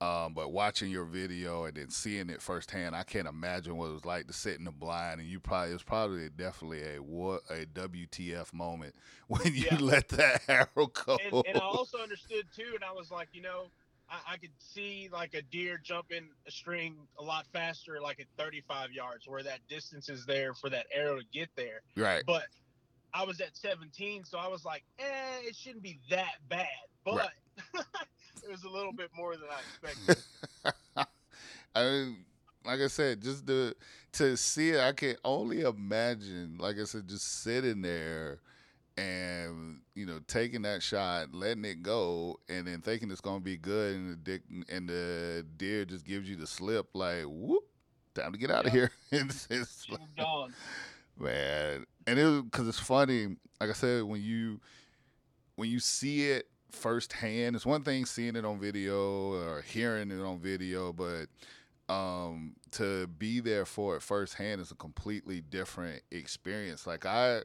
um, 0.00 0.32
but 0.32 0.52
watching 0.52 0.90
your 0.90 1.04
video 1.04 1.64
and 1.64 1.76
then 1.76 1.90
seeing 1.90 2.30
it 2.30 2.40
firsthand, 2.40 2.94
I 2.94 3.02
can't 3.02 3.26
imagine 3.26 3.76
what 3.76 3.90
it 3.90 3.94
was 3.94 4.04
like 4.04 4.28
to 4.28 4.32
sit 4.32 4.58
in 4.58 4.64
the 4.64 4.70
blind. 4.70 5.20
And 5.20 5.28
you 5.28 5.40
probably 5.40 5.70
it 5.70 5.74
was 5.74 5.82
probably 5.82 6.28
definitely 6.28 6.82
a 6.82 7.02
what 7.02 7.42
a 7.50 7.66
WTF 7.66 8.52
moment 8.52 8.94
when 9.26 9.54
you 9.54 9.66
yeah. 9.70 9.78
let 9.80 10.08
that 10.10 10.42
arrow 10.48 10.86
go. 10.86 11.18
And, 11.24 11.44
and, 11.48 11.56
I 11.56 11.64
also 11.64 11.98
understood 11.98 12.46
too, 12.54 12.72
and 12.74 12.84
I 12.84 12.92
was 12.92 13.10
like, 13.10 13.28
you 13.32 13.42
know, 13.42 13.64
I, 14.08 14.34
I, 14.34 14.36
could 14.36 14.52
see 14.58 15.08
like 15.12 15.34
a 15.34 15.42
deer 15.42 15.80
jumping 15.82 16.28
a 16.46 16.50
string 16.50 16.96
a 17.18 17.22
lot 17.22 17.46
faster, 17.52 18.00
like 18.00 18.20
at 18.20 18.26
35 18.38 18.92
yards, 18.92 19.26
where 19.26 19.42
that 19.42 19.60
distance 19.68 20.08
is 20.08 20.24
there 20.24 20.54
for 20.54 20.70
that 20.70 20.86
arrow 20.94 21.18
to 21.18 21.24
get 21.32 21.48
there. 21.56 21.82
Right. 21.96 22.22
But 22.24 22.44
I 23.12 23.24
was 23.24 23.40
at 23.40 23.56
17, 23.56 24.24
so 24.24 24.38
I 24.38 24.46
was 24.48 24.64
like, 24.64 24.84
eh, 24.98 25.40
it 25.42 25.56
shouldn't 25.56 25.82
be 25.82 25.98
that 26.10 26.36
bad. 26.48 26.66
But 27.04 27.16
right. 27.16 27.84
it 28.48 28.52
was 28.52 28.64
a 28.64 28.70
little 28.70 28.92
bit 28.92 29.10
more 29.14 29.34
than 29.36 29.48
I 29.50 29.60
expected. 29.60 30.24
I 31.74 31.84
mean, 31.84 32.16
like 32.64 32.80
I 32.80 32.86
said, 32.86 33.20
just 33.22 33.46
to 33.46 33.74
to 34.12 34.36
see 34.36 34.70
it, 34.70 34.80
I 34.80 34.92
can 34.92 35.16
only 35.24 35.60
imagine. 35.60 36.56
Like 36.58 36.78
I 36.78 36.84
said, 36.84 37.08
just 37.08 37.42
sitting 37.42 37.82
there 37.82 38.40
and 38.96 39.80
you 39.94 40.06
know 40.06 40.20
taking 40.26 40.62
that 40.62 40.82
shot, 40.82 41.34
letting 41.34 41.64
it 41.64 41.82
go, 41.82 42.40
and 42.48 42.66
then 42.66 42.80
thinking 42.80 43.10
it's 43.10 43.20
gonna 43.20 43.40
be 43.40 43.56
good, 43.56 43.96
and 43.96 44.12
the 44.12 44.16
dick 44.16 44.42
and 44.68 44.88
the 44.88 45.46
deer 45.56 45.84
just 45.84 46.04
gives 46.04 46.28
you 46.28 46.36
the 46.36 46.46
slip, 46.46 46.88
like 46.94 47.24
whoop, 47.24 47.64
time 48.14 48.32
to 48.32 48.38
get 48.38 48.50
out 48.50 48.66
of 48.66 48.72
here. 48.72 48.90
it's, 49.12 49.46
it's 49.50 49.88
like, 49.90 50.00
gone, 50.16 50.54
man. 51.18 51.84
And 52.06 52.18
it 52.18 52.44
because 52.44 52.66
it's 52.66 52.80
funny. 52.80 53.36
Like 53.60 53.70
I 53.70 53.74
said, 53.74 54.04
when 54.04 54.22
you 54.22 54.60
when 55.56 55.68
you 55.68 55.80
see 55.80 56.30
it 56.30 56.48
firsthand. 56.70 57.56
It's 57.56 57.66
one 57.66 57.82
thing 57.82 58.04
seeing 58.04 58.36
it 58.36 58.44
on 58.44 58.58
video 58.58 59.32
or 59.32 59.62
hearing 59.62 60.10
it 60.10 60.20
on 60.20 60.38
video, 60.38 60.92
but 60.92 61.26
um, 61.92 62.54
to 62.72 63.06
be 63.06 63.40
there 63.40 63.64
for 63.64 63.96
it 63.96 64.02
firsthand 64.02 64.60
is 64.60 64.70
a 64.70 64.76
completely 64.76 65.40
different 65.40 66.02
experience. 66.10 66.86
Like 66.86 67.06
I 67.06 67.42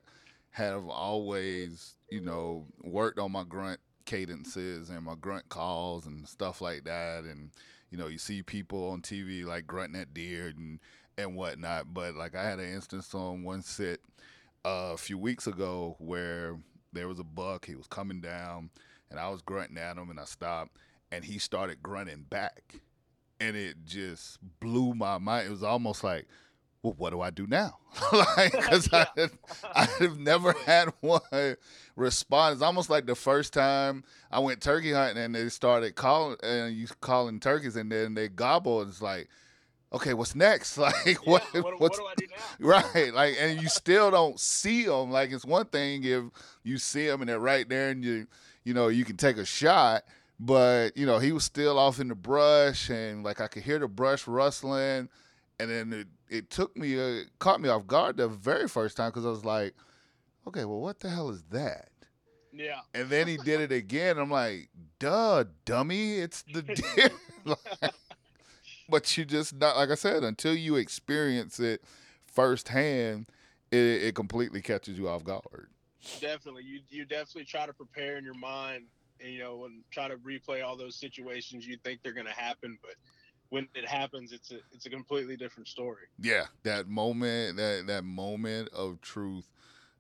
have 0.52 0.88
always, 0.88 1.96
you 2.10 2.22
know, 2.22 2.66
worked 2.84 3.20
on 3.20 3.32
my 3.32 3.44
grunt 3.44 3.80
cadences 4.06 4.90
and 4.90 5.04
my 5.04 5.16
grunt 5.20 5.48
calls 5.50 6.06
and 6.06 6.28
stuff 6.28 6.62
like 6.62 6.84
that, 6.84 7.24
and 7.24 7.52
you 7.90 7.98
know, 7.98 8.08
you 8.08 8.18
see 8.18 8.44
people 8.44 8.90
on 8.90 9.02
TV 9.02 9.46
like 9.46 9.68
grunting 9.68 10.02
at 10.02 10.14
deer 10.14 10.54
and 10.56 10.80
and 11.18 11.36
whatnot. 11.36 11.94
But 11.94 12.16
like 12.16 12.36
I 12.36 12.44
had 12.44 12.60
an 12.60 12.74
instance 12.74 13.14
on 13.16 13.44
one 13.44 13.62
sit 13.62 14.02
uh, 14.66 14.92
a 14.94 14.98
few 14.98 15.18
weeks 15.18 15.48
ago 15.48 15.96
where 16.00 16.58
there 16.92 17.08
was 17.08 17.20
a 17.20 17.24
buck. 17.24 17.66
He 17.66 17.76
was 17.76 17.88
coming 17.88 18.22
down 18.22 18.70
and 19.14 19.20
I 19.20 19.30
was 19.30 19.44
grunting 19.44 19.78
at 19.78 19.96
him, 19.96 20.10
and 20.10 20.20
I 20.20 20.26
stopped, 20.26 20.76
and 21.12 21.24
he 21.24 21.38
started 21.38 21.84
grunting 21.84 22.26
back, 22.28 22.80
and 23.40 23.56
it 23.56 23.76
just 23.86 24.40
blew 24.60 24.96
my 24.96 25.20
mind. 25.20 25.48
It 25.48 25.52
was 25.52 25.62
almost 25.62 26.04
like, 26.04 26.26
well, 26.82 26.96
what 26.98 27.12
do 27.12 27.22
I 27.22 27.30
do 27.30 27.46
now? 27.46 27.78
like, 28.36 28.54
because 28.54 28.90
yeah. 28.92 29.06
I, 29.16 29.88
I've 30.02 30.18
never 30.18 30.54
had 30.66 30.92
one 31.00 31.22
respond. 31.96 32.54
It's 32.54 32.64
almost 32.64 32.90
like 32.90 33.06
the 33.06 33.14
first 33.14 33.54
time 33.54 34.04
I 34.32 34.40
went 34.40 34.62
turkey 34.62 34.94
hunting 34.94 35.24
and 35.24 35.36
they 35.36 35.48
started 35.50 35.94
calling 35.94 36.38
and 36.42 36.76
you 36.76 36.88
calling 37.00 37.40
turkeys, 37.40 37.76
and 37.76 37.92
then 37.92 38.16
they 38.16 38.30
gobble. 38.30 38.82
It's 38.82 39.00
like, 39.00 39.30
okay, 39.94 40.16
what's 40.16 40.34
next? 40.34 40.78
Like, 40.84 40.96
yeah, 41.06 41.14
what, 41.24 41.44
what, 41.54 41.80
what, 41.80 41.94
do 41.94 42.04
I 42.04 42.14
do 42.18 42.26
now? 42.32 42.68
Right, 42.68 43.14
like, 43.14 43.36
and 43.40 43.62
you 43.62 43.70
still 43.70 44.10
don't 44.10 44.40
see 44.40 44.86
them. 44.86 45.12
Like, 45.12 45.32
it's 45.32 45.46
one 45.46 45.68
thing 45.68 46.04
if 46.04 46.24
you 46.64 46.80
see 46.80 47.06
them 47.06 47.22
and 47.22 47.30
they're 47.30 47.40
right 47.40 47.70
there, 47.70 47.92
and 47.92 48.04
you 48.04 48.28
you 48.64 48.74
know, 48.74 48.88
you 48.88 49.06
can 49.06 49.18
take 49.18 49.38
a 49.38 49.46
shot. 49.46 50.04
But 50.40 50.98
you 50.98 51.06
know, 51.06 51.20
he 51.20 51.32
was 51.32 51.44
still 51.44 51.78
off 51.78 52.00
in 52.00 52.08
the 52.08 52.16
brush, 52.16 52.90
and 52.90 53.24
like 53.24 53.40
I 53.40 53.48
could 53.48 53.64
hear 53.64 53.80
the 53.80 53.88
brush 53.88 54.28
rustling, 54.28 55.08
and 55.60 55.70
then 55.70 55.94
it, 55.94 56.08
it 56.30 56.50
took 56.50 56.76
me, 56.76 57.00
uh, 57.00 57.24
caught 57.40 57.62
me 57.62 57.70
off 57.70 57.88
guard 57.88 58.18
the 58.18 58.28
very 58.28 58.68
first 58.68 58.98
time 58.98 59.10
because 59.10 59.26
I 59.26 59.30
was 59.30 59.46
like, 59.46 59.76
okay, 60.48 60.66
well, 60.66 60.82
what 60.82 61.00
the 61.00 61.10
hell 61.10 61.30
is 61.30 61.44
that? 61.52 61.90
Yeah. 62.52 62.82
And 62.94 63.10
then 63.10 63.28
he 63.28 63.38
did 63.38 63.62
it 63.62 63.72
again. 63.72 64.18
I'm 64.18 64.30
like, 64.30 64.70
duh, 65.00 65.46
dummy, 65.66 66.18
it's 66.18 66.44
the 66.44 66.62
deer. 66.64 67.12
but 68.90 69.18
you 69.18 69.26
just 69.26 69.56
not 69.56 69.78
like 69.78 69.92
I 69.92 69.96
said 69.96 70.24
until 70.24 70.56
you 70.56 70.76
experience 70.76 71.60
it 71.60 71.84
firsthand, 72.26 73.28
it, 73.72 73.78
it 73.78 74.16
completely 74.16 74.62
catches 74.62 74.98
you 74.98 75.08
off 75.08 75.24
guard 75.24 75.70
definitely. 76.20 76.64
You 76.64 76.80
you 76.90 77.06
definitely 77.06 77.46
try 77.46 77.66
to 77.66 77.74
prepare 77.74 78.18
in 78.18 78.24
your 78.24 78.38
mind 78.38 78.86
and, 79.20 79.34
you 79.34 79.40
know 79.40 79.66
and 79.66 79.84
try 79.92 80.08
to 80.08 80.18
replay 80.18 80.64
all 80.64 80.78
those 80.78 80.96
situations 80.96 81.66
you 81.66 81.78
think 81.84 82.02
they're 82.04 82.14
going 82.14 82.28
to 82.28 82.34
happen 82.34 82.78
but 82.82 82.96
when 83.50 83.68
it 83.76 83.88
happens 83.88 84.32
it's 84.32 84.52
a 84.52 84.58
it's 84.72 84.86
a 84.86 84.90
completely 84.90 85.38
different 85.38 85.68
story. 85.68 86.04
Yeah 86.20 86.46
that 86.64 86.88
moment 86.88 87.58
that 87.58 87.86
that 87.88 88.04
moment 88.04 88.70
of 88.70 89.02
truth 89.02 89.48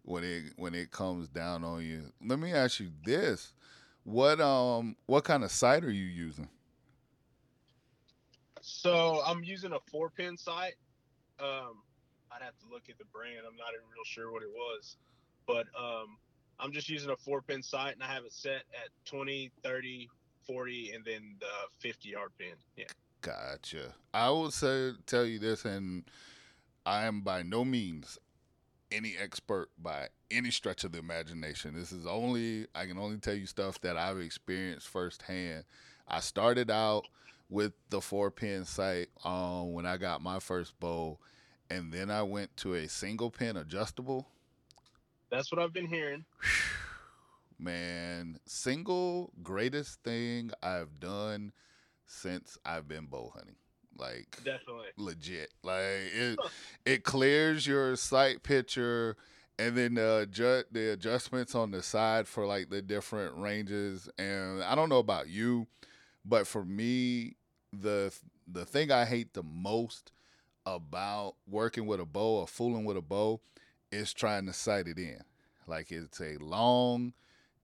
when 0.03 0.23
it 0.23 0.53
when 0.57 0.73
it 0.75 0.91
comes 0.91 1.27
down 1.29 1.63
on 1.63 1.83
you. 1.83 2.11
Let 2.25 2.39
me 2.39 2.51
ask 2.51 2.79
you 2.79 2.91
this. 3.05 3.53
What 4.03 4.41
um 4.41 4.95
what 5.05 5.23
kind 5.23 5.43
of 5.43 5.51
sight 5.51 5.83
are 5.83 5.91
you 5.91 6.05
using? 6.05 6.49
So 8.61 9.21
i'm 9.25 9.43
using 9.43 9.73
a 9.73 9.79
four 9.91 10.09
pin 10.09 10.37
sight. 10.37 10.73
Um 11.39 11.83
i'd 12.31 12.41
have 12.41 12.57
to 12.59 12.65
look 12.71 12.83
at 12.89 12.97
the 12.97 13.05
brand. 13.05 13.39
I'm 13.47 13.55
not 13.55 13.69
even 13.75 13.85
real 13.93 14.05
sure 14.05 14.31
what 14.31 14.41
it 14.41 14.49
was 14.49 14.97
but 15.47 15.65
um, 15.77 16.17
I'm 16.59 16.71
just 16.71 16.89
using 16.89 17.09
a 17.09 17.15
four 17.15 17.41
pin 17.41 17.61
sight 17.61 17.93
and 17.93 18.03
I 18.03 18.07
have 18.07 18.25
it 18.25 18.33
set 18.33 18.63
at 18.73 18.89
20, 19.05 19.51
30, 19.63 20.09
40, 20.45 20.91
and 20.91 21.05
then 21.05 21.35
the 21.39 21.47
50 21.79 22.09
yard 22.09 22.31
pin. 22.37 22.53
Yeah. 22.77 22.85
Gotcha. 23.21 23.93
I 24.13 24.29
will 24.29 24.51
say 24.51 24.91
tell 25.05 25.25
you 25.25 25.39
this, 25.39 25.63
and 25.63 26.03
I 26.85 27.05
am 27.05 27.21
by 27.21 27.41
no 27.41 27.63
means 27.63 28.17
any 28.91 29.15
expert 29.17 29.69
by 29.81 30.09
any 30.29 30.51
stretch 30.51 30.83
of 30.83 30.91
the 30.91 30.99
imagination. 30.99 31.73
This 31.73 31.91
is 31.91 32.05
only 32.05 32.67
I 32.75 32.85
can 32.85 32.97
only 32.97 33.17
tell 33.17 33.33
you 33.33 33.45
stuff 33.45 33.79
that 33.81 33.97
I've 33.97 34.19
experienced 34.19 34.87
firsthand. 34.87 35.63
I 36.07 36.19
started 36.19 36.69
out 36.69 37.07
with 37.49 37.73
the 37.89 38.01
four 38.01 38.29
pin 38.29 38.65
sight 38.65 39.07
um, 39.23 39.73
when 39.73 39.85
I 39.85 39.97
got 39.97 40.21
my 40.21 40.39
first 40.39 40.77
bow, 40.79 41.17
and 41.69 41.91
then 41.91 42.11
I 42.11 42.23
went 42.23 42.55
to 42.57 42.73
a 42.73 42.89
single 42.89 43.31
pin 43.31 43.57
adjustable 43.57 44.27
that's 45.33 45.51
what 45.51 45.59
I've 45.59 45.73
been 45.73 45.87
hearing. 45.87 46.23
Man, 47.59 48.39
single 48.45 49.31
greatest 49.41 50.03
thing 50.03 50.51
I've 50.61 50.99
done 50.99 51.53
since 52.05 52.57
I've 52.65 52.87
been 52.87 53.05
bow 53.05 53.31
hunting. 53.33 53.55
Like 53.97 54.37
definitely 54.43 54.87
legit. 54.97 55.53
Like 55.63 55.79
it 56.13 56.39
it 56.85 57.03
clears 57.03 57.65
your 57.65 57.95
sight 57.95 58.43
picture 58.43 59.15
and 59.59 59.77
then 59.77 59.93
the 59.95 60.17
adjust, 60.17 60.73
the 60.73 60.93
adjustments 60.93 61.53
on 61.53 61.71
the 61.71 61.83
side 61.83 62.27
for 62.27 62.45
like 62.45 62.69
the 62.69 62.81
different 62.81 63.35
ranges 63.37 64.09
and 64.17 64.63
I 64.63 64.75
don't 64.75 64.89
know 64.89 64.97
about 64.97 65.29
you, 65.29 65.67
but 66.25 66.47
for 66.47 66.65
me 66.65 67.35
the 67.71 68.13
the 68.47 68.65
thing 68.65 68.91
I 68.91 69.05
hate 69.05 69.33
the 69.33 69.43
most 69.43 70.11
about 70.65 71.35
working 71.47 71.85
with 71.85 71.99
a 71.99 72.05
bow 72.05 72.39
or 72.39 72.47
fooling 72.47 72.85
with 72.85 72.97
a 72.97 73.01
bow 73.01 73.41
is 73.93 74.13
trying 74.13 74.45
to 74.47 74.53
sight 74.53 74.87
it 74.87 74.97
in. 74.97 75.21
Like 75.67 75.91
it's 75.91 76.19
a 76.19 76.37
long, 76.39 77.13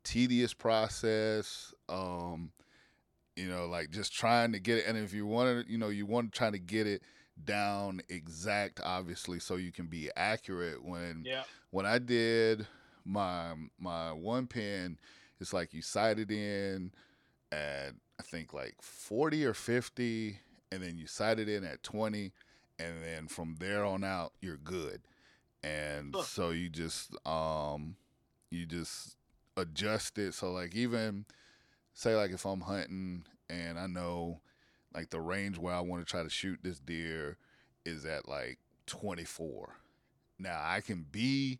tedious 0.03 0.53
process. 0.53 1.73
Um, 1.89 2.51
You 3.35 3.47
know, 3.47 3.67
like 3.67 3.89
just 3.89 4.11
trying 4.13 4.51
to 4.51 4.59
get 4.59 4.79
it. 4.79 4.85
And 4.85 4.97
if 4.97 5.13
you 5.13 5.25
want 5.25 5.65
to, 5.65 5.71
you 5.71 5.77
know, 5.77 5.87
you 5.89 6.05
want 6.05 6.33
to 6.33 6.37
try 6.37 6.49
to 6.51 6.59
get 6.59 6.85
it 6.87 7.01
down 7.41 8.01
exact, 8.09 8.81
obviously, 8.83 9.39
so 9.39 9.55
you 9.55 9.71
can 9.71 9.87
be 9.87 10.09
accurate. 10.17 10.83
When 10.83 11.23
Yeah. 11.25 11.43
when 11.71 11.85
I 11.85 11.99
did 11.99 12.67
my 13.05 13.55
my 13.77 14.11
one 14.11 14.47
pin, 14.47 14.99
it's 15.39 15.53
like 15.53 15.73
you 15.73 15.81
sight 15.81 16.19
it 16.19 16.31
in 16.31 16.91
at 17.51 17.93
I 18.19 18.23
think 18.23 18.53
like 18.53 18.75
forty 18.81 19.45
or 19.45 19.53
fifty, 19.53 20.39
and 20.69 20.83
then 20.83 20.97
you 20.97 21.07
sight 21.07 21.39
it 21.39 21.47
in 21.47 21.63
at 21.63 21.81
twenty, 21.81 22.33
and 22.77 23.01
then 23.01 23.27
from 23.29 23.55
there 23.59 23.85
on 23.85 24.03
out 24.03 24.33
you're 24.41 24.57
good. 24.57 25.01
And 25.63 26.13
Huh. 26.15 26.23
so 26.23 26.49
you 26.51 26.69
just 26.69 27.15
um 27.25 27.95
you 28.49 28.65
just 28.65 29.15
adjust 29.57 30.17
it. 30.17 30.33
So 30.33 30.51
like 30.51 30.75
even 30.75 31.25
say 31.93 32.15
like 32.15 32.31
if 32.31 32.45
I'm 32.45 32.61
hunting 32.61 33.23
and 33.49 33.79
I 33.79 33.87
know 33.87 34.39
like 34.93 35.09
the 35.09 35.19
range 35.21 35.57
where 35.57 35.73
I 35.73 35.81
want 35.81 36.05
to 36.05 36.09
try 36.09 36.23
to 36.23 36.29
shoot 36.29 36.59
this 36.63 36.79
deer 36.79 37.37
is 37.85 38.05
at 38.05 38.27
like 38.27 38.59
24. 38.87 39.75
Now 40.39 40.61
I 40.63 40.81
can 40.81 41.05
be 41.11 41.59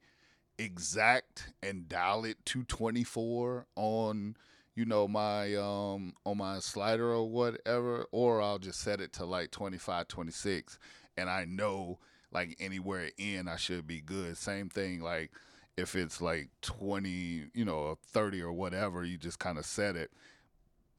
exact 0.58 1.54
and 1.64 1.88
dial 1.88 2.26
it 2.26 2.38
to 2.46 2.64
24 2.64 3.66
on 3.76 4.36
you 4.76 4.86
know 4.86 5.08
my 5.08 5.56
um 5.56 6.14
on 6.26 6.38
my 6.38 6.60
slider 6.60 7.12
or 7.12 7.30
whatever 7.30 8.06
or 8.12 8.42
I'll 8.42 8.60
just 8.60 8.82
set 8.82 9.00
it 9.02 9.14
to 9.14 9.26
like 9.26 9.52
25 9.52 10.08
26 10.08 10.78
and 11.18 11.30
I 11.30 11.46
know 11.46 12.00
like 12.32 12.56
anywhere 12.60 13.12
in 13.18 13.48
I 13.48 13.56
should 13.56 13.88
be 13.88 14.02
good. 14.02 14.38
Same 14.38 14.70
thing 14.70 15.02
like 15.02 15.32
if 15.78 15.96
it's 15.96 16.22
like 16.22 16.50
20, 16.62 17.46
you 17.54 17.66
know, 17.66 17.98
30 18.08 18.42
or 18.42 18.52
whatever, 18.52 19.04
you 19.04 19.18
just 19.18 19.40
kind 19.40 19.58
of 19.58 19.66
set 19.66 19.96
it. 19.96 20.12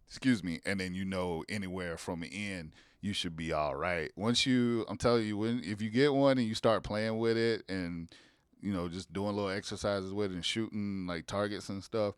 Excuse 0.09 0.43
me, 0.43 0.61
and 0.67 0.81
then 0.81 0.95
you 0.95 1.05
know 1.05 1.45
anywhere 1.49 1.97
from 1.97 2.25
in 2.25 2.73
you 3.01 3.13
should 3.13 3.37
be 3.37 3.53
all 3.53 3.77
right. 3.77 4.11
Once 4.17 4.45
you 4.45 4.85
I'm 4.89 4.97
telling 4.97 5.27
you 5.27 5.37
when 5.37 5.63
if 5.65 5.81
you 5.81 5.91
get 5.91 6.13
one 6.13 6.39
and 6.39 6.47
you 6.47 6.55
start 6.55 6.83
playing 6.83 7.19
with 7.19 7.37
it 7.37 7.63
and 7.69 8.09
you 8.61 8.73
know 8.73 8.89
just 8.89 9.13
doing 9.13 9.37
little 9.37 9.51
exercises 9.51 10.13
with 10.13 10.33
it 10.33 10.35
and 10.35 10.45
shooting 10.45 11.07
like 11.07 11.27
targets 11.27 11.69
and 11.69 11.83
stuff, 11.83 12.15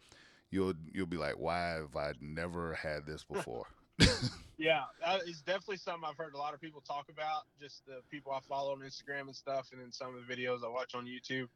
you'll 0.51 0.75
you'll 0.93 1.07
be 1.07 1.17
like, 1.17 1.39
"Why 1.39 1.59
have 1.75 1.97
I 1.97 2.13
never 2.21 2.75
had 2.75 3.07
this 3.07 3.25
before?" 3.33 3.67
Yeah, 4.63 4.83
that 5.05 5.23
is 5.27 5.43
definitely 5.43 5.79
something 5.79 6.09
I've 6.09 6.17
heard 6.17 6.35
a 6.35 6.39
lot 6.39 6.55
of 6.55 6.61
people 6.61 6.81
talk 6.83 7.07
about. 7.11 7.43
Just 7.61 7.85
the 7.85 7.97
people 8.13 8.31
I 8.31 8.39
follow 8.49 8.71
on 8.71 8.79
Instagram 8.79 9.23
and 9.23 9.35
stuff, 9.35 9.71
and 9.73 9.81
then 9.81 9.91
some 9.91 10.15
of 10.15 10.25
the 10.25 10.33
videos 10.33 10.65
I 10.65 10.69
watch 10.69 10.95
on 10.95 11.05
YouTube. 11.05 11.49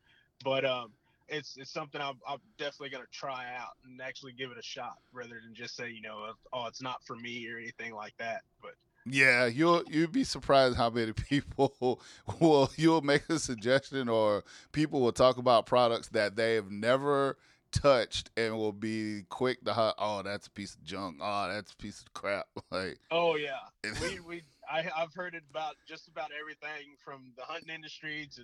But 0.42 0.64
um, 0.64 0.90
it's 1.28 1.56
it's 1.56 1.70
something 1.70 2.00
I'm, 2.00 2.18
I'm 2.28 2.40
definitely 2.58 2.90
gonna 2.90 3.04
try 3.12 3.44
out 3.56 3.74
and 3.84 4.00
actually 4.00 4.32
give 4.32 4.50
it 4.50 4.58
a 4.58 4.62
shot, 4.62 4.96
rather 5.12 5.40
than 5.44 5.54
just 5.54 5.76
say 5.76 5.88
you 5.90 6.02
know, 6.02 6.32
oh, 6.52 6.66
it's 6.66 6.82
not 6.82 7.04
for 7.04 7.14
me 7.14 7.46
or 7.48 7.58
anything 7.58 7.94
like 7.94 8.16
that. 8.18 8.42
But 8.60 8.72
Yeah, 9.04 9.46
you'll 9.46 9.84
you'd 9.88 10.10
be 10.10 10.24
surprised 10.24 10.76
how 10.76 10.90
many 10.90 11.12
people 11.30 12.00
will 12.40 12.72
you'll 12.76 13.02
make 13.02 13.28
a 13.28 13.38
suggestion 13.38 14.08
or 14.08 14.42
people 14.72 15.00
will 15.00 15.12
talk 15.12 15.36
about 15.36 15.66
products 15.66 16.08
that 16.08 16.34
they 16.34 16.56
have 16.56 16.72
never 16.72 17.36
touched 17.72 18.30
and 18.36 18.56
will 18.56 18.72
be 18.72 19.22
quick 19.28 19.64
to 19.64 19.74
hu- 19.74 19.92
oh 19.98 20.22
that's 20.22 20.46
a 20.46 20.50
piece 20.50 20.74
of 20.74 20.84
junk 20.84 21.16
oh 21.20 21.48
that's 21.52 21.72
a 21.72 21.76
piece 21.76 22.00
of 22.00 22.12
crap 22.12 22.46
like 22.70 22.98
oh 23.10 23.36
yeah, 23.36 23.58
we 24.00 24.20
we 24.20 24.42
I, 24.70 24.84
I've 24.96 25.14
heard 25.14 25.34
it 25.34 25.42
about 25.50 25.76
just 25.88 26.08
about 26.08 26.30
everything 26.38 26.96
from 27.04 27.32
the 27.36 27.42
hunting 27.42 27.74
industry 27.74 28.28
to 28.36 28.42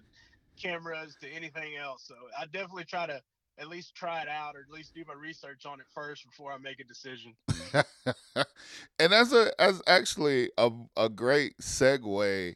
cameras 0.61 1.17
to 1.21 1.29
anything 1.29 1.77
else. 1.77 2.05
So 2.07 2.15
I 2.39 2.45
definitely 2.47 2.85
try 2.85 3.07
to 3.07 3.21
at 3.59 3.69
least 3.69 3.95
try 3.95 4.23
it 4.23 4.29
out 4.29 4.57
or 4.57 4.61
at 4.61 4.71
least 4.71 4.95
do 4.95 5.05
my 5.07 5.15
research 5.15 5.67
on 5.67 5.81
it 5.81 5.87
first 5.95 6.25
before 6.25 6.53
I 6.53 6.59
make 6.59 6.81
a 6.81 6.85
decision. 6.85 7.35
and 8.99 9.13
that's 9.13 9.33
a 9.33 9.53
that's 9.59 9.83
actually 9.87 10.51
a 10.59 10.71
a 10.97 11.09
great 11.09 11.57
segue 11.59 12.55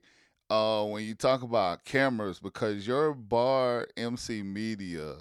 uh 0.49 0.85
when 0.85 1.05
you 1.05 1.15
talk 1.15 1.43
about 1.43 1.85
cameras 1.85 2.39
because 2.39 2.87
your 2.87 3.13
bar 3.15 3.89
MC 3.97 4.43
media 4.43 5.17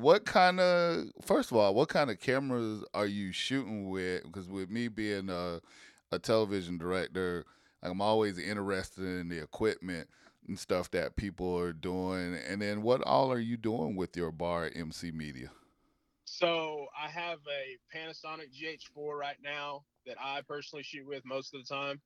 what 0.00 0.24
kind 0.24 0.60
of 0.60 1.06
first 1.22 1.50
of 1.50 1.56
all 1.56 1.74
what 1.74 1.88
kind 1.88 2.10
of 2.10 2.20
cameras 2.20 2.84
are 2.94 3.06
you 3.06 3.32
shooting 3.32 3.88
with? 3.88 4.24
Because 4.24 4.48
with 4.48 4.70
me 4.70 4.88
being 4.88 5.30
a 5.30 5.60
a 6.12 6.18
television 6.18 6.78
director 6.78 7.44
I'm 7.82 8.00
always 8.00 8.38
interested 8.38 9.04
in 9.04 9.28
the 9.28 9.42
equipment 9.42 10.08
and 10.48 10.58
stuff 10.58 10.90
that 10.92 11.16
people 11.16 11.58
are 11.58 11.72
doing. 11.72 12.34
And 12.34 12.60
then 12.60 12.82
what 12.82 13.02
all 13.02 13.32
are 13.32 13.38
you 13.38 13.56
doing 13.56 13.96
with 13.96 14.16
your 14.16 14.32
bar 14.32 14.70
MC 14.74 15.12
media? 15.12 15.50
So 16.24 16.86
I 17.00 17.08
have 17.08 17.38
a 17.46 17.96
Panasonic 17.96 18.48
GH4 18.52 19.18
right 19.18 19.36
now 19.42 19.84
that 20.06 20.16
I 20.20 20.40
personally 20.48 20.82
shoot 20.82 21.06
with 21.06 21.24
most 21.24 21.54
of 21.54 21.64
the 21.64 21.74
time, 21.74 22.00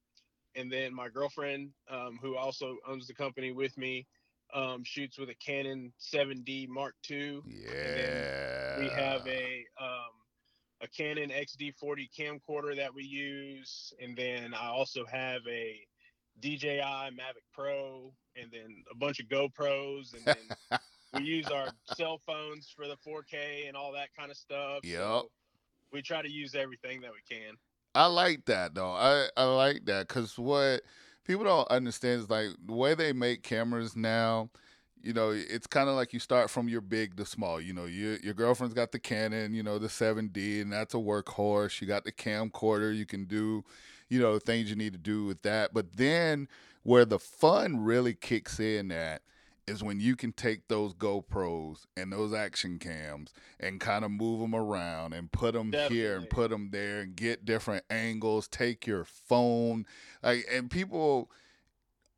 and 0.55 0.71
then 0.71 0.95
my 0.95 1.09
girlfriend, 1.09 1.71
um, 1.91 2.19
who 2.21 2.37
also 2.37 2.77
owns 2.87 3.07
the 3.07 3.15
company 3.15 3.53
with 3.53 3.77
me, 3.79 4.07
um, 4.55 4.85
shoots 4.85 5.19
with 5.19 5.29
a 5.31 5.35
Canon 5.35 5.93
7D 6.01 6.69
Mark 6.69 6.95
II. 7.11 7.41
yeah 7.47 8.79
We 8.79 8.89
have 8.89 9.27
a 9.27 9.65
um, 9.81 10.11
a 10.83 10.89
Canon 10.89 11.31
XD40 11.31 12.09
camcorder 12.19 12.75
that 12.77 12.95
we 12.95 13.05
use, 13.05 13.93
and 14.03 14.17
then 14.17 14.55
I 14.55 14.69
also 14.69 15.05
have 15.05 15.43
a 15.49 15.77
DJI 16.41 16.81
Mavic 16.81 17.45
Pro, 17.53 18.13
and 18.37 18.51
then 18.51 18.83
a 18.91 18.97
bunch 18.97 19.21
of 19.21 19.27
GoPros, 19.27 20.15
and 20.15 20.25
then 20.25 20.79
we 21.15 21.23
use 21.23 21.47
our 21.49 21.69
cell 21.95 22.21
phones 22.27 22.73
for 22.75 22.87
the 22.87 22.97
4K 23.07 23.69
and 23.69 23.77
all 23.77 23.93
that 23.93 24.09
kind 24.19 24.31
of 24.31 24.37
stuff. 24.37 24.81
Yep. 24.85 24.99
So 24.99 25.31
we 25.93 26.03
try 26.03 26.23
to 26.23 26.31
use 26.31 26.55
everything 26.55 27.01
that 27.03 27.11
we 27.11 27.37
can. 27.37 27.55
I 27.95 28.07
like 28.07 28.45
that 28.47 28.75
though. 28.75 28.93
I, 28.93 29.29
I 29.37 29.45
like 29.45 29.85
that 29.87 30.09
because 30.09 30.39
what 30.39 30.83
people 31.31 31.45
don't 31.45 31.71
understand 31.71 32.23
is 32.23 32.29
like 32.29 32.49
the 32.67 32.75
way 32.75 32.93
they 32.95 33.13
make 33.13 33.45
cameras 33.45 33.95
now. 33.95 34.51
You 35.01 35.13
know, 35.13 35.31
it's 35.31 35.69
kind 35.69 35.89
of 35.89 35.95
like 35.95 36.13
you 36.13 36.19
start 36.19 36.51
from 36.51 36.69
your 36.69 36.81
big 36.81 37.17
to 37.17 37.25
small. 37.25 37.61
You 37.61 37.73
know, 37.73 37.85
your 37.85 38.17
your 38.17 38.35
girlfriend's 38.35 38.75
got 38.75 38.91
the 38.91 38.99
Canon, 38.99 39.55
you 39.55 39.63
know, 39.63 39.79
the 39.79 39.87
7D, 39.87 40.61
and 40.61 40.73
that's 40.73 40.93
a 40.93 40.99
workhorse. 40.99 41.81
You 41.81 41.87
got 41.87 42.05
the 42.05 42.13
camcorder. 42.13 42.95
You 42.95 43.07
can 43.07 43.27
do, 43.27 43.65
you 44.09 44.21
know, 44.21 44.41
things 44.41 44.69
you 44.69 44.77
need 44.77 44.93
to 44.93 44.99
do 44.99 45.25
with 45.25 45.43
that. 45.43 45.73
But 45.73 45.97
then 45.97 46.49
where 46.83 47.05
the 47.05 47.21
fun 47.21 47.83
really 47.85 48.13
kicks 48.13 48.59
in 48.59 48.91
at 48.91 49.23
is 49.71 49.83
when 49.83 50.01
you 50.01 50.17
can 50.17 50.33
take 50.33 50.69
those 50.69 50.93
GoPros 50.93 51.87
and 51.97 52.13
those 52.13 52.35
action 52.35 52.79
cams 52.79 53.33
and 53.59 53.81
kind 53.81 54.05
of 54.05 54.11
move 54.11 54.41
them 54.41 54.55
around 54.55 55.13
and 55.13 55.31
put 55.31 55.55
them 55.55 55.73
here 55.89 56.17
and 56.17 56.29
put 56.29 56.51
them 56.51 56.71
there 56.73 57.01
and 57.01 57.17
get 57.17 57.45
different 57.45 57.85
angles. 57.89 58.49
Take 58.49 58.87
your 58.87 59.05
phone, 59.05 59.87
like, 60.23 60.45
and 60.53 60.71
people 60.71 61.31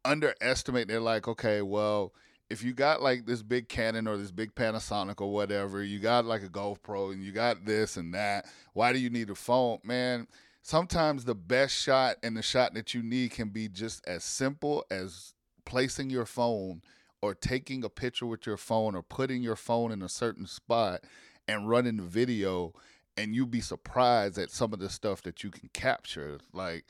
underestimate. 0.05 0.88
They're 0.88 1.01
like, 1.01 1.29
okay, 1.29 1.62
well, 1.62 2.12
if 2.49 2.65
you 2.65 2.73
got 2.73 3.03
like 3.03 3.27
this 3.27 3.43
big 3.43 3.69
Canon 3.69 4.09
or 4.09 4.17
this 4.17 4.31
big 4.31 4.55
Panasonic 4.55 5.21
or 5.21 5.33
whatever, 5.33 5.83
you 5.83 5.99
got 5.99 6.25
like 6.25 6.43
a 6.43 6.49
GoPro 6.49 7.12
and 7.12 7.23
you 7.23 7.33
got 7.33 7.65
this 7.65 7.97
and 7.97 8.15
that. 8.15 8.47
Why 8.73 8.93
do 8.93 8.99
you 8.99 9.11
need 9.11 9.31
a 9.31 9.35
phone, 9.35 9.79
man? 9.85 10.27
Sometimes 10.62 11.25
the 11.25 11.35
best 11.35 11.75
shot 11.75 12.17
and 12.23 12.37
the 12.37 12.43
shot 12.43 12.75
that 12.75 12.95
you 12.95 13.03
need 13.03 13.33
can 13.33 13.49
be 13.49 13.69
just 13.69 14.07
as 14.07 14.23
simple 14.23 14.85
as 14.91 15.35
placing 15.65 16.11
your 16.11 16.27
phone 16.27 16.83
or 17.22 17.35
taking 17.35 17.85
a 17.85 17.88
picture 17.88 18.26
with 18.26 18.46
your 18.46 18.56
phone 18.58 18.94
or 18.94 19.02
putting 19.02 19.42
your 19.42 19.56
phone 19.56 19.92
in 19.92 20.02
a 20.02 20.08
certain 20.08 20.46
spot 20.46 21.02
and 21.48 21.68
running 21.68 21.96
the 21.96 22.02
video 22.02 22.72
and 23.16 23.35
you'd 23.35 23.50
be 23.50 23.61
surprised 23.61 24.38
at 24.38 24.50
some 24.50 24.72
of 24.72 24.78
the 24.80 24.90
stuff 24.90 25.22
that 25.22 25.42
you 25.44 25.50
can 25.50 25.70
capture 25.72 26.38
like 26.52 26.85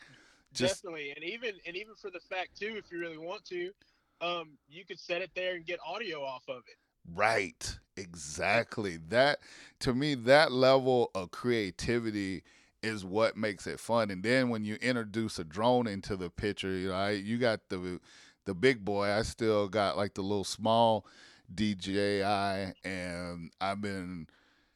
just 0.54 0.82
Definitely, 0.82 1.12
and 1.16 1.24
even 1.24 1.54
and 1.66 1.76
even 1.76 1.94
for 1.94 2.10
the 2.10 2.20
fact 2.20 2.58
too, 2.58 2.74
if 2.76 2.90
you 2.92 2.98
really 2.98 3.18
want 3.18 3.44
to, 3.46 3.72
um, 4.20 4.58
you 4.68 4.84
could 4.84 4.98
set 5.00 5.22
it 5.22 5.30
there 5.34 5.54
and 5.54 5.64
get 5.66 5.78
audio 5.86 6.22
off 6.22 6.44
of 6.48 6.62
it. 6.68 6.76
right 7.14 7.78
exactly 7.96 8.96
that 9.08 9.38
to 9.80 9.92
me 9.92 10.14
that 10.14 10.52
level 10.52 11.10
of 11.14 11.30
creativity 11.30 12.42
is 12.82 13.04
what 13.04 13.36
makes 13.36 13.66
it 13.66 13.80
fun 13.80 14.10
and 14.10 14.22
then 14.22 14.48
when 14.48 14.64
you 14.64 14.76
introduce 14.76 15.38
a 15.38 15.44
drone 15.44 15.87
into 15.87 16.16
the 16.16 16.30
picture 16.30 16.70
you 16.70 16.88
know 16.88 16.94
I, 16.94 17.10
you 17.10 17.38
got 17.38 17.68
the 17.68 18.00
the 18.44 18.54
big 18.54 18.84
boy 18.84 19.10
i 19.10 19.22
still 19.22 19.68
got 19.68 19.96
like 19.96 20.14
the 20.14 20.22
little 20.22 20.44
small 20.44 21.06
dji 21.54 22.72
and 22.84 23.50
i've 23.60 23.80
been 23.80 24.26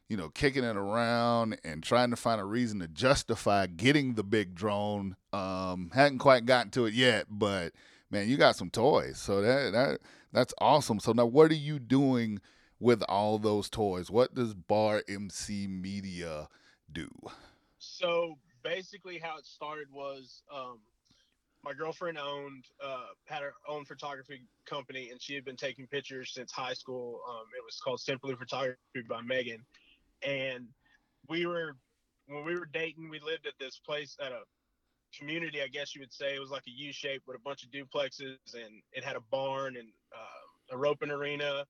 you 0.08 0.16
know, 0.16 0.28
kicking 0.28 0.64
it 0.64 0.76
around 0.76 1.58
and 1.64 1.82
trying 1.82 2.10
to 2.10 2.16
find 2.16 2.40
a 2.40 2.44
reason 2.44 2.78
to 2.78 2.88
justify 2.88 3.66
getting 3.66 4.14
the 4.14 4.22
big 4.22 4.54
drone. 4.54 5.16
Um, 5.32 5.90
hadn't 5.92 6.18
quite 6.18 6.46
gotten 6.46 6.70
to 6.72 6.86
it 6.86 6.94
yet, 6.94 7.26
but 7.28 7.72
man, 8.10 8.28
you 8.28 8.36
got 8.36 8.56
some 8.56 8.70
toys, 8.70 9.18
so 9.18 9.40
that 9.40 9.72
that 9.72 10.00
that's 10.32 10.54
awesome. 10.58 11.00
So 11.00 11.12
now, 11.12 11.26
what 11.26 11.50
are 11.50 11.54
you 11.54 11.78
doing 11.78 12.40
with 12.78 13.02
all 13.08 13.38
those 13.38 13.68
toys? 13.68 14.10
What 14.10 14.34
does 14.34 14.54
Bar 14.54 15.02
MC 15.08 15.66
Media 15.66 16.48
do? 16.90 17.10
So 17.78 18.38
basically, 18.62 19.18
how 19.18 19.38
it 19.38 19.46
started 19.46 19.88
was 19.92 20.42
um, 20.54 20.78
my 21.66 21.72
girlfriend 21.72 22.16
owned 22.16 22.64
uh, 22.82 23.08
had 23.24 23.42
her 23.42 23.52
own 23.68 23.84
photography 23.84 24.42
company, 24.66 25.10
and 25.10 25.20
she 25.20 25.34
had 25.34 25.44
been 25.44 25.56
taking 25.56 25.86
pictures 25.88 26.32
since 26.32 26.52
high 26.52 26.72
school. 26.72 27.20
Um, 27.28 27.44
it 27.58 27.64
was 27.64 27.80
called 27.84 27.98
Simply 27.98 28.36
Photography 28.36 28.78
by 29.08 29.20
Megan, 29.22 29.64
and 30.22 30.68
we 31.28 31.44
were 31.46 31.76
when 32.28 32.44
we 32.44 32.54
were 32.54 32.68
dating, 32.72 33.08
we 33.10 33.18
lived 33.20 33.46
at 33.46 33.54
this 33.58 33.80
place 33.84 34.16
at 34.24 34.30
a 34.32 34.42
community, 35.16 35.60
I 35.62 35.68
guess 35.68 35.94
you 35.94 36.00
would 36.00 36.12
say. 36.12 36.34
It 36.34 36.40
was 36.40 36.50
like 36.50 36.64
a 36.68 36.70
U 36.70 36.92
shape 36.92 37.22
with 37.26 37.36
a 37.36 37.40
bunch 37.40 37.64
of 37.64 37.70
duplexes, 37.70 38.54
and 38.54 38.82
it 38.92 39.02
had 39.02 39.16
a 39.16 39.22
barn 39.30 39.76
and 39.76 39.88
uh, 40.14 40.74
a 40.74 40.78
roping 40.78 41.10
arena. 41.10 41.64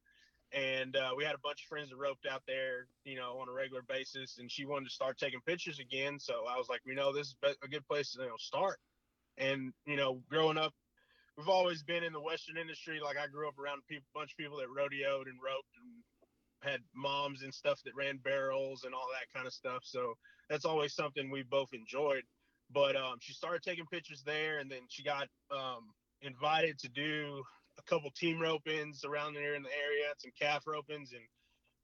And 0.53 0.97
uh, 0.97 1.11
we 1.17 1.25
had 1.25 1.35
a 1.35 1.43
bunch 1.43 1.63
of 1.63 1.69
friends 1.69 1.91
that 1.91 1.97
roped 1.97 2.27
out 2.31 2.43
there, 2.47 2.87
you 3.05 3.17
know, 3.17 3.39
on 3.41 3.49
a 3.49 3.53
regular 3.53 3.83
basis. 3.83 4.39
And 4.39 4.51
she 4.51 4.65
wanted 4.65 4.87
to 4.87 4.95
start 4.95 5.19
taking 5.19 5.41
pictures 5.41 5.81
again. 5.81 6.19
So 6.21 6.45
I 6.49 6.57
was 6.57 6.69
like, 6.69 6.81
you 6.87 6.95
know, 6.95 7.13
this 7.13 7.29
is 7.29 7.37
a 7.63 7.69
good 7.69 7.87
place 7.87 8.13
to 8.13 8.23
you 8.23 8.29
know, 8.29 8.37
start. 8.39 8.79
And 9.39 9.73
you 9.87 9.97
know, 9.97 10.21
growing 10.31 10.59
up, 10.59 10.73
we've 11.37 11.49
always 11.49 11.83
been 11.83 12.05
in 12.05 12.13
the 12.13 12.21
Western 12.21 12.57
industry. 12.57 13.01
Like 13.03 13.17
I 13.17 13.27
grew 13.27 13.49
up 13.49 13.59
around 13.59 13.83
a 13.91 13.95
bunch 14.15 14.33
of 14.33 14.37
people 14.37 14.59
that 14.59 14.69
rodeoed 14.69 15.27
and 15.27 15.39
roped 15.45 15.75
and 15.83 16.03
had 16.63 16.81
moms 16.95 17.43
and 17.43 17.53
stuff 17.53 17.81
that 17.85 17.95
ran 17.95 18.19
barrels 18.19 18.85
and 18.85 18.95
all 18.95 19.09
that 19.13 19.33
kind 19.35 19.47
of 19.47 19.53
stuff. 19.53 19.83
So 19.85 20.15
that's 20.49 20.65
always 20.65 20.95
something 20.95 21.31
we 21.31 21.43
both 21.43 21.69
enjoyed. 21.73 22.23
But 22.73 22.97
um, 22.97 23.17
she 23.21 23.33
started 23.33 23.63
taking 23.63 23.87
pictures 23.87 24.23
there, 24.25 24.59
and 24.59 24.71
then 24.71 24.81
she 24.89 25.05
got 25.05 25.29
um, 25.53 25.91
invited 26.23 26.79
to 26.81 26.89
do 26.89 27.43
a 27.79 27.83
couple 27.83 28.11
team 28.11 28.39
ropings 28.39 29.05
around 29.05 29.35
there 29.35 29.55
in 29.55 29.63
the 29.63 29.69
area, 29.69 30.13
some 30.19 30.33
calf 30.41 30.65
ropings, 30.67 31.13
and 31.13 31.23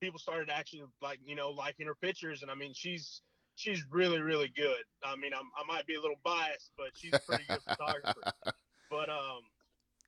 people 0.00 0.18
started 0.18 0.50
actually 0.50 0.82
like 1.00 1.20
you 1.24 1.36
know 1.36 1.50
liking 1.50 1.86
her 1.86 1.94
pictures. 1.94 2.42
And 2.42 2.50
I 2.50 2.54
mean, 2.54 2.72
she's 2.74 3.22
she's 3.56 3.84
really 3.90 4.20
really 4.20 4.52
good. 4.54 4.82
I 5.04 5.16
mean, 5.16 5.32
I'm, 5.34 5.50
I 5.56 5.64
might 5.66 5.86
be 5.86 5.94
a 5.94 6.00
little 6.00 6.20
biased, 6.24 6.72
but 6.76 6.88
she's 6.94 7.12
a 7.12 7.18
pretty 7.18 7.44
good 7.48 7.60
photographer. 7.68 8.32
But 8.90 9.08
um, 9.08 9.40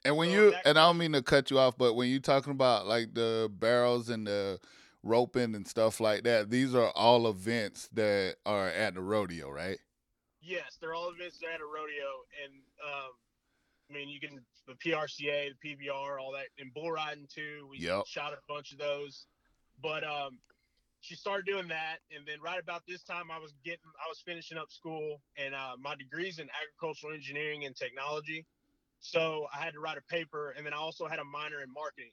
and 0.04 0.16
when 0.18 0.28
so 0.28 0.34
you 0.34 0.54
and 0.66 0.78
I 0.78 0.86
don't 0.86 0.98
mean 0.98 1.12
to 1.12 1.22
cut 1.22 1.50
you 1.50 1.58
off, 1.58 1.78
but 1.78 1.94
when 1.94 2.10
you're 2.10 2.20
talking 2.20 2.52
about 2.52 2.86
like 2.86 3.14
the 3.14 3.50
barrels 3.50 4.10
and 4.10 4.26
the 4.26 4.60
roping 5.02 5.54
and 5.54 5.66
stuff 5.66 6.00
like 6.00 6.24
that, 6.24 6.50
these 6.50 6.74
are 6.74 6.90
all 6.90 7.26
events 7.26 7.88
that 7.94 8.36
are 8.44 8.68
at 8.68 8.94
the 8.94 9.00
rodeo, 9.00 9.48
right? 9.48 9.78
Yes, 10.42 10.76
they're 10.80 10.94
all 10.94 11.10
events 11.10 11.38
that 11.38 11.46
are 11.46 11.52
at 11.52 11.60
a 11.60 11.64
rodeo, 11.64 12.26
and 12.44 12.52
um, 12.84 13.12
I 13.90 13.94
mean 13.94 14.10
you 14.10 14.20
can 14.20 14.40
the 14.66 14.74
PRCA, 14.74 15.50
the 15.62 15.68
PBR, 15.68 16.20
all 16.20 16.32
that, 16.32 16.46
and 16.58 16.72
bull 16.74 16.92
riding 16.92 17.26
too. 17.32 17.66
We 17.70 17.78
yep. 17.78 18.06
shot 18.06 18.34
a 18.34 18.38
bunch 18.46 18.72
of 18.72 18.78
those, 18.78 19.26
but 19.82 20.04
um, 20.04 20.38
she 21.04 21.14
started 21.14 21.44
doing 21.44 21.68
that, 21.68 21.98
and 22.16 22.24
then 22.26 22.40
right 22.42 22.58
about 22.58 22.82
this 22.88 23.02
time, 23.02 23.30
I 23.30 23.38
was 23.38 23.52
getting, 23.62 23.84
I 24.04 24.08
was 24.08 24.22
finishing 24.24 24.56
up 24.56 24.70
school, 24.70 25.20
and 25.36 25.54
uh, 25.54 25.76
my 25.78 25.94
degrees 25.96 26.38
in 26.38 26.48
agricultural 26.48 27.12
engineering 27.12 27.66
and 27.66 27.76
technology. 27.76 28.46
So 29.00 29.46
I 29.54 29.62
had 29.62 29.74
to 29.74 29.80
write 29.80 29.98
a 29.98 30.12
paper, 30.12 30.54
and 30.56 30.64
then 30.64 30.72
I 30.72 30.78
also 30.78 31.06
had 31.06 31.18
a 31.18 31.24
minor 31.24 31.60
in 31.60 31.70
marketing. 31.70 32.12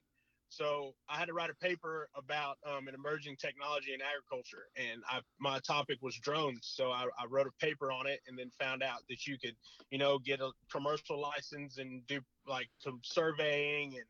So 0.50 0.94
I 1.08 1.18
had 1.18 1.30
to 1.30 1.34
write 1.34 1.50
a 1.50 1.56
paper 1.66 2.10
about 2.18 2.58
um, 2.68 2.90
an 2.90 2.94
emerging 2.94 3.38
technology 3.38 3.94
in 3.94 4.02
agriculture, 4.02 4.68
and 4.76 5.02
I, 5.10 5.22
my 5.40 5.60
topic 5.60 6.00
was 6.02 6.18
drones. 6.18 6.60
So 6.64 6.92
I, 6.92 7.06
I, 7.18 7.26
wrote 7.30 7.48
a 7.48 7.66
paper 7.66 7.94
on 7.94 8.08
it, 8.08 8.20
and 8.28 8.38
then 8.38 8.52
found 8.60 8.84
out 8.84 9.00
that 9.08 9.26
you 9.26 9.38
could, 9.40 9.56
you 9.90 9.98
know, 10.00 10.20
get 10.20 10.42
a 10.42 10.52
commercial 10.70 11.22
license 11.22 11.78
and 11.78 12.06
do 12.08 12.20
like 12.46 12.68
some 12.80 13.00
surveying 13.02 13.94
and 13.96 14.04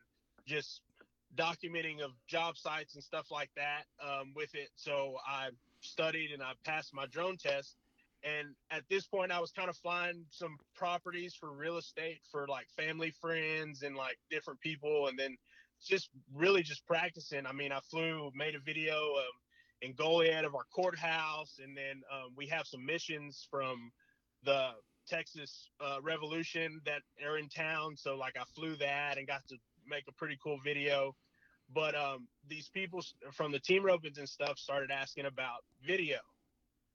just 0.47 0.81
documenting 1.37 2.01
of 2.01 2.11
job 2.27 2.57
sites 2.57 2.95
and 2.95 3.03
stuff 3.03 3.27
like 3.31 3.49
that 3.55 3.83
um, 4.03 4.33
with 4.35 4.53
it. 4.55 4.69
So 4.75 5.17
I 5.27 5.49
studied 5.81 6.31
and 6.31 6.43
I 6.43 6.53
passed 6.63 6.93
my 6.93 7.05
drone 7.07 7.37
test, 7.37 7.75
and 8.23 8.49
at 8.69 8.83
this 8.89 9.07
point, 9.07 9.31
I 9.31 9.39
was 9.39 9.51
kind 9.51 9.69
of 9.69 9.77
flying 9.77 10.25
some 10.29 10.57
properties 10.75 11.35
for 11.35 11.51
real 11.51 11.77
estate 11.77 12.19
for 12.31 12.47
like 12.47 12.67
family 12.77 13.11
friends 13.19 13.81
and 13.81 13.95
like 13.95 14.17
different 14.29 14.59
people. 14.59 15.07
And 15.07 15.17
then 15.17 15.37
just 15.83 16.09
really 16.33 16.61
just 16.61 16.85
practicing. 16.85 17.47
I 17.47 17.51
mean, 17.51 17.71
I 17.71 17.79
flew, 17.79 18.31
made 18.35 18.53
a 18.53 18.59
video 18.59 18.93
um, 18.93 19.33
in 19.81 19.93
Goliad 19.93 20.45
of 20.45 20.53
our 20.53 20.65
courthouse. 20.73 21.59
And 21.63 21.75
then 21.75 22.01
um, 22.13 22.33
we 22.37 22.45
have 22.47 22.67
some 22.67 22.85
missions 22.85 23.47
from 23.49 23.91
the 24.43 24.69
Texas 25.07 25.71
uh, 25.79 25.97
Revolution 26.03 26.79
that 26.85 27.01
are 27.27 27.39
in 27.39 27.49
town. 27.49 27.95
So 27.97 28.15
like 28.15 28.35
I 28.39 28.43
flew 28.53 28.75
that 28.75 29.17
and 29.17 29.25
got 29.25 29.47
to 29.47 29.55
make 29.87 30.03
a 30.07 30.13
pretty 30.13 30.37
cool 30.43 30.59
video. 30.63 31.15
But 31.73 31.95
um, 31.95 32.27
these 32.47 32.69
people 32.69 33.03
from 33.31 33.51
the 33.51 33.59
team 33.59 33.83
ropings 33.83 34.17
and 34.17 34.27
stuff 34.27 34.57
started 34.59 34.91
asking 34.91 35.25
about 35.25 35.63
video 35.85 36.17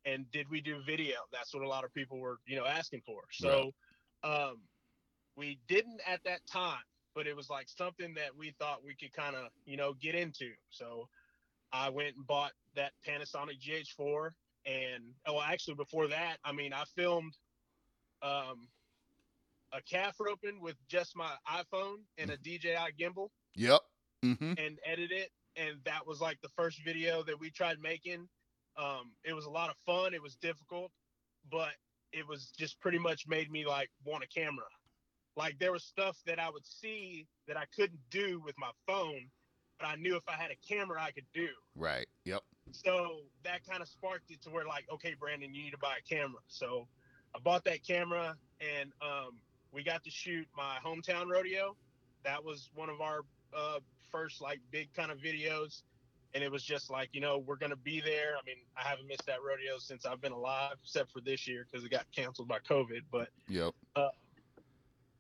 and 0.07 0.31
did 0.31 0.49
we 0.49 0.61
do 0.61 0.81
video? 0.87 1.17
That's 1.33 1.53
what 1.53 1.65
a 1.65 1.69
lot 1.69 1.85
of 1.85 1.93
people 1.93 2.19
were, 2.19 2.39
you 2.47 2.57
know, 2.57 2.65
asking 2.65 3.03
for. 3.05 3.23
So 3.33 3.73
right. 4.25 4.49
um, 4.49 4.59
we 5.37 5.59
didn't 5.69 6.01
at 6.07 6.21
that 6.25 6.41
time, 6.51 6.83
but 7.15 7.27
it 7.27 7.37
was 7.37 7.51
like 7.51 7.69
something 7.69 8.15
that 8.15 8.31
we 8.39 8.55
thought 8.59 8.85
we 8.85 8.95
could 8.95 9.13
kind 9.13 9.35
of, 9.35 9.49
you 9.67 9.77
know, 9.77 9.95
get 10.01 10.15
into. 10.15 10.51
So 10.71 11.09
I 11.73 11.91
went 11.91 12.17
and 12.17 12.27
bought 12.27 12.53
that 12.77 12.93
Panasonic 13.07 13.61
GH4, 13.61 14.31
and 14.65 15.05
oh, 15.27 15.43
actually 15.45 15.75
before 15.75 16.07
that, 16.09 16.37
I 16.45 16.53
mean, 16.53 16.73
I 16.73 16.85
filmed 16.95 17.37
um, 18.23 18.69
a 19.73 19.83
calf 19.83 20.15
roping 20.21 20.61
with 20.61 20.77
just 20.89 21.17
my 21.17 21.31
iPhone 21.53 21.97
and 22.17 22.31
a 22.31 22.37
DJI 22.37 22.95
gimbal. 22.99 23.29
Yep. 23.57 23.81
Mm-hmm. 24.27 24.53
And 24.59 24.79
edit 24.85 25.13
it, 25.13 25.31
and 25.57 25.77
that 25.85 26.07
was 26.07 26.21
like 26.21 26.41
the 26.43 26.49
first 26.57 26.81
video 26.85 27.23
that 27.23 27.39
we 27.39 27.51
tried 27.51 27.79
making 27.81 28.29
um, 28.79 29.13
it 29.25 29.33
was 29.33 29.47
a 29.47 29.51
lot 29.51 29.71
of 29.71 29.77
fun. 29.87 30.15
It 30.15 30.23
was 30.23 30.37
difficult, 30.37 30.91
but 31.51 31.73
it 32.13 32.27
was 32.27 32.53
just 32.59 32.81
pretty 32.81 32.99
much 32.99 33.27
made 33.27 33.51
me 33.51 33.67
like 33.67 33.91
want 34.05 34.25
a 34.25 34.29
camera. 34.29 34.67
Like 35.37 35.59
there 35.59 35.73
was 35.73 35.85
stuff 35.85 36.17
that 36.27 36.39
I 36.39 36.51
would 36.51 36.65
see 36.65 37.27
that 37.49 37.57
I 37.57 37.65
couldn't 37.75 38.01
do 38.11 38.41
with 38.45 38.55
my 38.59 38.71
phone, 38.87 39.29
but 39.79 39.87
I 39.87 39.97
knew 39.97 40.17
if 40.17 40.23
I 40.29 40.33
had 40.33 40.51
a 40.51 40.57
camera 40.67 41.03
I 41.03 41.11
could 41.11 41.27
do. 41.35 41.49
Right. 41.75 42.07
Yep. 42.25 42.43
So 42.73 43.21
that 43.45 43.67
kind 43.69 43.83
of 43.83 43.89
sparked 43.89 44.31
it 44.31 44.43
to 44.43 44.51
where 44.51 44.67
like, 44.67 44.85
okay, 44.93 45.15
Brandon, 45.19 45.55
you 45.55 45.63
need 45.63 45.71
to 45.71 45.79
buy 45.79 45.95
a 45.99 46.15
camera. 46.15 46.41
So 46.49 46.87
I 47.35 47.39
bought 47.39 47.65
that 47.65 47.87
camera 47.87 48.37
and 48.61 48.93
um, 49.03 49.39
we 49.73 49.85
got 49.85 50.03
to 50.05 50.11
shoot 50.11 50.47
my 50.57 50.79
hometown 50.85 51.31
rodeo. 51.31 51.77
That 52.25 52.43
was 52.43 52.71
one 52.75 52.89
of 52.89 53.01
our 53.01 53.21
uh, 53.57 53.79
first 54.11 54.41
like 54.41 54.61
big 54.71 54.93
kind 54.95 55.11
of 55.11 55.19
videos. 55.19 55.83
And 56.35 56.45
it 56.45 56.51
was 56.51 56.63
just 56.63 56.91
like 56.91 57.09
you 57.13 57.21
know 57.21 57.39
we're 57.39 57.57
gonna 57.57 57.77
be 57.77 58.01
there. 58.01 58.35
I 58.37 58.45
mean 58.47 58.57
i 58.77 58.87
haven't 58.87 59.07
missed 59.07 59.27
that 59.27 59.39
rodeo 59.43 59.79
since 59.79 60.05
i've 60.05 60.21
been 60.21 60.33
alive 60.33 60.75
except 60.83 61.13
for 61.13 61.21
this 61.21 61.49
year 61.49 61.67
because 61.71 61.85
it 61.85 61.91
got 61.91 62.05
canceled 62.15 62.49
by 62.49 62.59
covid. 62.59 63.03
But 63.11 63.29
yep. 63.49 63.73
uh, 63.95 64.09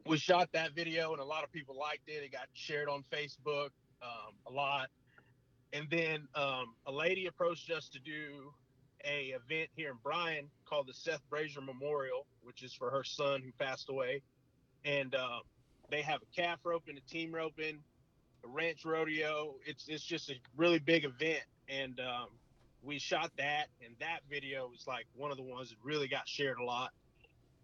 we 0.06 0.18
shot 0.18 0.50
that 0.52 0.74
video 0.74 1.12
and 1.12 1.20
a 1.20 1.24
lot 1.24 1.44
of 1.44 1.52
people 1.52 1.76
liked 1.78 2.08
it. 2.08 2.22
It 2.22 2.32
got 2.32 2.48
shared 2.52 2.88
on 2.88 3.04
facebook 3.12 3.70
um, 4.02 4.34
a 4.46 4.52
lot. 4.52 4.88
And 5.72 5.88
then 5.90 6.28
um, 6.34 6.74
a 6.86 6.92
lady 6.92 7.26
approached 7.26 7.70
us 7.70 7.88
to 7.90 7.98
do 7.98 8.52
a 9.04 9.34
event 9.34 9.68
here 9.76 9.90
in 9.90 9.96
bryan 10.02 10.48
called 10.64 10.88
the 10.88 10.94
seth 10.94 11.20
brazier 11.30 11.60
memorial 11.60 12.26
which 12.46 12.62
is 12.62 12.72
for 12.72 12.90
her 12.90 13.02
son 13.02 13.42
who 13.44 13.50
passed 13.62 13.90
away. 13.90 14.22
And 14.84 15.14
uh, 15.14 15.40
they 15.90 16.00
have 16.02 16.20
a 16.22 16.40
calf 16.40 16.60
rope 16.64 16.84
and 16.88 16.96
a 16.96 17.00
team 17.12 17.34
roping 17.34 17.80
ranch 18.44 18.84
rodeo. 18.84 19.54
It's 19.64 19.86
it's 19.88 20.04
just 20.04 20.30
a 20.30 20.34
really 20.56 20.78
big 20.78 21.04
event, 21.04 21.44
and 21.68 21.98
um, 22.00 22.28
we 22.82 22.98
shot 22.98 23.30
that, 23.38 23.66
and 23.84 23.94
that 24.00 24.20
video 24.30 24.68
was 24.68 24.86
like 24.86 25.06
one 25.14 25.30
of 25.30 25.36
the 25.36 25.42
ones 25.42 25.70
that 25.70 25.78
really 25.82 26.08
got 26.08 26.28
shared 26.28 26.58
a 26.58 26.64
lot. 26.64 26.90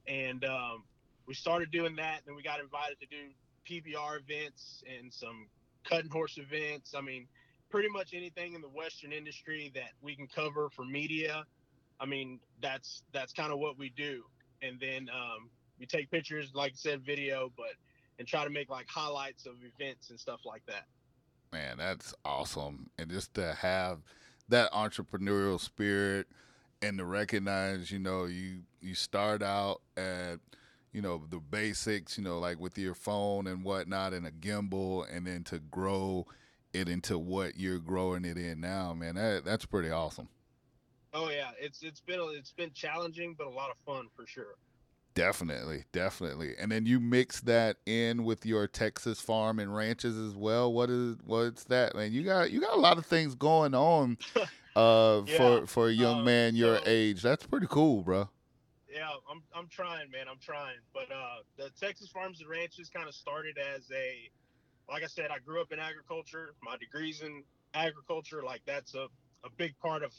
And 0.09 0.45
um, 0.45 0.83
we 1.27 1.35
started 1.35 1.71
doing 1.71 1.97
that, 1.97 2.19
and 2.19 2.27
then 2.27 2.35
we 2.35 2.43
got 2.43 2.61
invited 2.61 2.99
to 3.01 3.07
do 3.07 3.31
PBR 3.69 4.21
events 4.21 4.83
and 4.99 5.13
some 5.13 5.47
cutting 5.89 6.11
horse 6.11 6.39
events. 6.39 6.95
I 6.97 7.01
mean, 7.01 7.27
pretty 7.71 7.89
much 7.89 8.15
anything 8.15 8.55
in 8.55 8.61
the 8.61 8.69
Western 8.69 9.13
industry 9.13 9.71
that 9.75 9.91
we 10.03 10.17
can 10.17 10.27
cover 10.27 10.69
for 10.71 10.85
media. 10.85 11.45
I 12.01 12.07
mean, 12.07 12.41
that's 12.61 13.03
that's 13.13 13.33
kind 13.33 13.53
of 13.53 13.59
what 13.59 13.79
we 13.79 13.91
do. 13.97 14.25
And 14.61 14.79
then 14.81 15.09
um, 15.13 15.51
we 15.79 15.87
take 15.87 16.11
pictures, 16.11 16.51
like 16.55 16.73
I 16.73 16.77
said, 16.77 17.03
video, 17.03 17.53
but 17.57 17.75
and 18.19 18.29
try 18.29 18.45
to 18.45 18.51
make 18.51 18.71
like 18.71 18.89
highlights 18.89 19.47
of 19.47 19.55
events 19.63 20.11
and 20.11 20.19
stuff 20.19 20.41
like 20.45 20.65
that. 20.67 20.85
Man, 21.53 21.77
that's 21.79 22.15
awesome. 22.25 22.91
And 22.99 23.11
just 23.11 23.35
to 23.35 23.55
have 23.55 23.99
that 24.49 24.73
entrepreneurial 24.73 25.61
spirit 25.61 26.27
and 26.81 26.99
to 26.99 27.05
recognize, 27.05 27.91
you 27.91 27.99
know, 27.99 28.25
you 28.25 28.61
you 28.81 28.95
start 28.95 29.43
out 29.43 29.83
at 29.97 30.37
you 30.93 31.03
know 31.03 31.23
the 31.31 31.39
basics, 31.39 32.19
you 32.19 32.25
know, 32.25 32.39
like 32.39 32.59
with 32.59 32.79
your 32.79 32.95
phone 32.95 33.47
and 33.47 33.65
whatnot, 33.65 34.13
and 34.13 34.27
a 34.27 34.31
gimbal, 34.31 35.07
and 35.15 35.27
then 35.27 35.45
to 35.45 35.59
grow 35.59 36.27
it 36.73 36.89
into 36.89 37.19
what 37.19 37.59
you're 37.59 37.79
growing 37.79 38.25
it 38.25 38.37
in 38.37 38.61
now, 38.61 38.95
man. 38.95 39.15
That 39.15 39.45
that's 39.45 39.67
pretty 39.67 39.91
awesome. 39.91 40.29
Oh 41.15 41.29
yeah, 41.29 41.51
it's 41.61 41.83
it's 41.83 42.01
been 42.01 42.21
it's 42.33 42.53
been 42.53 42.73
challenging, 42.73 43.35
but 43.37 43.47
a 43.47 43.51
lot 43.51 43.71
of 43.71 43.77
fun 43.85 44.09
for 44.17 44.27
sure. 44.27 44.55
Definitely, 45.15 45.85
definitely. 45.93 46.55
And 46.59 46.73
then 46.73 46.87
you 46.87 46.99
mix 46.99 47.41
that 47.43 47.77
in 47.85 48.25
with 48.25 48.47
your 48.47 48.67
Texas 48.67 49.21
farm 49.21 49.59
and 49.59 49.75
ranches 49.75 50.17
as 50.17 50.35
well. 50.35 50.73
What 50.73 50.89
is 50.89 51.17
what's 51.25 51.65
that, 51.65 51.95
man? 51.95 52.13
You 52.13 52.23
got 52.23 52.51
you 52.51 52.61
got 52.61 52.75
a 52.75 52.81
lot 52.81 52.97
of 52.97 53.05
things 53.05 53.35
going 53.35 53.75
on 53.75 54.17
uh 54.77 55.23
yeah. 55.27 55.37
for 55.37 55.67
for 55.67 55.89
a 55.89 55.93
young 55.93 56.21
um, 56.21 56.25
man 56.25 56.57
your 56.57 56.79
so, 56.79 56.85
age. 56.87 57.21
That's 57.21 57.45
pretty 57.45 57.67
cool, 57.69 58.03
bro. 58.03 58.31
Yeah, 58.91 59.09
I'm 59.31 59.43
I'm 59.55 59.69
trying, 59.69 60.11
man. 60.11 60.29
I'm 60.31 60.39
trying. 60.41 60.79
But 60.95 61.13
uh 61.15 61.43
the 61.59 61.71
Texas 61.79 62.09
farms 62.09 62.41
and 62.41 62.49
ranches 62.49 62.89
kind 62.89 63.07
of 63.07 63.15
started 63.15 63.59
as 63.59 63.91
a 63.93 64.31
like 64.91 65.03
I 65.03 65.09
said, 65.09 65.31
I 65.31 65.39
grew 65.41 65.61
up 65.61 65.73
in 65.73 65.79
agriculture. 65.79 66.55
My 66.63 66.77
degrees 66.79 67.21
in 67.21 67.43
agriculture, 67.75 68.43
like 68.45 68.63
that's 68.67 68.95
a, 68.95 69.09
a 69.45 69.51
big 69.59 69.79
part 69.79 70.03
of 70.03 70.13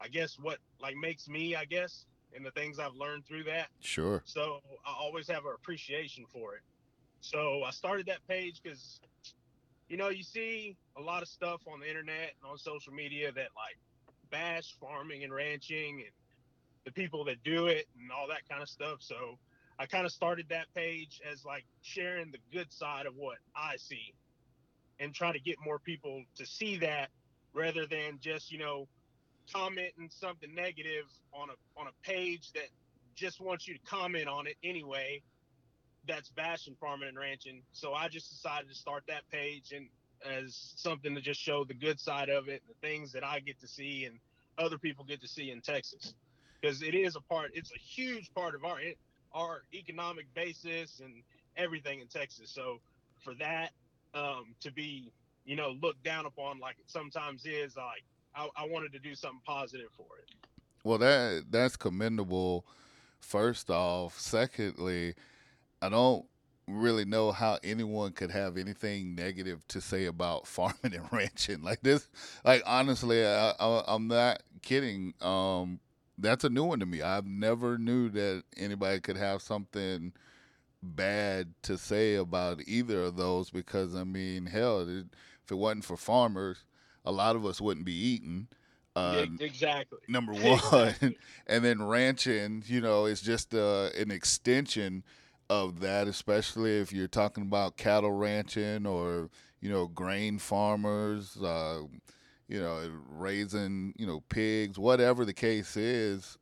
I 0.00 0.08
guess 0.08 0.38
what 0.40 0.58
like 0.80 0.96
makes 0.96 1.28
me, 1.28 1.54
I 1.54 1.66
guess, 1.66 2.06
and 2.36 2.44
the 2.44 2.50
things 2.50 2.78
I've 2.78 2.94
learned 2.94 3.26
through 3.26 3.44
that. 3.44 3.68
Sure. 3.80 4.22
So 4.26 4.60
I 4.86 4.94
always 5.00 5.26
have 5.28 5.44
an 5.44 5.52
appreciation 5.54 6.24
for 6.32 6.54
it. 6.54 6.60
So 7.20 7.62
I 7.64 7.70
started 7.70 8.06
that 8.06 8.26
page 8.28 8.60
because, 8.62 9.00
you 9.88 9.96
know, 9.96 10.10
you 10.10 10.22
see 10.22 10.76
a 10.96 11.00
lot 11.00 11.22
of 11.22 11.28
stuff 11.28 11.62
on 11.66 11.80
the 11.80 11.88
internet 11.88 12.34
and 12.40 12.50
on 12.50 12.58
social 12.58 12.92
media 12.92 13.32
that 13.32 13.48
like 13.56 13.78
bash 14.30 14.76
farming 14.80 15.24
and 15.24 15.32
ranching 15.32 16.02
and 16.04 16.12
the 16.84 16.92
people 16.92 17.24
that 17.24 17.42
do 17.42 17.66
it 17.66 17.86
and 17.98 18.12
all 18.12 18.28
that 18.28 18.48
kind 18.48 18.62
of 18.62 18.68
stuff. 18.68 18.98
So 19.00 19.38
I 19.78 19.86
kind 19.86 20.06
of 20.06 20.12
started 20.12 20.46
that 20.50 20.66
page 20.74 21.20
as 21.30 21.44
like 21.44 21.64
sharing 21.82 22.30
the 22.30 22.38
good 22.52 22.70
side 22.72 23.06
of 23.06 23.16
what 23.16 23.38
I 23.56 23.76
see 23.76 24.14
and 25.00 25.14
try 25.14 25.32
to 25.32 25.40
get 25.40 25.56
more 25.64 25.78
people 25.78 26.22
to 26.36 26.46
see 26.46 26.76
that 26.78 27.08
rather 27.52 27.86
than 27.86 28.18
just, 28.20 28.52
you 28.52 28.58
know, 28.58 28.86
commenting 29.52 30.10
something 30.10 30.54
negative 30.54 31.04
on 31.32 31.48
a 31.50 31.80
on 31.80 31.86
a 31.86 32.06
page 32.08 32.52
that 32.52 32.68
just 33.14 33.40
wants 33.40 33.66
you 33.66 33.74
to 33.74 33.80
comment 33.84 34.28
on 34.28 34.46
it 34.46 34.56
anyway 34.62 35.20
that's 36.06 36.30
bashing 36.30 36.76
farming 36.80 37.08
and 37.08 37.18
ranching. 37.18 37.62
So 37.72 37.92
i 37.94 38.08
just 38.08 38.30
decided 38.30 38.68
to 38.68 38.74
start 38.74 39.04
that 39.08 39.28
page 39.30 39.72
and 39.74 39.88
as 40.24 40.72
something 40.76 41.14
to 41.14 41.20
just 41.20 41.40
show 41.40 41.64
the 41.64 41.74
good 41.74 42.00
side 42.00 42.30
of 42.30 42.48
it 42.48 42.62
the 42.66 42.74
things 42.86 43.12
that 43.12 43.22
i 43.22 43.38
get 43.38 43.60
to 43.60 43.68
see 43.68 44.06
and 44.06 44.18
other 44.58 44.78
people 44.78 45.04
get 45.04 45.20
to 45.20 45.28
see 45.28 45.50
in 45.50 45.60
texas. 45.60 46.14
Because 46.60 46.82
it 46.82 46.94
is 46.94 47.16
a 47.16 47.20
part 47.20 47.50
it's 47.54 47.72
a 47.72 47.78
huge 47.78 48.32
part 48.34 48.54
of 48.54 48.64
our 48.64 48.78
our 49.34 49.62
economic 49.74 50.32
basis 50.34 51.00
and 51.04 51.22
everything 51.56 52.00
in 52.00 52.06
texas. 52.06 52.50
So 52.50 52.80
for 53.22 53.34
that 53.34 53.70
um, 54.14 54.54
to 54.60 54.72
be 54.72 55.12
you 55.44 55.56
know 55.56 55.74
looked 55.82 56.02
down 56.02 56.26
upon 56.26 56.58
like 56.58 56.76
it 56.78 56.90
sometimes 56.90 57.44
is 57.44 57.76
like 57.76 58.04
I, 58.36 58.48
I 58.56 58.68
wanted 58.68 58.92
to 58.92 58.98
do 58.98 59.14
something 59.14 59.40
positive 59.44 59.88
for 59.96 60.06
it. 60.18 60.30
Well, 60.84 60.98
that 60.98 61.46
that's 61.50 61.76
commendable. 61.76 62.66
First 63.20 63.70
off, 63.70 64.20
secondly, 64.20 65.14
I 65.82 65.88
don't 65.88 66.26
really 66.68 67.04
know 67.04 67.32
how 67.32 67.58
anyone 67.62 68.12
could 68.12 68.30
have 68.30 68.56
anything 68.56 69.14
negative 69.14 69.66
to 69.68 69.80
say 69.80 70.06
about 70.06 70.46
farming 70.46 70.94
and 70.94 71.12
ranching 71.12 71.62
like 71.62 71.80
this. 71.82 72.08
Like 72.44 72.62
honestly, 72.66 73.24
I, 73.24 73.52
I, 73.58 73.94
am 73.94 74.08
not 74.08 74.42
kidding. 74.62 75.14
Um, 75.20 75.80
that's 76.18 76.44
a 76.44 76.50
new 76.50 76.64
one 76.64 76.80
to 76.80 76.86
me. 76.86 77.02
I've 77.02 77.26
never 77.26 77.78
knew 77.78 78.08
that 78.10 78.44
anybody 78.56 79.00
could 79.00 79.16
have 79.16 79.42
something 79.42 80.12
bad 80.82 81.52
to 81.62 81.76
say 81.76 82.14
about 82.14 82.60
either 82.66 83.02
of 83.02 83.16
those 83.16 83.50
because 83.50 83.94
I 83.94 84.04
mean, 84.04 84.46
hell, 84.46 84.88
if 84.88 85.50
it 85.50 85.54
wasn't 85.54 85.84
for 85.84 85.96
farmers, 85.96 86.64
a 87.06 87.12
lot 87.12 87.36
of 87.36 87.46
us 87.46 87.60
wouldn't 87.60 87.86
be 87.86 87.94
eating. 87.94 88.48
Uh, 88.94 89.26
exactly. 89.40 89.98
Number 90.08 90.32
one, 90.32 90.94
and 91.46 91.64
then 91.64 91.82
ranching, 91.82 92.64
you 92.66 92.80
know, 92.80 93.06
is 93.06 93.20
just 93.20 93.54
uh, 93.54 93.90
an 93.96 94.10
extension 94.10 95.04
of 95.48 95.80
that, 95.80 96.08
especially 96.08 96.78
if 96.78 96.92
you're 96.92 97.06
talking 97.06 97.44
about 97.44 97.76
cattle 97.76 98.12
ranching 98.12 98.86
or 98.86 99.30
you 99.60 99.70
know 99.70 99.86
grain 99.86 100.38
farmers, 100.38 101.36
uh, 101.42 101.82
you 102.48 102.60
know, 102.60 102.90
raising 103.10 103.94
you 103.96 104.06
know 104.06 104.20
pigs, 104.28 104.78
whatever 104.78 105.24
the 105.24 105.34
case 105.34 105.76
is. 105.76 106.38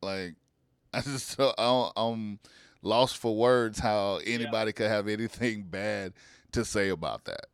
Like, 0.00 0.36
I 0.94 1.00
just 1.00 1.38
I'm 1.58 2.38
lost 2.82 3.18
for 3.18 3.36
words 3.36 3.80
how 3.80 4.20
anybody 4.24 4.68
yeah. 4.68 4.72
could 4.72 4.90
have 4.90 5.08
anything 5.08 5.64
bad 5.64 6.12
to 6.52 6.64
say 6.64 6.88
about 6.88 7.24
that. 7.24 7.46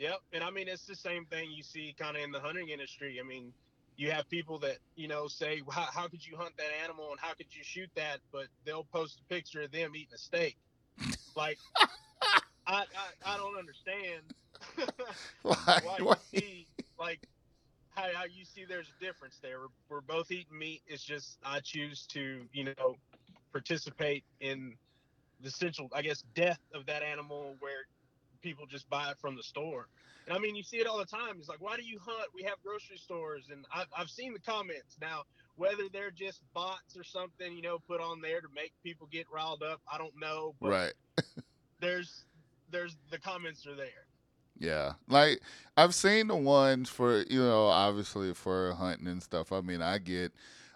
Yep, 0.00 0.20
and 0.32 0.42
I 0.42 0.50
mean 0.50 0.66
it's 0.66 0.86
the 0.86 0.96
same 0.96 1.26
thing 1.26 1.50
you 1.50 1.62
see 1.62 1.94
kind 1.96 2.16
of 2.16 2.22
in 2.22 2.32
the 2.32 2.40
hunting 2.40 2.70
industry. 2.70 3.20
I 3.22 3.28
mean, 3.28 3.52
you 3.98 4.10
have 4.10 4.26
people 4.30 4.58
that 4.60 4.78
you 4.96 5.08
know 5.08 5.28
say, 5.28 5.60
how, 5.70 5.88
how 5.92 6.08
could 6.08 6.26
you 6.26 6.38
hunt 6.38 6.56
that 6.56 6.70
animal 6.82 7.10
and 7.10 7.20
how 7.20 7.34
could 7.34 7.48
you 7.50 7.62
shoot 7.62 7.90
that? 7.96 8.20
But 8.32 8.46
they'll 8.64 8.86
post 8.94 9.20
a 9.20 9.32
picture 9.32 9.60
of 9.60 9.72
them 9.72 9.92
eating 9.94 10.14
a 10.14 10.18
steak. 10.18 10.56
like, 11.36 11.58
I, 12.66 12.84
I, 12.84 12.84
I 13.26 13.36
don't 13.36 13.58
understand 13.58 14.22
why, 15.42 15.80
why 16.00 16.16
you 16.32 16.40
see 16.40 16.66
like 16.98 17.20
how, 17.90 18.06
how 18.14 18.24
you 18.24 18.46
see 18.46 18.64
there's 18.66 18.90
a 18.98 19.04
difference 19.04 19.38
there. 19.42 19.58
We're, 19.60 19.96
we're 19.96 20.00
both 20.00 20.30
eating 20.30 20.58
meat. 20.58 20.80
It's 20.86 21.04
just 21.04 21.36
I 21.44 21.60
choose 21.60 22.06
to 22.12 22.40
you 22.54 22.64
know 22.64 22.96
participate 23.52 24.24
in 24.40 24.76
the 25.42 25.48
essential, 25.48 25.90
I 25.92 26.00
guess, 26.00 26.22
death 26.34 26.60
of 26.72 26.86
that 26.86 27.02
animal 27.02 27.54
where 27.60 27.84
people 28.40 28.66
just 28.66 28.88
buy 28.88 29.10
it 29.10 29.18
from 29.18 29.36
the 29.36 29.42
store. 29.42 29.88
And 30.26 30.36
I 30.36 30.40
mean, 30.40 30.54
you 30.54 30.62
see 30.62 30.78
it 30.78 30.86
all 30.86 30.98
the 30.98 31.04
time. 31.04 31.36
It's 31.38 31.48
like, 31.48 31.60
why 31.60 31.76
do 31.76 31.82
you 31.82 31.98
hunt? 31.98 32.28
We 32.34 32.42
have 32.44 32.54
grocery 32.64 32.98
stores, 32.98 33.48
and 33.50 33.64
I've, 33.74 33.86
I've 33.96 34.10
seen 34.10 34.32
the 34.32 34.40
comments 34.40 34.96
now. 35.00 35.22
Whether 35.56 35.84
they're 35.92 36.10
just 36.10 36.40
bots 36.54 36.96
or 36.96 37.04
something, 37.04 37.54
you 37.54 37.62
know, 37.62 37.78
put 37.78 38.00
on 38.00 38.20
there 38.20 38.40
to 38.40 38.48
make 38.54 38.72
people 38.82 39.08
get 39.10 39.26
riled 39.32 39.62
up, 39.62 39.80
I 39.92 39.98
don't 39.98 40.18
know. 40.18 40.54
right. 40.60 40.92
there's, 41.80 42.24
there's 42.70 42.96
the 43.10 43.18
comments 43.18 43.66
are 43.66 43.74
there. 43.74 44.06
Yeah, 44.58 44.92
like 45.08 45.40
I've 45.76 45.94
seen 45.94 46.28
the 46.28 46.36
ones 46.36 46.90
for 46.90 47.24
you 47.30 47.40
know, 47.40 47.66
obviously 47.66 48.34
for 48.34 48.74
hunting 48.74 49.06
and 49.06 49.22
stuff. 49.22 49.52
I 49.52 49.62
mean, 49.62 49.80
I 49.80 49.96
get 49.96 50.32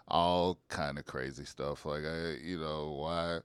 all 0.07 0.57
kind 0.69 0.97
of 0.97 1.05
crazy 1.05 1.45
stuff. 1.45 1.85
Like 1.85 2.03
I, 2.03 2.37
you 2.43 2.59
know, 2.59 2.97
why 2.99 3.39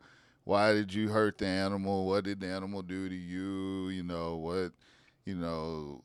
why 0.50 0.72
did 0.72 0.92
you 0.92 1.10
hurt 1.10 1.38
the 1.38 1.46
animal? 1.46 2.08
What 2.08 2.24
did 2.24 2.40
the 2.40 2.48
animal 2.48 2.82
do 2.82 3.08
to 3.08 3.14
you? 3.14 3.88
You 3.90 4.02
know 4.02 4.34
what? 4.34 4.72
You 5.24 5.36
know 5.36 6.02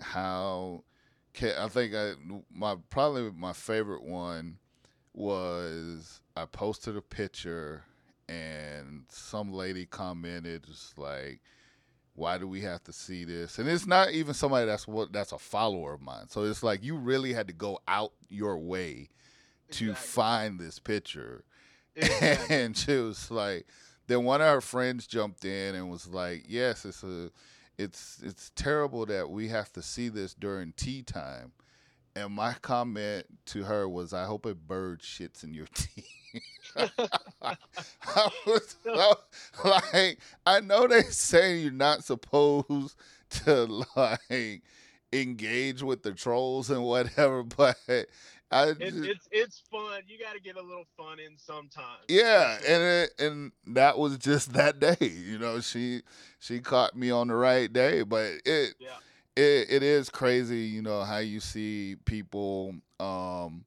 how? 0.00 0.84
I 1.42 1.66
think 1.66 1.96
I 1.96 2.12
my 2.54 2.76
probably 2.90 3.32
my 3.36 3.52
favorite 3.52 4.04
one 4.04 4.58
was 5.14 6.20
I 6.36 6.44
posted 6.44 6.96
a 6.96 7.02
picture 7.02 7.82
and 8.28 9.04
some 9.08 9.52
lady 9.52 9.84
commented 9.84 10.66
just 10.66 10.96
like 10.96 11.40
why 12.14 12.38
do 12.38 12.46
we 12.46 12.60
have 12.60 12.84
to 12.84 12.92
see 12.92 13.24
this 13.24 13.58
and 13.58 13.68
it's 13.68 13.84
not 13.86 14.12
even 14.12 14.32
somebody 14.32 14.64
that's 14.64 14.86
what 14.86 15.12
that's 15.12 15.32
a 15.32 15.38
follower 15.38 15.94
of 15.94 16.00
mine 16.00 16.28
so 16.28 16.44
it's 16.44 16.62
like 16.62 16.84
you 16.84 16.96
really 16.96 17.32
had 17.32 17.48
to 17.48 17.52
go 17.52 17.80
out 17.88 18.12
your 18.28 18.56
way 18.56 19.08
to 19.72 19.90
exactly. 19.90 20.08
find 20.08 20.60
this 20.60 20.78
picture 20.78 21.44
and 22.50 22.76
she 22.76 22.96
was 22.96 23.30
like, 23.30 23.66
then 24.06 24.24
one 24.24 24.40
of 24.40 24.48
her 24.48 24.60
friends 24.60 25.06
jumped 25.06 25.44
in 25.44 25.74
and 25.74 25.90
was 25.90 26.08
like, 26.08 26.44
yes, 26.48 26.84
it's 26.84 27.02
a, 27.02 27.30
it's 27.78 28.20
it's 28.22 28.50
terrible 28.54 29.06
that 29.06 29.30
we 29.30 29.48
have 29.48 29.72
to 29.72 29.82
see 29.82 30.08
this 30.08 30.34
during 30.34 30.72
tea 30.76 31.02
time. 31.02 31.52
And 32.16 32.34
my 32.34 32.54
comment 32.62 33.26
to 33.46 33.64
her 33.64 33.88
was, 33.88 34.12
I 34.14 34.24
hope 34.26 34.46
a 34.46 34.54
bird 34.54 35.02
shits 35.02 35.44
in 35.44 35.54
your 35.54 35.66
tea. 35.74 36.04
I 36.76 38.28
was 38.46 38.76
so, 38.82 39.14
like, 39.64 40.18
I 40.46 40.60
know 40.60 40.86
they 40.86 41.02
say 41.02 41.58
you're 41.58 41.72
not 41.72 42.04
supposed 42.04 42.96
to 43.44 43.84
like 43.96 44.62
engage 45.12 45.82
with 45.82 46.02
the 46.02 46.12
trolls 46.12 46.70
and 46.70 46.82
whatever, 46.82 47.42
but 47.42 47.76
I 48.54 48.68
it, 48.68 48.78
it's 48.80 49.28
it's 49.32 49.62
fun. 49.68 50.02
You 50.06 50.16
got 50.18 50.34
to 50.34 50.40
get 50.40 50.56
a 50.56 50.62
little 50.62 50.86
fun 50.96 51.18
in 51.18 51.36
sometimes. 51.36 52.04
Yeah, 52.08 52.56
and 52.66 52.82
it, 52.82 53.10
and 53.18 53.52
that 53.74 53.98
was 53.98 54.16
just 54.16 54.52
that 54.54 54.78
day. 54.78 54.96
You 55.00 55.38
know, 55.38 55.60
she 55.60 56.02
she 56.38 56.60
caught 56.60 56.96
me 56.96 57.10
on 57.10 57.28
the 57.28 57.34
right 57.34 57.70
day, 57.70 58.02
but 58.02 58.32
it 58.44 58.74
yeah. 58.78 58.98
it 59.34 59.66
it 59.70 59.82
is 59.82 60.08
crazy. 60.08 60.60
You 60.60 60.82
know 60.82 61.02
how 61.02 61.18
you 61.18 61.40
see 61.40 61.96
people 62.04 62.76
um 63.00 63.64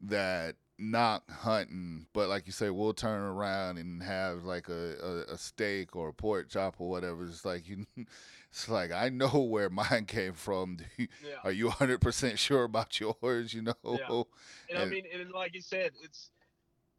that 0.00 0.56
not 0.78 1.22
hunting, 1.30 2.06
but 2.14 2.28
like 2.28 2.46
you 2.46 2.52
say, 2.52 2.70
we'll 2.70 2.94
turn 2.94 3.20
around 3.20 3.76
and 3.78 4.02
have 4.02 4.44
like 4.44 4.68
a, 4.68 4.94
a, 5.28 5.34
a 5.34 5.38
steak 5.38 5.94
or 5.94 6.08
a 6.08 6.12
pork 6.12 6.48
chop 6.48 6.76
or 6.78 6.88
whatever. 6.88 7.24
It's 7.24 7.44
like 7.44 7.68
you 7.68 7.86
it's 8.52 8.68
like 8.68 8.92
I 8.92 9.08
know 9.08 9.28
where 9.50 9.70
mine 9.70 10.04
came 10.06 10.34
from. 10.34 10.76
You, 10.98 11.08
yeah. 11.26 11.36
Are 11.42 11.52
you 11.52 11.66
100 11.66 12.00
percent 12.00 12.38
sure 12.38 12.64
about 12.64 13.00
yours? 13.00 13.54
You 13.54 13.62
know. 13.62 13.74
Yeah. 13.84 14.06
And, 14.10 14.24
and, 14.70 14.78
I 14.78 14.84
mean, 14.84 15.04
and 15.12 15.30
like 15.32 15.54
you 15.54 15.62
said, 15.62 15.92
it's 16.02 16.30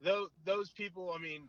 those 0.02 0.30
those 0.44 0.72
people. 0.72 1.14
I 1.16 1.22
mean, 1.22 1.48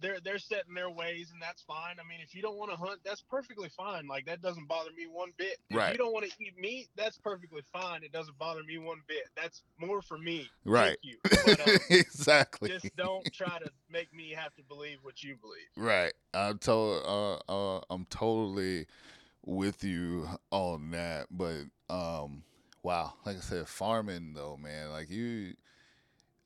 they're 0.00 0.18
they're 0.24 0.38
set 0.38 0.64
in 0.68 0.74
their 0.74 0.90
ways 0.90 1.30
and 1.32 1.40
that's 1.40 1.62
fine. 1.62 1.96
I 1.98 2.08
mean, 2.08 2.18
if 2.22 2.34
you 2.34 2.42
don't 2.42 2.56
want 2.56 2.70
to 2.70 2.76
hunt, 2.76 3.00
that's 3.04 3.22
perfectly 3.22 3.68
fine. 3.68 4.06
Like 4.06 4.26
that 4.26 4.42
doesn't 4.42 4.68
bother 4.68 4.90
me 4.96 5.06
one 5.10 5.32
bit. 5.36 5.58
If 5.70 5.76
right. 5.76 5.92
you 5.92 5.98
don't 5.98 6.12
want 6.12 6.26
to 6.26 6.32
eat 6.38 6.58
meat, 6.58 6.88
that's 6.96 7.18
perfectly 7.18 7.62
fine. 7.72 8.02
It 8.02 8.12
doesn't 8.12 8.38
bother 8.38 8.62
me 8.62 8.78
one 8.78 9.00
bit. 9.08 9.28
That's 9.36 9.62
more 9.78 10.02
for 10.02 10.18
me. 10.18 10.48
Right. 10.64 10.96
But, 11.46 11.68
um, 11.68 11.78
exactly. 11.90 12.70
Just 12.70 12.96
don't 12.96 13.24
try 13.32 13.58
to 13.58 13.70
make 13.90 14.12
me 14.12 14.30
have 14.32 14.54
to 14.56 14.62
believe 14.62 14.98
what 15.02 15.22
you 15.22 15.36
believe. 15.36 15.68
Right. 15.76 16.12
I'm 16.34 16.58
to- 16.58 16.72
uh, 16.72 17.38
uh, 17.48 17.80
I'm 17.88 18.04
totally 18.06 18.86
with 19.44 19.84
you 19.84 20.28
on 20.50 20.90
that. 20.90 21.26
But 21.30 21.66
um, 21.88 22.42
wow, 22.82 23.14
like 23.24 23.36
I 23.36 23.40
said, 23.40 23.68
farming 23.68 24.34
though, 24.34 24.58
man, 24.60 24.90
like 24.90 25.10
you, 25.10 25.54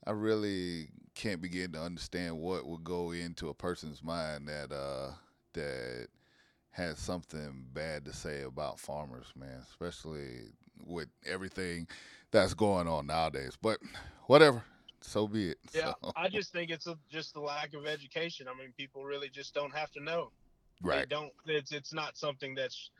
I 0.07 0.13
really 0.13 0.91
can't 1.21 1.43
begin 1.43 1.71
to 1.73 1.79
understand 1.79 2.39
what 2.39 2.66
would 2.66 2.83
go 2.83 3.11
into 3.11 3.51
a 3.51 3.55
person's 3.55 4.03
mind 4.03 4.49
that 4.49 4.73
uh 4.73 5.11
that 5.53 6.07
has 6.71 6.99
something 6.99 7.66
bad 7.75 8.05
to 8.07 8.12
say 8.12 8.43
about 8.43 8.79
farmers, 8.79 9.27
man, 9.37 9.61
especially 9.68 10.45
with 10.87 11.09
everything 11.27 11.87
that's 12.31 12.55
going 12.55 12.89
on 12.89 13.07
nowadays. 13.07 13.59
But 13.61 13.81
whatever, 14.27 14.62
so 15.03 15.29
be 15.29 15.51
it. 15.51 15.59
Yeah, 15.75 15.93
So, 16.03 16.12
I 16.16 16.29
just 16.29 16.53
think 16.53 16.71
it's 16.71 16.87
a, 16.87 16.97
just 17.11 17.35
the 17.35 17.41
lack 17.41 17.75
of 17.75 17.87
education. 17.87 18.47
I 18.49 18.59
mean, 18.59 18.73
people 18.79 19.05
really 19.05 19.29
just 19.29 19.53
don't 19.53 19.75
have 19.75 19.91
to 19.93 20.03
know. 20.03 20.31
right, 20.83 21.01
They 21.01 21.14
don't. 21.14 21.33
It's 21.45 21.73
it's 21.73 21.93
not 21.93 22.16
something 22.16 22.55
that's 22.55 22.91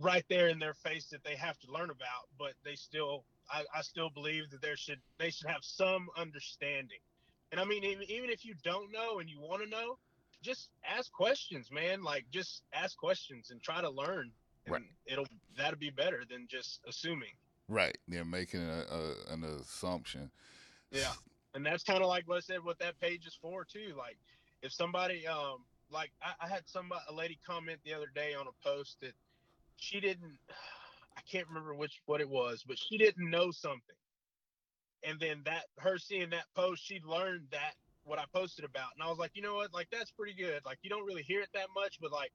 right 0.00 0.24
there 0.28 0.48
in 0.48 0.58
their 0.58 0.74
face 0.74 1.06
that 1.10 1.22
they 1.22 1.36
have 1.36 1.58
to 1.60 1.70
learn 1.70 1.90
about. 1.90 2.26
But 2.38 2.54
they 2.64 2.74
still, 2.74 3.22
I, 3.52 3.62
I 3.72 3.82
still 3.82 4.10
believe 4.10 4.50
that 4.50 4.62
there 4.62 4.76
should 4.76 5.00
they 5.18 5.30
should 5.30 5.48
have 5.48 5.62
some 5.62 6.08
understanding. 6.16 6.98
And 7.52 7.60
I 7.60 7.64
mean, 7.64 7.84
even, 7.84 8.04
even 8.10 8.30
if 8.30 8.44
you 8.44 8.54
don't 8.64 8.92
know 8.92 9.18
and 9.20 9.28
you 9.28 9.40
want 9.40 9.62
to 9.62 9.68
know, 9.68 9.98
just 10.42 10.70
ask 10.84 11.10
questions, 11.12 11.70
man. 11.70 12.02
Like 12.02 12.24
just 12.30 12.62
ask 12.72 12.96
questions 12.96 13.50
and 13.50 13.62
try 13.62 13.80
to 13.80 13.90
learn. 13.90 14.30
And 14.66 14.72
Right. 14.72 14.82
It'll 15.06 15.26
that'll 15.56 15.78
be 15.78 15.90
better 15.90 16.24
than 16.28 16.46
just 16.50 16.80
assuming. 16.88 17.32
right. 17.68 17.96
They're 18.08 18.24
making 18.24 18.62
a, 18.68 18.84
a, 18.90 19.32
an 19.32 19.44
assumption. 19.44 20.30
Yeah. 20.90 21.12
and 21.54 21.64
that's 21.64 21.82
kind 21.84 22.02
of 22.02 22.08
like 22.08 22.28
what 22.28 22.36
I 22.36 22.40
said, 22.40 22.64
what 22.64 22.78
that 22.80 22.98
page 23.00 23.26
is 23.26 23.38
for 23.40 23.64
too. 23.64 23.94
Like, 23.96 24.18
if 24.62 24.72
somebody, 24.72 25.26
um, 25.26 25.58
like 25.90 26.10
I, 26.22 26.46
I 26.46 26.48
had 26.48 26.62
some 26.66 26.90
a 27.08 27.12
lady 27.12 27.38
comment 27.46 27.78
the 27.84 27.94
other 27.94 28.10
day 28.14 28.34
on 28.34 28.46
a 28.46 28.68
post 28.68 28.96
that 29.02 29.12
she 29.76 30.00
didn't, 30.00 30.38
I 31.16 31.20
can't 31.30 31.46
remember 31.48 31.74
which 31.74 32.00
what 32.06 32.20
it 32.20 32.28
was, 32.28 32.64
but 32.66 32.76
she 32.78 32.98
didn't 32.98 33.30
know 33.30 33.50
something, 33.50 33.96
and 35.06 35.18
then 35.20 35.42
that 35.44 35.64
her 35.78 35.98
seeing 35.98 36.30
that 36.30 36.44
post, 36.54 36.84
she 36.84 37.00
learned 37.06 37.46
that 37.52 37.74
what 38.04 38.18
I 38.18 38.24
posted 38.34 38.64
about, 38.64 38.90
and 38.94 39.02
I 39.02 39.08
was 39.08 39.18
like, 39.18 39.32
you 39.34 39.42
know 39.42 39.54
what, 39.54 39.72
like 39.72 39.88
that's 39.90 40.10
pretty 40.10 40.34
good. 40.34 40.60
Like 40.66 40.78
you 40.82 40.90
don't 40.90 41.06
really 41.06 41.22
hear 41.22 41.40
it 41.40 41.48
that 41.54 41.68
much, 41.74 41.98
but 42.00 42.12
like 42.12 42.32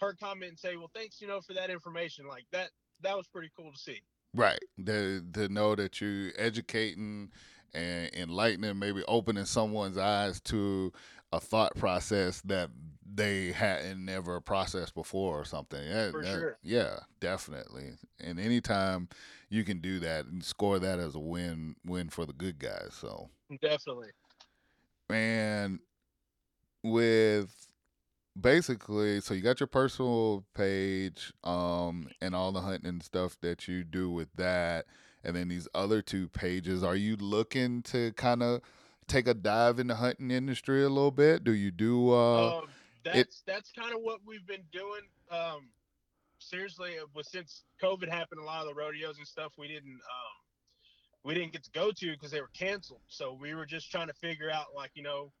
her 0.00 0.14
comment 0.14 0.50
and 0.50 0.58
say, 0.58 0.76
well, 0.76 0.90
thanks, 0.94 1.20
you 1.20 1.26
know, 1.26 1.40
for 1.40 1.54
that 1.54 1.70
information. 1.70 2.26
Like 2.26 2.44
that, 2.52 2.70
that 3.02 3.16
was 3.16 3.26
pretty 3.26 3.50
cool 3.56 3.72
to 3.72 3.78
see. 3.78 4.00
Right. 4.34 4.60
To 4.86 5.22
to 5.34 5.48
know 5.48 5.74
that 5.74 6.00
you're 6.00 6.32
educating 6.36 7.30
and 7.74 8.10
enlightening, 8.14 8.78
maybe 8.78 9.02
opening 9.08 9.44
someone's 9.44 9.98
eyes 9.98 10.40
to 10.42 10.92
a 11.32 11.40
thought 11.40 11.74
process 11.76 12.40
that 12.42 12.70
they 13.12 13.52
hadn't 13.52 14.04
never 14.04 14.40
processed 14.40 14.94
before 14.94 15.40
or 15.40 15.44
something. 15.44 15.82
Yeah, 15.86 16.10
For 16.10 16.22
that- 16.22 16.32
sure. 16.32 16.58
yeah, 16.62 17.00
definitely. 17.20 17.92
And 18.20 18.38
anytime 18.38 19.08
you 19.48 19.64
can 19.64 19.80
do 19.80 19.98
that 20.00 20.26
and 20.26 20.44
score 20.44 20.78
that 20.78 20.98
as 21.00 21.14
a 21.14 21.18
win 21.20 21.74
win 21.84 22.08
for 22.08 22.24
the 22.26 22.32
good 22.32 22.58
guys. 22.58 22.90
So 22.92 23.30
Definitely. 23.60 24.10
and 25.08 25.80
with 26.82 27.66
basically 28.40 29.20
so 29.20 29.34
you 29.34 29.42
got 29.42 29.58
your 29.60 29.66
personal 29.66 30.44
page 30.54 31.32
um 31.44 32.08
and 32.22 32.34
all 32.34 32.52
the 32.52 32.60
hunting 32.60 32.86
and 32.88 33.02
stuff 33.02 33.36
that 33.40 33.66
you 33.68 33.82
do 33.84 34.08
with 34.10 34.28
that 34.36 34.86
and 35.24 35.34
then 35.36 35.48
these 35.48 35.66
other 35.74 36.00
two 36.00 36.28
pages 36.28 36.82
are 36.84 36.94
you 36.96 37.16
looking 37.16 37.82
to 37.82 38.12
kind 38.12 38.42
of 38.42 38.60
take 39.10 39.26
a 39.26 39.34
dive 39.34 39.78
in 39.78 39.88
the 39.88 39.94
hunting 39.94 40.30
industry 40.30 40.84
a 40.84 40.88
little 40.88 41.10
bit 41.10 41.44
do 41.44 41.52
you 41.52 41.70
do 41.70 42.10
uh 42.12 42.58
um, 42.58 42.68
that's 43.04 43.42
that's 43.46 43.72
kind 43.72 43.94
of 43.94 44.00
what 44.02 44.20
we've 44.26 44.46
been 44.46 44.64
doing. 44.72 45.02
Um, 45.30 45.68
seriously, 46.38 46.92
it 46.92 47.06
was 47.14 47.30
since 47.30 47.64
COVID 47.82 48.08
happened, 48.08 48.40
a 48.40 48.44
lot 48.44 48.62
of 48.62 48.68
the 48.68 48.74
rodeos 48.74 49.18
and 49.18 49.26
stuff 49.26 49.52
we 49.58 49.68
didn't 49.68 49.92
um, 49.92 50.36
we 51.24 51.34
didn't 51.34 51.52
get 51.52 51.64
to 51.64 51.70
go 51.70 51.90
to 51.90 52.12
because 52.12 52.30
they 52.30 52.40
were 52.40 52.50
canceled. 52.56 53.00
So 53.08 53.36
we 53.40 53.54
were 53.54 53.66
just 53.66 53.90
trying 53.90 54.08
to 54.08 54.14
figure 54.14 54.50
out 54.50 54.66
like 54.74 54.90
you 54.94 55.02
know 55.02 55.32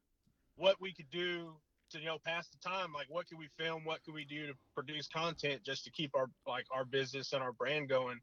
what 0.56 0.80
we 0.80 0.92
could 0.92 1.10
do 1.10 1.52
to 1.90 1.98
you 1.98 2.06
know 2.06 2.18
pass 2.24 2.48
the 2.48 2.68
time. 2.68 2.92
Like 2.92 3.06
what 3.08 3.28
could 3.28 3.38
we 3.38 3.48
film? 3.58 3.84
What 3.84 4.02
could 4.04 4.14
we 4.14 4.24
do 4.24 4.46
to 4.46 4.54
produce 4.74 5.06
content 5.08 5.62
just 5.64 5.84
to 5.84 5.90
keep 5.90 6.14
our 6.14 6.26
like 6.46 6.66
our 6.72 6.84
business 6.84 7.32
and 7.32 7.42
our 7.42 7.52
brand 7.52 7.88
going? 7.88 8.18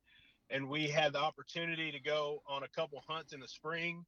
And 0.50 0.70
we 0.70 0.88
had 0.88 1.12
the 1.14 1.20
opportunity 1.20 1.92
to 1.92 2.00
go 2.00 2.42
on 2.48 2.64
a 2.64 2.70
couple 2.70 3.04
hunts 3.06 3.34
in 3.34 3.42
the 3.42 3.50
spring 3.50 4.06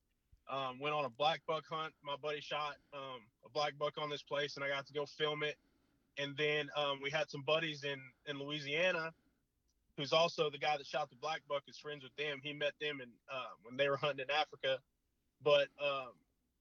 um, 0.49 0.79
went 0.79 0.95
on 0.95 1.05
a 1.05 1.09
black 1.09 1.41
buck 1.47 1.63
hunt. 1.69 1.93
My 2.03 2.15
buddy 2.21 2.41
shot 2.41 2.75
um, 2.93 3.21
a 3.45 3.49
black 3.49 3.73
buck 3.77 3.93
on 3.97 4.09
this 4.09 4.23
place, 4.23 4.55
and 4.55 4.63
I 4.63 4.69
got 4.69 4.85
to 4.87 4.93
go 4.93 5.05
film 5.05 5.43
it. 5.43 5.55
And 6.17 6.35
then 6.37 6.69
um, 6.75 6.99
we 7.01 7.09
had 7.09 7.29
some 7.29 7.43
buddies 7.43 7.83
in 7.83 7.99
in 8.27 8.39
Louisiana, 8.39 9.13
who's 9.97 10.11
also 10.11 10.49
the 10.49 10.57
guy 10.57 10.75
that 10.77 10.85
shot 10.85 11.09
the 11.09 11.15
black 11.15 11.41
buck. 11.47 11.63
Is 11.67 11.77
friends 11.77 12.03
with 12.03 12.15
them. 12.17 12.39
He 12.43 12.53
met 12.53 12.73
them 12.81 12.99
in 13.01 13.09
uh, 13.31 13.51
when 13.63 13.77
they 13.77 13.89
were 13.89 13.97
hunting 13.97 14.25
in 14.27 14.31
Africa, 14.35 14.79
but 15.43 15.67
um, 15.81 16.11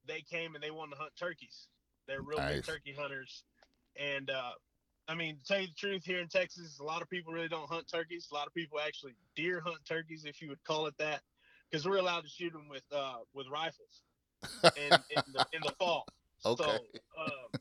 they 0.06 0.20
came 0.20 0.54
and 0.54 0.62
they 0.62 0.70
wanted 0.70 0.92
to 0.92 0.98
hunt 0.98 1.12
turkeys. 1.18 1.68
They're 2.06 2.22
real 2.22 2.38
Nice. 2.38 2.56
big 2.56 2.66
turkey 2.66 2.94
hunters, 2.98 3.44
and 3.96 4.30
uh, 4.30 4.52
I 5.08 5.14
mean, 5.14 5.38
to 5.38 5.44
tell 5.44 5.60
you 5.60 5.68
the 5.68 5.74
truth, 5.74 6.04
here 6.04 6.20
in 6.20 6.28
Texas, 6.28 6.78
a 6.78 6.84
lot 6.84 7.00
of 7.00 7.08
people 7.08 7.32
really 7.32 7.48
don't 7.48 7.68
hunt 7.68 7.88
turkeys. 7.88 8.28
A 8.30 8.34
lot 8.34 8.46
of 8.46 8.52
people 8.54 8.78
actually 8.78 9.14
deer 9.34 9.60
hunt 9.60 9.78
turkeys, 9.88 10.24
if 10.26 10.42
you 10.42 10.50
would 10.50 10.62
call 10.64 10.86
it 10.86 10.94
that, 10.98 11.22
because 11.70 11.86
we're 11.86 11.98
allowed 11.98 12.22
to 12.22 12.28
shoot 12.28 12.52
them 12.52 12.68
with 12.68 12.84
uh, 12.94 13.18
with 13.34 13.46
rifles 13.48 14.02
in, 14.76 14.92
in, 15.16 15.22
the, 15.32 15.46
in 15.52 15.60
the 15.62 15.72
fall. 15.78 16.06
Okay. 16.44 16.64
So, 16.64 16.70
um, 17.20 17.30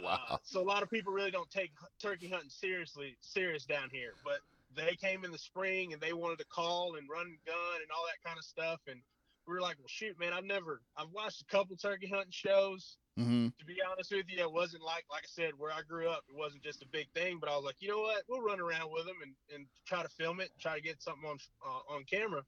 Wow. 0.00 0.20
uh, 0.30 0.36
so 0.44 0.60
a 0.60 0.62
lot 0.62 0.84
of 0.84 0.90
people 0.90 1.12
really 1.12 1.32
don't 1.32 1.50
take 1.50 1.72
turkey 2.00 2.28
hunting 2.28 2.50
seriously 2.50 3.16
serious 3.20 3.64
down 3.64 3.88
here, 3.90 4.12
but 4.24 4.38
they 4.76 4.94
came 4.94 5.24
in 5.24 5.32
the 5.32 5.38
spring 5.38 5.92
and 5.92 6.00
they 6.00 6.12
wanted 6.12 6.38
to 6.38 6.44
call 6.44 6.94
and 6.96 7.08
run 7.10 7.26
and 7.26 7.38
gun 7.44 7.76
and 7.82 7.90
all 7.96 8.04
that 8.06 8.22
kind 8.24 8.38
of 8.38 8.44
stuff, 8.44 8.80
and 8.86 9.00
we 9.48 9.54
were 9.54 9.60
like, 9.60 9.76
well, 9.78 9.88
shoot, 9.88 10.16
man, 10.20 10.32
I've 10.32 10.44
never, 10.44 10.82
I've 10.96 11.10
watched 11.10 11.40
a 11.40 11.44
couple 11.46 11.74
turkey 11.76 12.06
hunting 12.06 12.30
shows. 12.30 12.98
hmm 13.16 13.48
To 13.58 13.64
be 13.64 13.76
honest 13.90 14.12
with 14.12 14.26
you, 14.28 14.40
it 14.40 14.52
wasn't 14.52 14.84
like, 14.84 15.04
like 15.10 15.24
I 15.24 15.30
said, 15.30 15.52
where 15.56 15.72
I 15.72 15.80
grew 15.82 16.08
up, 16.08 16.22
it 16.28 16.36
wasn't 16.36 16.62
just 16.62 16.82
a 16.82 16.86
big 16.92 17.08
thing. 17.14 17.38
But 17.40 17.48
I 17.50 17.56
was 17.56 17.64
like, 17.64 17.76
you 17.80 17.88
know 17.88 17.98
what, 18.00 18.22
we'll 18.28 18.42
run 18.42 18.60
around 18.60 18.92
with 18.92 19.06
them 19.06 19.16
and, 19.22 19.32
and 19.52 19.66
try 19.86 20.02
to 20.02 20.08
film 20.10 20.40
it, 20.40 20.50
try 20.60 20.76
to 20.76 20.82
get 20.82 21.02
something 21.02 21.28
on 21.28 21.38
uh, 21.66 21.94
on 21.94 22.04
camera. 22.04 22.42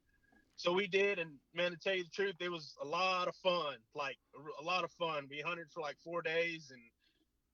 So 0.61 0.75
we 0.75 0.87
did, 0.87 1.19
and 1.19 1.31
man, 1.55 1.71
to 1.71 1.79
tell 1.79 1.95
you 1.95 2.05
the 2.05 2.11
truth, 2.11 2.35
it 2.39 2.51
was 2.51 2.75
a 2.83 2.87
lot 2.87 3.29
of 3.29 3.35
fun, 3.37 3.77
like 3.95 4.19
a 4.61 4.63
lot 4.63 4.85
of 4.85 4.91
fun. 4.93 5.27
We 5.31 5.41
hunted 5.41 5.69
for 5.73 5.81
like 5.81 5.97
four 6.05 6.21
days, 6.21 6.71
and 6.71 6.83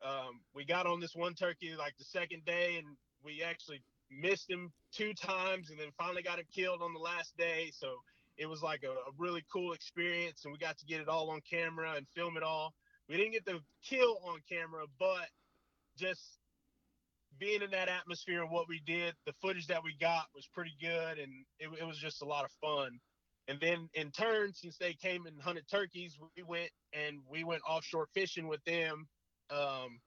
um, 0.04 0.40
we 0.56 0.64
got 0.64 0.86
on 0.86 0.98
this 0.98 1.14
one 1.14 1.34
turkey 1.34 1.72
like 1.78 1.94
the 2.00 2.04
second 2.04 2.44
day, 2.44 2.78
and 2.78 2.96
we 3.22 3.44
actually 3.44 3.80
missed 4.10 4.50
him 4.50 4.72
two 4.92 5.14
times, 5.14 5.70
and 5.70 5.78
then 5.78 5.90
finally 5.96 6.20
got 6.20 6.40
him 6.40 6.46
killed 6.52 6.82
on 6.82 6.92
the 6.94 6.98
last 6.98 7.36
day. 7.38 7.70
So 7.72 7.94
it 8.38 8.46
was 8.46 8.60
like 8.60 8.82
a, 8.82 8.90
a 8.90 9.12
really 9.16 9.44
cool 9.52 9.72
experience, 9.72 10.40
and 10.44 10.50
we 10.50 10.58
got 10.58 10.76
to 10.78 10.86
get 10.86 11.00
it 11.00 11.06
all 11.08 11.30
on 11.30 11.40
camera 11.48 11.92
and 11.96 12.08
film 12.08 12.36
it 12.36 12.42
all. 12.42 12.74
We 13.08 13.16
didn't 13.16 13.34
get 13.34 13.44
the 13.44 13.60
kill 13.88 14.18
on 14.26 14.40
camera, 14.50 14.84
but 14.98 15.28
just 15.96 16.40
being 17.38 17.62
in 17.62 17.70
that 17.70 17.88
atmosphere 17.88 18.42
and 18.42 18.50
what 18.50 18.68
we 18.68 18.80
did, 18.86 19.14
the 19.26 19.32
footage 19.40 19.66
that 19.68 19.82
we 19.82 19.94
got 20.00 20.26
was 20.34 20.46
pretty 20.52 20.74
good, 20.80 21.18
and 21.18 21.32
it, 21.58 21.68
it 21.80 21.86
was 21.86 21.98
just 21.98 22.22
a 22.22 22.24
lot 22.24 22.44
of 22.44 22.50
fun. 22.60 22.98
And 23.48 23.60
then 23.60 23.88
in 23.94 24.10
turn, 24.10 24.52
since 24.52 24.76
they 24.76 24.94
came 24.94 25.26
and 25.26 25.40
hunted 25.40 25.68
turkeys, 25.70 26.18
we 26.36 26.42
went 26.42 26.70
and 26.92 27.18
we 27.30 27.44
went 27.44 27.62
offshore 27.68 28.08
fishing 28.12 28.48
with 28.48 28.62
them 28.64 29.06
um, 29.50 30.00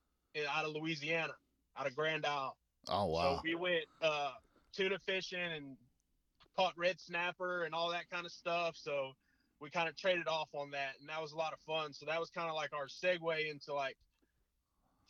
out 0.52 0.66
of 0.66 0.72
Louisiana, 0.74 1.34
out 1.78 1.88
of 1.88 1.96
Grand 1.96 2.26
Isle. 2.26 2.58
oh 2.90 3.06
wow 3.06 3.36
So 3.36 3.42
we 3.44 3.56
went 3.56 3.86
uh, 4.02 4.32
tuna 4.76 5.00
fishing 5.06 5.40
and 5.40 5.78
caught 6.58 6.74
red 6.78 7.00
snapper 7.00 7.64
and 7.64 7.74
all 7.74 7.92
that 7.92 8.10
kind 8.10 8.26
of 8.26 8.32
stuff. 8.32 8.76
So 8.76 9.14
we 9.62 9.70
kind 9.70 9.88
of 9.88 9.96
traded 9.96 10.28
off 10.28 10.50
on 10.54 10.72
that, 10.72 10.96
and 11.00 11.08
that 11.10 11.22
was 11.22 11.32
a 11.32 11.38
lot 11.38 11.54
of 11.54 11.60
fun. 11.62 11.94
So 11.94 12.06
that 12.08 12.20
was 12.20 12.30
kind 12.30 12.50
of 12.50 12.56
like 12.56 12.74
our 12.74 12.88
segue 12.88 13.50
into 13.50 13.74
like 13.74 13.96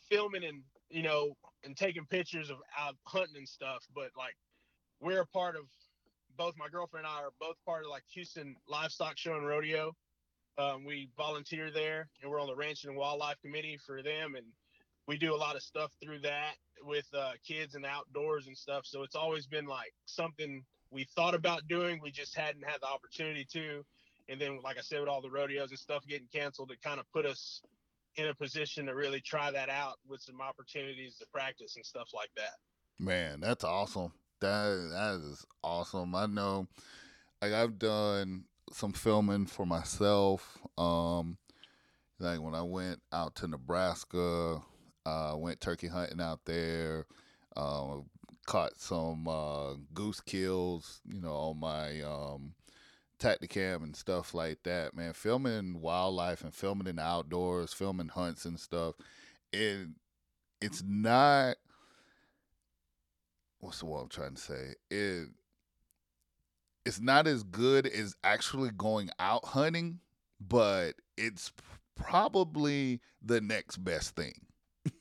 filming 0.08 0.44
and 0.44 0.62
you 0.88 1.02
know 1.02 1.36
and 1.64 1.76
taking 1.76 2.06
pictures 2.06 2.50
of 2.50 2.58
out 2.78 2.96
hunting 3.04 3.36
and 3.36 3.48
stuff. 3.48 3.86
But 3.94 4.10
like 4.16 4.36
we're 5.00 5.22
a 5.22 5.26
part 5.26 5.56
of 5.56 5.62
both 6.36 6.54
my 6.56 6.68
girlfriend 6.68 7.06
and 7.06 7.14
I 7.14 7.22
are 7.22 7.32
both 7.40 7.56
part 7.66 7.84
of 7.84 7.90
like 7.90 8.04
Houston 8.14 8.56
Livestock 8.68 9.18
Show 9.18 9.34
and 9.34 9.46
Rodeo. 9.46 9.94
Um, 10.58 10.84
we 10.84 11.08
volunteer 11.16 11.70
there, 11.70 12.08
and 12.20 12.30
we're 12.30 12.40
on 12.40 12.48
the 12.48 12.56
Ranch 12.56 12.84
and 12.84 12.96
Wildlife 12.96 13.40
Committee 13.40 13.78
for 13.86 14.02
them, 14.02 14.34
and 14.34 14.44
we 15.06 15.16
do 15.16 15.34
a 15.34 15.36
lot 15.36 15.56
of 15.56 15.62
stuff 15.62 15.90
through 16.02 16.20
that 16.20 16.54
with 16.82 17.06
uh, 17.16 17.32
kids 17.46 17.74
and 17.74 17.86
outdoors 17.86 18.46
and 18.46 18.56
stuff. 18.56 18.84
So 18.84 19.02
it's 19.02 19.14
always 19.14 19.46
been 19.46 19.66
like 19.66 19.92
something 20.06 20.62
we 20.90 21.04
thought 21.16 21.34
about 21.34 21.66
doing. 21.68 22.00
We 22.02 22.10
just 22.10 22.36
hadn't 22.36 22.64
had 22.64 22.80
the 22.80 22.86
opportunity 22.86 23.46
to. 23.52 23.84
And 24.28 24.40
then, 24.40 24.60
like 24.62 24.78
I 24.78 24.82
said, 24.82 25.00
with 25.00 25.08
all 25.08 25.20
the 25.20 25.30
rodeos 25.30 25.70
and 25.70 25.78
stuff 25.78 26.06
getting 26.06 26.28
canceled, 26.32 26.70
it 26.70 26.82
kind 26.82 27.00
of 27.00 27.06
put 27.12 27.26
us 27.26 27.62
in 28.16 28.26
a 28.26 28.34
position 28.34 28.86
to 28.86 28.94
really 28.94 29.20
try 29.20 29.50
that 29.50 29.68
out 29.68 29.98
with 30.08 30.20
some 30.20 30.40
opportunities 30.40 31.16
to 31.16 31.26
practice 31.32 31.76
and 31.76 31.84
stuff 31.84 32.08
like 32.14 32.30
that. 32.36 32.54
Man, 32.98 33.40
that's 33.40 33.64
awesome. 33.64 34.12
That 34.40 34.90
that 34.92 35.20
is 35.24 35.44
awesome. 35.62 36.14
I 36.14 36.26
know 36.26 36.66
like 37.40 37.52
I've 37.52 37.78
done 37.78 38.44
some 38.72 38.92
filming 38.92 39.46
for 39.46 39.66
myself. 39.66 40.58
Um 40.76 41.38
like 42.18 42.40
when 42.40 42.54
I 42.54 42.62
went 42.62 43.00
out 43.12 43.34
to 43.36 43.46
Nebraska, 43.48 44.60
uh 45.06 45.34
went 45.36 45.60
turkey 45.60 45.88
hunting 45.88 46.20
out 46.20 46.40
there. 46.44 47.06
Uh, 47.56 47.98
caught 48.46 48.78
some 48.78 49.28
uh 49.28 49.74
goose 49.94 50.20
kills, 50.20 51.00
you 51.04 51.20
know, 51.20 51.32
on 51.32 51.60
my 51.60 52.00
um 52.02 52.54
Tactacam 53.20 53.84
and 53.84 53.94
stuff 53.94 54.34
like 54.34 54.62
that, 54.64 54.96
man. 54.96 55.12
Filming 55.12 55.80
wildlife 55.80 56.42
and 56.42 56.54
filming 56.54 56.86
in 56.86 56.96
the 56.96 57.02
outdoors, 57.02 57.72
filming 57.72 58.08
hunts 58.08 58.44
and 58.44 58.58
stuff. 58.58 58.94
It 59.52 59.88
it's 60.60 60.82
not 60.86 61.56
what's 63.60 63.80
the 63.80 63.86
word 63.86 64.02
I'm 64.02 64.08
trying 64.08 64.34
to 64.34 64.40
say? 64.40 64.74
It 64.90 65.28
it's 66.84 67.00
not 67.00 67.26
as 67.26 67.42
good 67.42 67.86
as 67.86 68.16
actually 68.24 68.70
going 68.70 69.10
out 69.18 69.44
hunting, 69.44 70.00
but 70.40 70.94
it's 71.16 71.52
probably 71.94 73.00
the 73.22 73.40
next 73.40 73.76
best 73.78 74.16
thing. 74.16 74.34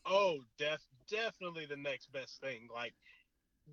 oh, 0.06 0.40
def 0.58 0.86
definitely 1.10 1.66
the 1.66 1.78
next 1.78 2.12
best 2.12 2.42
thing. 2.42 2.68
Like 2.74 2.94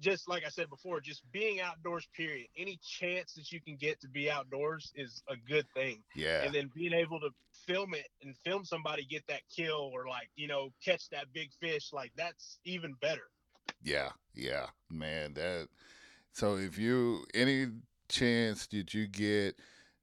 just 0.00 0.28
like 0.28 0.44
I 0.44 0.48
said 0.48 0.68
before, 0.70 1.00
just 1.00 1.22
being 1.32 1.60
outdoors, 1.60 2.08
period. 2.16 2.46
Any 2.56 2.78
chance 2.82 3.34
that 3.34 3.52
you 3.52 3.60
can 3.60 3.76
get 3.76 4.00
to 4.00 4.08
be 4.08 4.30
outdoors 4.30 4.92
is 4.94 5.22
a 5.28 5.36
good 5.36 5.66
thing. 5.74 6.02
Yeah. 6.14 6.42
And 6.42 6.54
then 6.54 6.70
being 6.74 6.92
able 6.92 7.20
to 7.20 7.30
film 7.66 7.94
it 7.94 8.08
and 8.22 8.36
film 8.36 8.64
somebody 8.64 9.04
get 9.04 9.26
that 9.28 9.42
kill 9.54 9.90
or 9.92 10.06
like, 10.08 10.30
you 10.36 10.48
know, 10.48 10.70
catch 10.84 11.08
that 11.10 11.32
big 11.32 11.50
fish, 11.60 11.92
like 11.92 12.12
that's 12.16 12.58
even 12.64 12.94
better. 13.00 13.28
Yeah. 13.82 14.10
Yeah. 14.34 14.66
Man, 14.90 15.34
that 15.34 15.68
so 16.32 16.56
if 16.56 16.78
you 16.78 17.24
any 17.34 17.66
chance 18.08 18.66
that 18.66 18.94
you 18.94 19.06
get 19.06 19.56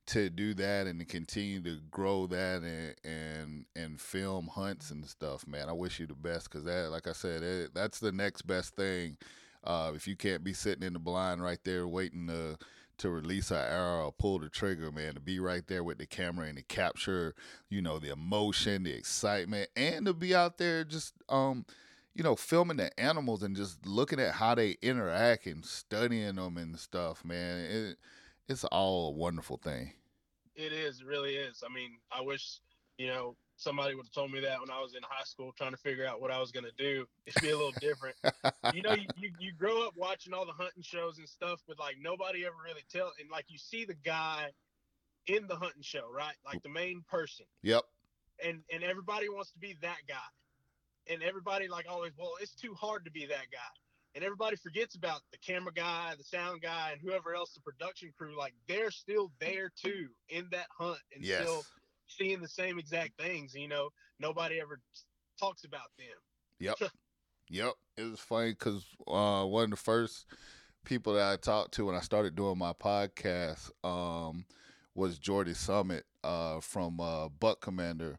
to 0.05 0.29
do 0.29 0.53
that 0.53 0.85
and 0.87 0.99
to 0.99 1.05
continue 1.05 1.61
to 1.61 1.77
grow 1.89 2.27
that 2.27 2.61
and 2.61 2.95
and 3.05 3.65
and 3.75 4.01
film 4.01 4.47
hunts 4.47 4.91
and 4.91 5.05
stuff, 5.05 5.47
man, 5.47 5.69
I 5.69 5.73
wish 5.73 5.99
you 5.99 6.07
the 6.07 6.13
best 6.13 6.49
because 6.49 6.65
that, 6.65 6.91
like 6.91 7.07
I 7.07 7.13
said, 7.13 7.43
it, 7.43 7.73
that's 7.73 7.99
the 7.99 8.11
next 8.11 8.41
best 8.43 8.75
thing 8.75 9.17
uh, 9.63 9.91
if 9.95 10.07
you 10.07 10.15
can't 10.15 10.43
be 10.43 10.53
sitting 10.53 10.83
in 10.83 10.93
the 10.93 10.99
blind 10.99 11.43
right 11.43 11.59
there 11.63 11.87
waiting 11.87 12.27
to 12.27 12.57
to 12.99 13.09
release 13.09 13.49
an 13.49 13.57
arrow 13.57 14.05
or 14.05 14.11
pull 14.11 14.37
the 14.37 14.49
trigger, 14.49 14.91
man, 14.91 15.15
to 15.15 15.19
be 15.19 15.39
right 15.39 15.65
there 15.67 15.83
with 15.83 15.97
the 15.97 16.05
camera 16.05 16.45
and 16.45 16.57
to 16.57 16.63
capture, 16.63 17.33
you 17.67 17.81
know, 17.81 17.97
the 17.97 18.11
emotion, 18.11 18.83
the 18.83 18.93
excitement, 18.93 19.67
and 19.75 20.05
to 20.05 20.13
be 20.13 20.35
out 20.35 20.59
there 20.59 20.83
just 20.83 21.13
um, 21.27 21.65
you 22.15 22.23
know, 22.23 22.35
filming 22.35 22.77
the 22.77 22.97
animals 22.99 23.41
and 23.41 23.55
just 23.55 23.85
looking 23.85 24.19
at 24.19 24.35
how 24.35 24.53
they 24.53 24.77
interact 24.81 25.47
and 25.47 25.65
studying 25.65 26.35
them 26.35 26.57
and 26.57 26.77
stuff, 26.77 27.25
man. 27.25 27.65
It 27.65 27.97
it's 28.47 28.63
all 28.65 29.07
a 29.09 29.11
wonderful 29.11 29.57
thing. 29.57 29.93
It 30.55 30.71
is, 30.71 31.01
it 31.01 31.07
really 31.07 31.35
is. 31.35 31.63
I 31.67 31.73
mean, 31.73 31.97
I 32.11 32.21
wish, 32.21 32.59
you 32.97 33.07
know, 33.07 33.35
somebody 33.63 33.95
would 33.95 34.05
have 34.05 34.11
told 34.11 34.31
me 34.31 34.41
that 34.41 34.59
when 34.59 34.69
I 34.69 34.81
was 34.81 34.93
in 34.93 35.01
high 35.03 35.23
school 35.23 35.53
trying 35.57 35.71
to 35.71 35.77
figure 35.77 36.05
out 36.05 36.21
what 36.21 36.31
I 36.31 36.39
was 36.39 36.51
going 36.51 36.65
to 36.65 36.77
do, 36.77 37.05
it'd 37.25 37.41
be 37.41 37.49
a 37.49 37.57
little 37.57 37.73
different. 37.79 38.15
you 38.73 38.81
know, 38.81 38.93
you, 38.93 39.07
you, 39.15 39.31
you, 39.39 39.53
grow 39.57 39.87
up 39.87 39.93
watching 39.95 40.33
all 40.33 40.45
the 40.45 40.51
hunting 40.51 40.83
shows 40.83 41.17
and 41.17 41.27
stuff, 41.27 41.61
but 41.67 41.79
like 41.79 41.95
nobody 42.01 42.45
ever 42.45 42.55
really 42.63 42.83
tell. 42.91 43.11
And 43.19 43.29
like 43.31 43.45
you 43.47 43.57
see 43.57 43.85
the 43.85 43.95
guy 44.05 44.47
in 45.27 45.47
the 45.47 45.55
hunting 45.55 45.81
show, 45.81 46.09
right? 46.13 46.35
Like 46.45 46.61
the 46.63 46.69
main 46.69 47.03
person. 47.09 47.45
Yep. 47.61 47.83
And 48.43 48.59
and 48.71 48.83
everybody 48.83 49.29
wants 49.29 49.51
to 49.51 49.59
be 49.59 49.77
that 49.81 49.99
guy. 50.07 51.13
And 51.13 51.23
everybody 51.23 51.67
like 51.67 51.85
always, 51.89 52.11
well, 52.17 52.33
it's 52.41 52.55
too 52.55 52.73
hard 52.73 53.05
to 53.05 53.11
be 53.11 53.25
that 53.25 53.47
guy. 53.51 53.73
And 54.15 54.23
everybody 54.23 54.57
forgets 54.57 54.95
about 54.95 55.21
the 55.31 55.39
camera 55.39 55.73
guy, 55.73 56.13
the 56.17 56.23
sound 56.23 56.61
guy, 56.61 56.91
and 56.91 57.01
whoever 57.01 57.33
else, 57.33 57.53
the 57.53 57.61
production 57.61 58.13
crew. 58.15 58.37
Like 58.37 58.53
they're 58.67 58.91
still 58.91 59.31
there 59.39 59.71
too 59.75 60.07
in 60.29 60.47
that 60.51 60.67
hunt 60.77 60.99
and 61.15 61.23
yes. 61.23 61.41
still 61.41 61.63
seeing 62.07 62.41
the 62.41 62.47
same 62.47 62.79
exact 62.79 63.19
things. 63.19 63.53
You 63.53 63.67
know, 63.67 63.89
nobody 64.19 64.59
ever 64.59 64.79
talks 65.39 65.63
about 65.63 65.91
them. 65.97 66.07
Yep. 66.59 66.91
yep. 67.49 67.73
It 67.97 68.03
was 68.03 68.19
funny 68.19 68.51
because 68.51 68.85
uh, 69.07 69.45
one 69.45 69.65
of 69.65 69.69
the 69.71 69.75
first 69.77 70.25
people 70.85 71.13
that 71.13 71.31
I 71.31 71.35
talked 71.37 71.73
to 71.75 71.85
when 71.85 71.95
I 71.95 72.01
started 72.01 72.35
doing 72.35 72.57
my 72.57 72.73
podcast 72.73 73.71
um, 73.83 74.45
was 74.95 75.17
Jordy 75.17 75.53
Summit 75.53 76.05
uh, 76.23 76.59
from 76.59 76.99
uh, 76.99 77.29
Buck 77.29 77.61
Commander 77.61 78.17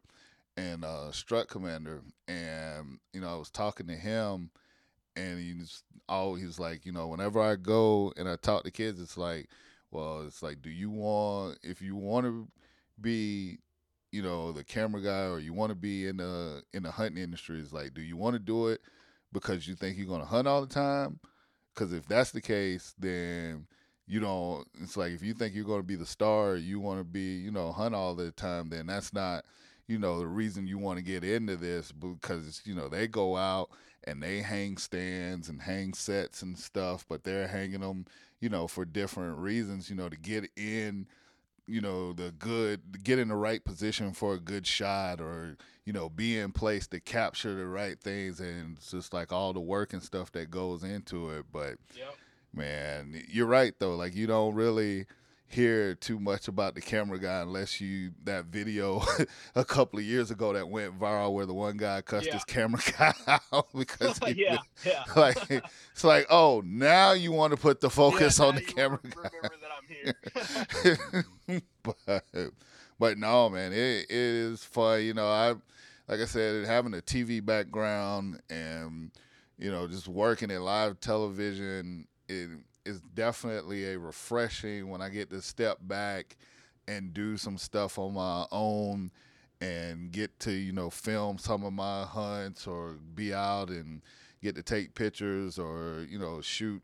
and 0.57 0.83
uh, 0.83 1.11
Strut 1.11 1.47
Commander. 1.47 2.01
And, 2.27 2.99
you 3.13 3.21
know, 3.21 3.29
I 3.29 3.37
was 3.37 3.49
talking 3.49 3.87
to 3.87 3.95
him 3.95 4.49
and 5.15 5.39
he's 5.39 5.83
always 6.09 6.57
he 6.57 6.61
like, 6.61 6.85
you 6.85 6.91
know, 6.91 7.07
whenever 7.07 7.41
I 7.41 7.55
go 7.55 8.13
and 8.17 8.27
I 8.27 8.35
talk 8.35 8.63
to 8.63 8.71
kids, 8.71 9.01
it's 9.01 9.17
like, 9.17 9.49
well, 9.91 10.23
it's 10.25 10.43
like, 10.43 10.61
do 10.61 10.69
you 10.69 10.89
want 10.89 11.59
if 11.63 11.81
you 11.81 11.95
want 11.95 12.25
to 12.25 12.47
be 12.99 13.59
you 14.15 14.21
know 14.21 14.53
the 14.53 14.63
camera 14.63 15.01
guy 15.01 15.25
or 15.27 15.39
you 15.39 15.53
want 15.53 15.69
to 15.71 15.75
be 15.75 16.07
in 16.07 16.17
the 16.17 16.63
in 16.73 16.83
the 16.83 16.91
hunting 16.91 17.21
industry 17.21 17.59
is 17.59 17.73
like 17.73 17.93
do 17.93 18.01
you 18.01 18.15
want 18.15 18.33
to 18.33 18.39
do 18.39 18.67
it 18.67 18.79
because 19.33 19.67
you 19.67 19.75
think 19.75 19.97
you're 19.97 20.07
going 20.07 20.21
to 20.21 20.25
hunt 20.25 20.47
all 20.47 20.61
the 20.61 20.73
time? 20.73 21.19
Because 21.73 21.91
if 21.91 22.07
that's 22.07 22.31
the 22.31 22.39
case 22.39 22.93
then 22.97 23.67
you 24.07 24.21
don't 24.21 24.65
it's 24.81 24.95
like 24.95 25.11
if 25.11 25.21
you 25.21 25.33
think 25.33 25.53
you're 25.53 25.65
going 25.65 25.81
to 25.81 25.87
be 25.87 25.97
the 25.97 26.05
star 26.05 26.55
you 26.55 26.79
want 26.79 26.99
to 26.99 27.03
be 27.03 27.35
you 27.35 27.51
know 27.51 27.73
hunt 27.73 27.93
all 27.93 28.15
the 28.15 28.31
time 28.31 28.69
then 28.69 28.85
that's 28.85 29.11
not 29.11 29.43
you 29.87 29.99
know 29.99 30.19
the 30.19 30.27
reason 30.27 30.65
you 30.65 30.77
want 30.77 30.97
to 30.97 31.03
get 31.03 31.23
into 31.23 31.57
this 31.57 31.91
because 31.91 32.61
you 32.63 32.73
know 32.73 32.87
they 32.87 33.07
go 33.07 33.35
out 33.35 33.69
and 34.05 34.23
they 34.23 34.37
hang 34.37 34.77
stands 34.77 35.49
and 35.49 35.61
hang 35.61 35.93
sets 35.93 36.41
and 36.41 36.57
stuff 36.57 37.05
but 37.09 37.23
they're 37.25 37.47
hanging 37.47 37.81
them 37.81 38.05
you 38.39 38.47
know 38.47 38.67
for 38.67 38.85
different 38.85 39.37
reasons 39.37 39.89
you 39.89 39.95
know 39.95 40.07
to 40.07 40.17
get 40.17 40.49
in 40.55 41.05
you 41.67 41.81
know 41.81 42.13
the 42.13 42.31
good 42.31 42.81
get 43.03 43.19
in 43.19 43.27
the 43.29 43.35
right 43.35 43.63
position 43.63 44.11
for 44.13 44.35
a 44.35 44.39
good 44.39 44.67
shot 44.67 45.19
or 45.19 45.57
you 45.85 45.93
know 45.93 46.09
be 46.09 46.37
in 46.37 46.51
place 46.51 46.87
to 46.87 46.99
capture 46.99 47.55
the 47.55 47.65
right 47.65 47.99
things 47.99 48.39
and 48.39 48.77
just 48.89 49.13
like 49.13 49.31
all 49.31 49.53
the 49.53 49.59
work 49.59 49.93
and 49.93 50.03
stuff 50.03 50.31
that 50.31 50.51
goes 50.51 50.83
into 50.83 51.29
it 51.31 51.45
but 51.51 51.75
yep. 51.95 52.15
man 52.53 53.19
you're 53.29 53.47
right 53.47 53.73
though 53.79 53.95
like 53.95 54.15
you 54.15 54.27
don't 54.27 54.53
really 54.55 55.05
hear 55.47 55.93
too 55.95 56.19
much 56.19 56.47
about 56.47 56.73
the 56.73 56.81
camera 56.81 57.19
guy 57.19 57.41
unless 57.41 57.79
you 57.79 58.11
that 58.23 58.45
video 58.45 59.01
a 59.55 59.63
couple 59.63 59.99
of 59.99 60.03
years 60.05 60.31
ago 60.31 60.51
that 60.53 60.67
went 60.67 60.99
viral 60.99 61.31
where 61.33 61.45
the 61.45 61.53
one 61.53 61.77
guy 61.77 62.01
cussed 62.01 62.25
Yeah. 62.27 62.33
his 62.33 62.43
camera 62.43 62.81
guy 62.97 63.13
out 63.53 63.67
because 63.77 64.17
he, 64.25 64.43
yeah, 64.43 64.57
yeah. 64.83 65.03
like 65.15 65.37
it's 65.49 66.03
like 66.03 66.25
oh 66.31 66.61
now 66.65 67.11
you 67.13 67.31
want 67.31 67.51
to 67.51 67.57
put 67.57 67.79
the 67.79 67.89
focus 67.91 68.39
on 68.39 68.55
the 68.55 68.61
camera 68.61 68.99
guy 69.03 69.29
Remember 69.33 69.55
that 69.61 69.64
I'm 69.64 69.64
but 71.83 72.23
but 72.99 73.17
no, 73.17 73.49
man, 73.49 73.73
it 73.73 74.05
it 74.09 74.11
is 74.11 74.63
fun. 74.63 75.03
You 75.03 75.13
know, 75.13 75.27
I 75.27 75.49
like 76.07 76.19
I 76.21 76.25
said, 76.25 76.65
having 76.65 76.93
a 76.93 77.01
TV 77.01 77.41
background 77.41 78.41
and 78.49 79.11
you 79.57 79.71
know 79.71 79.87
just 79.87 80.07
working 80.07 80.51
in 80.51 80.61
live 80.63 80.99
television, 80.99 82.07
it 82.27 82.49
is 82.85 83.01
definitely 83.13 83.93
a 83.93 83.99
refreshing 83.99 84.89
when 84.89 85.01
I 85.01 85.09
get 85.09 85.29
to 85.31 85.41
step 85.41 85.77
back 85.81 86.37
and 86.87 87.13
do 87.13 87.37
some 87.37 87.57
stuff 87.57 87.97
on 87.97 88.13
my 88.13 88.45
own 88.51 89.11
and 89.61 90.11
get 90.11 90.37
to 90.41 90.51
you 90.51 90.71
know 90.73 90.89
film 90.89 91.37
some 91.37 91.63
of 91.63 91.73
my 91.73 92.03
hunts 92.03 92.67
or 92.67 92.95
be 93.15 93.33
out 93.33 93.69
and 93.69 94.01
get 94.43 94.55
to 94.55 94.63
take 94.63 94.93
pictures 94.93 95.57
or 95.57 96.05
you 96.09 96.19
know 96.19 96.41
shoot 96.41 96.81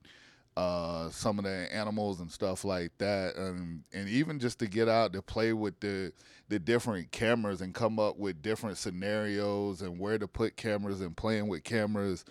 uh, 0.58 1.10
some 1.10 1.40
of 1.40 1.46
the 1.46 1.68
animals 1.74 2.20
and 2.20 2.32
stuff 2.32 2.64
like 2.66 2.92
that, 2.98 3.36
and 3.36 3.84
and 3.94 4.10
even 4.10 4.40
just 4.40 4.60
to 4.60 4.68
get 4.68 4.90
out 4.90 5.14
to 5.14 5.22
play 5.22 5.54
with 5.54 5.80
the 5.80 6.12
the 6.50 6.60
different 6.60 7.12
cameras 7.12 7.62
and 7.62 7.74
come 7.74 7.98
up 8.00 8.18
with 8.18 8.42
different 8.42 8.78
scenarios 8.78 9.82
and 9.82 9.98
where 9.98 10.18
to 10.18 10.28
put 10.28 10.58
cameras 10.58 11.00
and 11.00 11.16
playing 11.16 11.48
with 11.48 11.64
cameras 11.64 12.26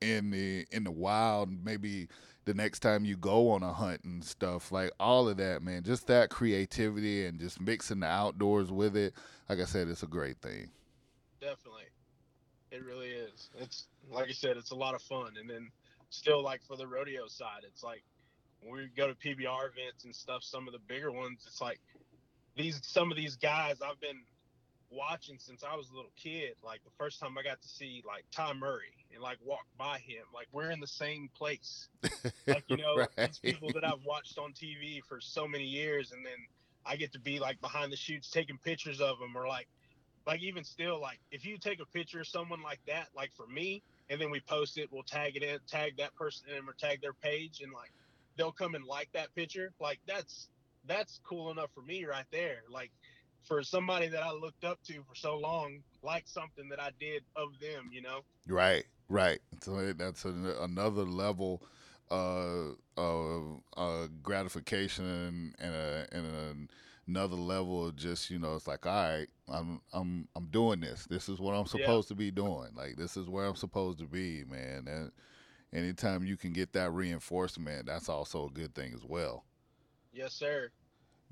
in 0.00 0.30
the 0.30 0.66
in 0.70 0.84
the 0.84 0.90
wild. 0.90 1.50
Maybe 1.64 2.08
the 2.44 2.54
next 2.54 2.80
time 2.80 3.04
you 3.04 3.16
go 3.16 3.50
on 3.50 3.62
a 3.62 3.72
hunt 3.72 4.04
and 4.04 4.22
stuff 4.22 4.70
like 4.70 4.90
all 5.00 5.28
of 5.28 5.38
that, 5.38 5.62
man. 5.62 5.82
Just 5.82 6.06
that 6.06 6.30
creativity 6.30 7.26
and 7.26 7.40
just 7.40 7.60
mixing 7.60 8.00
the 8.00 8.06
outdoors 8.06 8.70
with 8.70 8.96
it. 8.96 9.14
Like 9.48 9.60
I 9.60 9.64
said, 9.64 9.88
it's 9.88 10.02
a 10.02 10.08
great 10.08 10.38
thing. 10.38 10.70
Definitely. 11.40 11.84
It 12.70 12.84
really 12.84 13.08
is. 13.08 13.50
It's 13.60 13.86
like 14.10 14.28
I 14.28 14.32
said, 14.32 14.56
it's 14.56 14.70
a 14.70 14.76
lot 14.76 14.94
of 14.94 15.02
fun. 15.02 15.32
And 15.40 15.48
then 15.48 15.70
still 16.14 16.42
like 16.42 16.62
for 16.62 16.76
the 16.76 16.86
rodeo 16.86 17.26
side, 17.26 17.62
it's 17.66 17.82
like 17.82 18.04
when 18.60 18.74
we 18.74 18.88
go 18.96 19.08
to 19.08 19.14
PBR 19.14 19.70
events 19.70 20.04
and 20.04 20.14
stuff, 20.14 20.42
some 20.42 20.66
of 20.66 20.72
the 20.72 20.80
bigger 20.80 21.12
ones, 21.12 21.44
it's 21.46 21.60
like 21.60 21.80
these 22.56 22.80
some 22.82 23.10
of 23.10 23.16
these 23.16 23.36
guys 23.36 23.82
I've 23.82 24.00
been 24.00 24.22
watching 24.90 25.38
since 25.38 25.64
I 25.64 25.74
was 25.76 25.90
a 25.90 25.94
little 25.94 26.12
kid. 26.16 26.54
Like 26.62 26.82
the 26.84 26.90
first 26.98 27.20
time 27.20 27.36
I 27.36 27.42
got 27.42 27.60
to 27.60 27.68
see 27.68 28.02
like 28.06 28.24
Ty 28.30 28.54
Murray 28.54 28.94
and 29.12 29.22
like 29.22 29.38
walk 29.44 29.66
by 29.76 29.98
him, 29.98 30.24
like 30.32 30.48
we're 30.52 30.70
in 30.70 30.80
the 30.80 30.86
same 30.86 31.28
place. 31.34 31.88
Like 32.46 32.64
you 32.68 32.76
know, 32.76 32.96
Right. 32.98 33.08
these 33.16 33.38
people 33.38 33.72
that 33.72 33.84
I've 33.84 34.04
watched 34.04 34.36
on 34.38 34.52
TV 34.52 35.02
for 35.02 35.18
so 35.18 35.48
many 35.48 35.64
years, 35.64 36.12
and 36.12 36.24
then 36.26 36.46
I 36.84 36.96
get 36.96 37.12
to 37.12 37.18
be 37.18 37.38
like 37.38 37.58
behind 37.62 37.90
the 37.90 37.96
chutes 37.96 38.28
taking 38.28 38.58
pictures 38.58 39.00
of 39.00 39.18
them, 39.18 39.34
or 39.34 39.48
like, 39.48 39.66
like 40.26 40.42
even 40.42 40.62
still, 40.62 41.00
like 41.00 41.20
if 41.30 41.46
you 41.46 41.56
take 41.56 41.80
a 41.80 41.86
picture 41.86 42.20
of 42.20 42.26
someone 42.26 42.62
like 42.62 42.80
that, 42.86 43.08
like 43.16 43.32
for 43.32 43.46
me, 43.46 43.82
and 44.10 44.20
then 44.20 44.30
we 44.30 44.40
post 44.40 44.78
it, 44.78 44.88
we'll 44.92 45.02
tag 45.02 45.36
it 45.36 45.42
in, 45.42 45.58
tag 45.66 45.96
that 45.98 46.14
person 46.14 46.46
in, 46.50 46.68
or 46.68 46.74
tag 46.78 47.00
their 47.00 47.12
page, 47.12 47.60
and 47.62 47.72
like 47.72 47.92
they'll 48.36 48.52
come 48.52 48.74
and 48.74 48.84
like 48.84 49.08
that 49.12 49.34
picture. 49.34 49.72
Like 49.80 50.00
that's 50.06 50.48
that's 50.86 51.20
cool 51.24 51.50
enough 51.50 51.70
for 51.74 51.82
me 51.82 52.04
right 52.04 52.26
there. 52.30 52.62
Like 52.70 52.90
for 53.44 53.62
somebody 53.62 54.08
that 54.08 54.22
I 54.22 54.32
looked 54.32 54.64
up 54.64 54.78
to 54.84 54.94
for 55.08 55.14
so 55.14 55.36
long, 55.36 55.80
like 56.02 56.24
something 56.26 56.68
that 56.70 56.80
I 56.80 56.90
did 56.98 57.22
of 57.36 57.48
them, 57.60 57.90
you 57.92 58.02
know. 58.02 58.20
Right, 58.48 58.84
right. 59.08 59.40
So 59.60 59.92
that's 59.92 60.24
an, 60.24 60.46
another 60.60 61.04
level 61.04 61.62
uh, 62.10 62.72
of 62.96 63.60
uh, 63.76 64.06
gratification 64.22 65.54
and, 65.58 65.74
a, 65.74 66.06
and 66.12 66.26
a, 66.26 66.54
another 67.06 67.36
level 67.36 67.86
of 67.86 67.96
just 67.96 68.30
you 68.30 68.38
know 68.38 68.54
it's 68.54 68.66
like 68.66 68.86
all 68.86 68.92
right, 68.92 69.28
I'm 69.48 69.80
I'm 69.92 70.28
I'm 70.36 70.46
doing 70.46 70.80
this. 70.80 71.06
This 71.06 71.28
is 71.28 71.38
what 71.40 71.54
I'm 71.54 71.66
Yeah. 71.66 71.70
supposed 71.86 72.08
to 72.08 72.14
be 72.14 72.30
doing. 72.30 72.70
Like 72.76 72.96
this 72.96 73.16
is 73.16 73.28
where 73.28 73.46
I'm 73.46 73.56
supposed 73.56 73.98
to 73.98 74.06
be, 74.06 74.44
man. 74.48 74.86
And 74.88 75.12
anytime 75.72 76.24
you 76.24 76.36
can 76.36 76.52
get 76.52 76.72
that 76.74 76.92
reinforcement, 76.92 77.86
that's 77.86 78.08
also 78.08 78.46
a 78.46 78.50
good 78.50 78.74
thing 78.74 78.92
as 78.94 79.04
well. 79.04 79.44
Yes, 80.12 80.32
sir. 80.32 80.70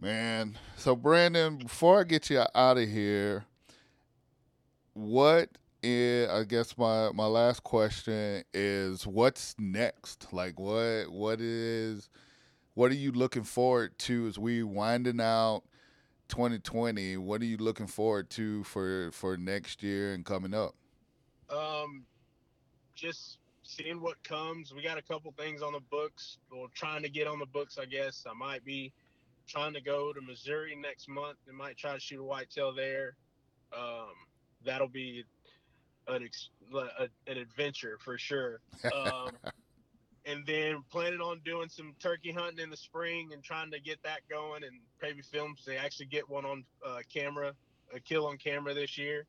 Man, 0.00 0.58
so 0.76 0.96
Brandon, 0.96 1.58
before 1.58 2.00
I 2.00 2.04
get 2.04 2.28
you 2.28 2.42
out 2.54 2.78
of 2.78 2.88
here, 2.88 3.44
what 4.94 5.50
is, 5.82 6.28
I 6.28 6.44
guess 6.44 6.76
my 6.76 7.10
my 7.12 7.26
last 7.26 7.62
question 7.62 8.42
is 8.52 9.06
what's 9.06 9.54
next? 9.58 10.32
Like 10.32 10.58
what 10.58 11.08
what 11.10 11.40
is 11.40 12.08
what 12.74 12.90
are 12.90 12.96
you 12.96 13.12
looking 13.12 13.44
forward 13.44 13.98
to 14.00 14.26
as 14.26 14.38
we 14.38 14.62
winding 14.62 15.20
out 15.20 15.62
2020? 16.28 17.16
What 17.18 17.42
are 17.42 17.44
you 17.44 17.56
looking 17.58 17.86
forward 17.86 18.30
to 18.30 18.64
for 18.64 19.10
for 19.12 19.36
next 19.36 19.82
year 19.82 20.14
and 20.14 20.24
coming 20.24 20.54
up? 20.54 20.74
Um, 21.50 22.04
just 22.94 23.38
seeing 23.62 24.00
what 24.00 24.22
comes. 24.24 24.72
We 24.74 24.82
got 24.82 24.98
a 24.98 25.02
couple 25.02 25.32
things 25.36 25.62
on 25.62 25.72
the 25.72 25.80
books. 25.80 26.38
or 26.50 26.68
trying 26.74 27.02
to 27.02 27.08
get 27.08 27.26
on 27.26 27.38
the 27.38 27.46
books, 27.46 27.78
I 27.78 27.84
guess. 27.84 28.24
I 28.28 28.32
might 28.32 28.64
be 28.64 28.92
trying 29.46 29.74
to 29.74 29.80
go 29.80 30.12
to 30.12 30.20
Missouri 30.20 30.74
next 30.74 31.08
month 31.08 31.38
and 31.48 31.56
might 31.56 31.76
try 31.76 31.92
to 31.92 32.00
shoot 32.00 32.20
a 32.20 32.24
whitetail 32.24 32.72
there. 32.74 33.16
Um, 33.76 34.12
that'll 34.64 34.88
be 34.88 35.24
an 36.08 36.22
ex- 36.22 36.50
a, 36.74 37.08
an 37.30 37.36
adventure 37.38 37.98
for 38.00 38.16
sure. 38.16 38.60
Um, 38.94 39.30
and 40.24 40.46
then 40.46 40.82
planning 40.90 41.20
on 41.20 41.40
doing 41.44 41.68
some 41.68 41.94
turkey 42.00 42.32
hunting 42.32 42.62
in 42.62 42.70
the 42.70 42.76
spring 42.76 43.30
and 43.32 43.42
trying 43.42 43.70
to 43.72 43.80
get 43.80 44.02
that 44.04 44.20
going 44.30 44.62
and 44.62 44.78
maybe 45.00 45.20
film 45.22 45.56
to 45.64 45.76
actually 45.76 46.06
get 46.06 46.28
one 46.28 46.44
on 46.44 46.64
uh, 46.86 46.98
camera, 47.12 47.52
a 47.94 48.00
kill 48.00 48.26
on 48.26 48.36
camera 48.36 48.72
this 48.72 48.96
year. 48.96 49.26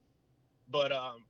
But 0.70 0.92
um, 0.92 1.24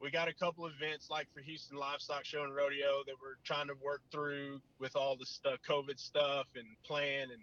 we 0.00 0.10
got 0.10 0.28
a 0.28 0.34
couple 0.34 0.66
events 0.66 1.08
like 1.10 1.28
for 1.32 1.40
Houston 1.40 1.76
Livestock 1.76 2.24
Show 2.24 2.42
and 2.42 2.54
Rodeo 2.54 3.04
that 3.06 3.14
we're 3.22 3.36
trying 3.44 3.68
to 3.68 3.74
work 3.82 4.02
through 4.10 4.60
with 4.80 4.96
all 4.96 5.16
the 5.16 5.26
stuff, 5.26 5.58
COVID 5.68 5.98
stuff 5.98 6.46
and 6.56 6.66
plan. 6.84 7.28
And 7.30 7.42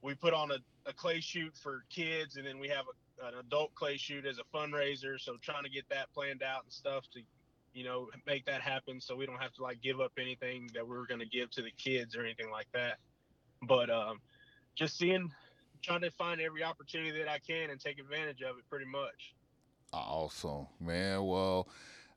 we 0.00 0.14
put 0.14 0.32
on 0.32 0.50
a, 0.50 0.58
a 0.86 0.94
clay 0.94 1.20
shoot 1.20 1.52
for 1.62 1.84
kids, 1.90 2.36
and 2.36 2.46
then 2.46 2.58
we 2.58 2.68
have 2.68 2.86
a, 2.88 3.26
an 3.26 3.34
adult 3.38 3.74
clay 3.74 3.98
shoot 3.98 4.24
as 4.24 4.38
a 4.38 4.56
fundraiser. 4.56 5.20
So 5.20 5.36
trying 5.42 5.64
to 5.64 5.70
get 5.70 5.84
that 5.90 6.12
planned 6.14 6.42
out 6.42 6.62
and 6.64 6.72
stuff 6.72 7.04
to, 7.12 7.20
you 7.74 7.84
know, 7.84 8.08
make 8.26 8.44
that 8.46 8.60
happen 8.60 9.00
so 9.00 9.16
we 9.16 9.26
don't 9.26 9.40
have 9.40 9.52
to 9.54 9.62
like 9.62 9.82
give 9.82 10.00
up 10.00 10.12
anything 10.18 10.70
that 10.74 10.86
we 10.86 10.96
are 10.96 11.04
going 11.06 11.20
to 11.20 11.26
give 11.26 11.50
to 11.50 11.62
the 11.62 11.72
kids 11.72 12.16
or 12.16 12.24
anything 12.24 12.50
like 12.50 12.68
that. 12.72 12.98
But 13.62 13.90
um, 13.90 14.20
just 14.74 14.96
seeing, 14.96 15.30
trying 15.82 16.02
to 16.02 16.10
find 16.12 16.40
every 16.40 16.62
opportunity 16.62 17.10
that 17.18 17.28
I 17.28 17.38
can 17.38 17.70
and 17.70 17.80
take 17.80 17.98
advantage 17.98 18.42
of 18.42 18.56
it 18.58 18.64
pretty 18.70 18.86
much. 18.86 19.34
Awesome, 19.92 20.68
man. 20.80 21.24
Well, 21.24 21.68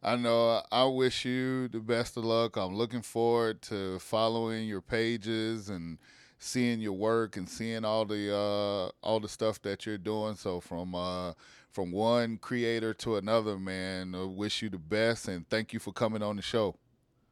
I 0.01 0.16
know 0.16 0.62
I 0.72 0.86
wish 0.86 1.26
you 1.26 1.68
the 1.68 1.80
best 1.80 2.18
of 2.18 2.26
luck. 2.26 2.55
I'm 2.55 2.76
looking 2.76 3.01
forward 3.01 3.62
to 3.64 3.99
following 3.99 4.68
your 4.68 4.82
pages 4.82 5.70
and 5.70 5.97
seeing 6.39 6.80
your 6.80 6.93
work 6.93 7.36
and 7.36 7.49
seeing 7.49 7.84
all 7.84 8.05
the 8.05 8.34
uh, 8.34 8.89
all 9.05 9.20
the 9.20 9.30
stuff 9.30 9.62
that 9.64 9.86
you're 9.86 9.97
doing. 9.97 10.36
So 10.36 10.60
from 10.60 10.93
uh, 10.93 11.34
from 11.78 11.91
one 11.91 12.38
creator 12.38 12.91
to 12.91 13.17
another, 13.17 13.59
man, 13.59 14.15
I 14.15 14.23
wish 14.23 14.63
you 14.63 14.69
the 14.71 14.80
best 14.80 15.28
and 15.28 15.47
thank 15.47 15.73
you 15.73 15.80
for 15.80 15.93
coming 15.93 16.23
on 16.23 16.36
the 16.36 16.41
show. 16.41 16.75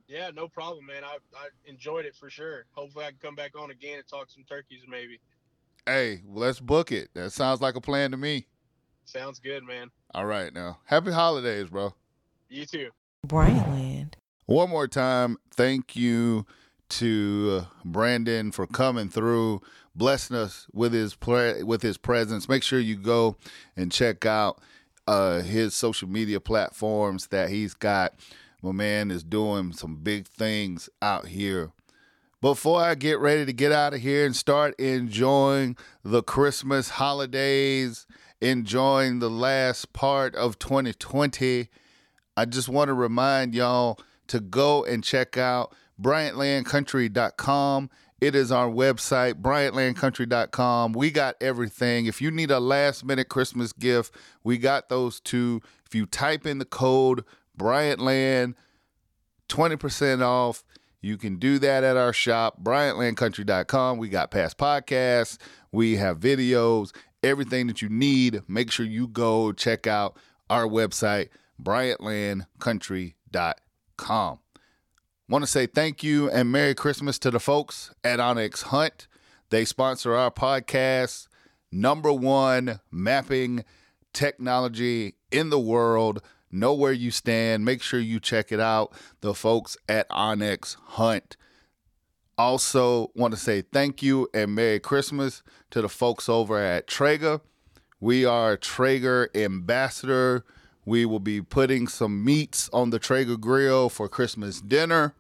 Yeah, 0.07 0.29
no 0.35 0.47
problem, 0.47 0.85
man. 0.85 1.03
I, 1.03 1.17
I 1.35 1.47
enjoyed 1.65 2.05
it 2.05 2.15
for 2.15 2.29
sure. 2.29 2.65
Hopefully, 2.73 3.05
I 3.05 3.07
can 3.09 3.17
come 3.23 3.33
back 3.33 3.59
on 3.59 3.71
again 3.71 3.97
and 3.97 4.07
talk 4.07 4.29
some 4.29 4.43
turkeys, 4.47 4.81
maybe. 4.87 5.19
Hey, 5.87 6.21
let's 6.27 6.59
book 6.59 6.91
it. 6.91 7.09
That 7.15 7.31
sounds 7.31 7.59
like 7.59 7.73
a 7.73 7.81
plan 7.81 8.11
to 8.11 8.17
me. 8.17 8.45
Sounds 9.05 9.39
good, 9.39 9.63
man. 9.63 9.89
All 10.13 10.27
right, 10.27 10.53
now. 10.53 10.77
Happy 10.85 11.11
holidays, 11.11 11.69
bro. 11.69 11.95
You 12.47 12.67
too. 12.67 12.91
Bryantland. 13.25 14.13
One 14.45 14.69
more 14.69 14.87
time, 14.87 15.37
thank 15.55 15.95
you 15.95 16.45
to 16.87 17.63
uh, 17.63 17.65
Brandon 17.83 18.51
for 18.51 18.67
coming 18.67 19.09
through, 19.09 19.63
blessing 19.95 20.35
us 20.35 20.67
with 20.73 20.93
his 20.93 21.15
pre- 21.15 21.63
with 21.63 21.81
his 21.81 21.97
presence. 21.97 22.49
Make 22.49 22.63
sure 22.63 22.79
you 22.79 22.95
go 22.95 23.37
and 23.75 23.91
check 23.91 24.25
out 24.25 24.59
uh, 25.07 25.41
his 25.41 25.73
social 25.73 26.09
media 26.09 26.39
platforms 26.39 27.27
that 27.27 27.49
he's 27.49 27.73
got. 27.73 28.13
My 28.61 28.71
man 28.71 29.11
is 29.11 29.23
doing 29.23 29.73
some 29.73 29.97
big 29.97 30.27
things 30.27 30.89
out 31.01 31.27
here. 31.27 31.71
Before 32.41 32.81
I 32.81 32.95
get 32.95 33.19
ready 33.19 33.45
to 33.45 33.53
get 33.53 33.71
out 33.71 33.93
of 33.93 34.01
here 34.01 34.25
and 34.25 34.35
start 34.35 34.79
enjoying 34.79 35.77
the 36.03 36.21
Christmas 36.21 36.89
holidays 36.89 38.05
enjoying 38.41 39.19
the 39.19 39.29
last 39.29 39.93
part 39.93 40.35
of 40.35 40.59
2020. 40.59 41.69
I 42.37 42.45
just 42.45 42.69
want 42.69 42.89
to 42.89 42.93
remind 42.93 43.55
y'all 43.55 43.99
to 44.27 44.39
go 44.39 44.83
and 44.83 45.03
check 45.03 45.37
out 45.37 45.73
BryantLandCountry.com. 46.01 47.89
It 48.21 48.33
is 48.33 48.51
our 48.51 48.69
website, 48.69 49.41
BryantLandCountry.com. 49.41 50.93
We 50.93 51.11
got 51.11 51.35
everything. 51.41 52.05
If 52.05 52.21
you 52.21 52.31
need 52.31 52.49
a 52.49 52.59
last 52.59 53.03
minute 53.03 53.27
Christmas 53.27 53.73
gift, 53.73 54.15
we 54.43 54.57
got 54.57 54.89
those 54.89 55.19
too. 55.19 55.61
If 55.85 55.93
you 55.93 56.05
type 56.05 56.45
in 56.45 56.59
the 56.59 56.65
code 56.65 57.25
BryantLand, 57.57 58.53
20% 59.49 60.21
off. 60.21 60.63
You 61.01 61.17
can 61.17 61.37
do 61.37 61.59
that 61.59 61.83
at 61.83 61.97
our 61.97 62.13
shop, 62.13 62.63
BryantLandCountry.com. 62.63 63.97
We 63.99 64.09
got 64.09 64.31
past 64.31 64.57
podcasts, 64.57 65.37
we 65.71 65.97
have 65.97 66.19
videos, 66.19 66.95
everything 67.21 67.67
that 67.67 67.83
you 67.83 67.89
need, 67.89 68.41
make 68.47 68.71
sure 68.71 68.87
you 68.87 69.07
go 69.07 69.51
check 69.51 69.85
out 69.85 70.17
our 70.49 70.65
website, 70.65 71.29
BryantLandCountry.com. 71.61 74.39
Want 75.27 75.43
to 75.43 75.49
say 75.49 75.65
thank 75.65 76.03
you 76.03 76.29
and 76.29 76.51
Merry 76.51 76.75
Christmas 76.75 77.17
to 77.19 77.31
the 77.31 77.39
folks 77.39 77.91
at 78.03 78.19
onX 78.19 78.61
Hunt. 78.61 79.07
They 79.49 79.65
sponsor 79.65 80.13
our 80.13 80.29
podcast, 80.29 81.27
number 81.71 82.13
one 82.13 82.79
mapping 82.91 83.65
technology 84.13 85.15
in 85.31 85.49
the 85.49 85.59
world. 85.59 86.21
Know 86.51 86.75
where 86.75 86.93
you 86.93 87.09
stand. 87.09 87.65
Make 87.65 87.81
sure 87.81 87.99
you 87.99 88.19
check 88.19 88.51
it 88.51 88.59
out. 88.59 88.93
The 89.21 89.33
folks 89.33 89.77
at 89.89 90.07
onX 90.09 90.77
Hunt. 90.79 91.37
Also, 92.37 93.09
want 93.15 93.33
to 93.33 93.39
say 93.39 93.63
thank 93.63 94.03
you 94.03 94.29
and 94.31 94.53
Merry 94.53 94.79
Christmas 94.79 95.41
to 95.71 95.81
the 95.81 95.89
folks 95.89 96.29
over 96.29 96.59
at 96.59 96.85
Traeger. 96.85 97.41
We 97.99 98.25
are 98.25 98.57
Traeger 98.57 99.31
ambassador. 99.33 100.45
We 100.85 101.05
will 101.05 101.19
be 101.19 101.41
putting 101.41 101.87
some 101.87 102.23
meats 102.23 102.69
on 102.71 102.91
the 102.91 102.99
Traeger 102.99 103.37
grill 103.37 103.89
for 103.89 104.07
Christmas 104.07 104.61
dinner. 104.61 105.13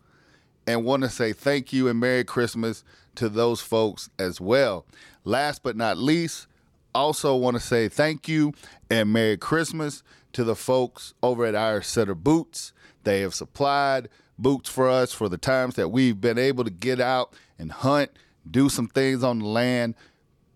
And 0.67 0.83
want 0.83 1.03
to 1.03 1.09
say 1.09 1.33
thank 1.33 1.73
you 1.73 1.87
and 1.87 1.99
Merry 1.99 2.23
Christmas 2.23 2.83
to 3.15 3.29
those 3.29 3.61
folks 3.61 4.09
as 4.17 4.39
well. 4.39 4.85
Last 5.23 5.63
but 5.63 5.75
not 5.75 5.97
least, 5.97 6.47
also 6.93 7.35
want 7.35 7.55
to 7.55 7.61
say 7.61 7.87
thank 7.87 8.27
you 8.27 8.53
and 8.89 9.11
Merry 9.11 9.37
Christmas 9.37 10.01
to 10.33 10.43
the 10.43 10.55
folks 10.55 11.13
over 11.21 11.45
at 11.45 11.55
Irish 11.55 11.87
Setter 11.87 12.15
Boots. 12.15 12.73
They 13.03 13.21
have 13.21 13.33
supplied 13.33 14.09
boots 14.37 14.69
for 14.69 14.89
us 14.89 15.13
for 15.13 15.29
the 15.29 15.37
times 15.37 15.75
that 15.75 15.89
we've 15.89 16.19
been 16.19 16.37
able 16.37 16.63
to 16.63 16.69
get 16.69 16.99
out 16.99 17.33
and 17.57 17.71
hunt, 17.71 18.11
do 18.49 18.69
some 18.69 18.87
things 18.87 19.23
on 19.23 19.39
the 19.39 19.45
land. 19.45 19.95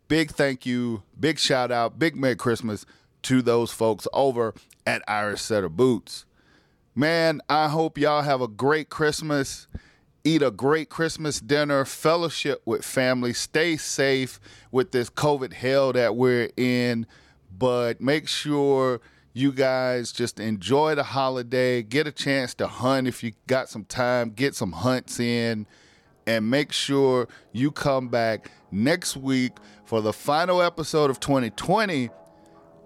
Big 0.07 0.31
thank 0.31 0.65
you, 0.65 1.03
big 1.19 1.37
shout 1.37 1.71
out, 1.71 1.99
big 1.99 2.15
Merry 2.15 2.35
Christmas 2.35 2.85
to 3.21 3.41
those 3.41 3.71
folks 3.71 4.07
over 4.13 4.53
at 4.85 5.03
Irish 5.07 5.41
Setter 5.41 5.69
Boots. 5.69 6.25
Man, 6.95 7.41
I 7.47 7.69
hope 7.69 7.97
y'all 7.97 8.23
have 8.23 8.41
a 8.41 8.47
great 8.47 8.89
Christmas. 8.89 9.67
Eat 10.23 10.41
a 10.41 10.51
great 10.51 10.89
Christmas 10.89 11.39
dinner, 11.39 11.85
fellowship 11.85 12.61
with 12.65 12.83
family, 12.83 13.31
stay 13.31 13.77
safe 13.77 14.39
with 14.69 14.91
this 14.91 15.09
COVID 15.09 15.53
hell 15.53 15.93
that 15.93 16.17
we're 16.17 16.49
in, 16.57 17.07
but 17.57 18.01
make 18.01 18.27
sure 18.27 18.99
you 19.33 19.53
guys 19.53 20.11
just 20.11 20.39
enjoy 20.39 20.95
the 20.95 21.03
holiday, 21.03 21.81
get 21.81 22.05
a 22.05 22.11
chance 22.11 22.53
to 22.55 22.67
hunt 22.67 23.07
if 23.07 23.23
you 23.23 23.31
got 23.47 23.69
some 23.69 23.85
time, 23.85 24.31
get 24.31 24.55
some 24.55 24.73
hunts 24.73 25.21
in, 25.21 25.65
and 26.27 26.49
make 26.49 26.73
sure 26.73 27.27
you 27.53 27.71
come 27.71 28.09
back 28.09 28.51
next 28.71 29.15
week 29.15 29.53
for 29.85 30.01
the 30.01 30.13
final 30.13 30.61
episode 30.61 31.09
of 31.09 31.19
2020 31.19 32.09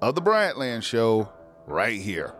of 0.01 0.15
the 0.15 0.21
Bryantland 0.21 0.83
Show 0.83 1.29
right 1.66 1.99
here. 1.99 2.34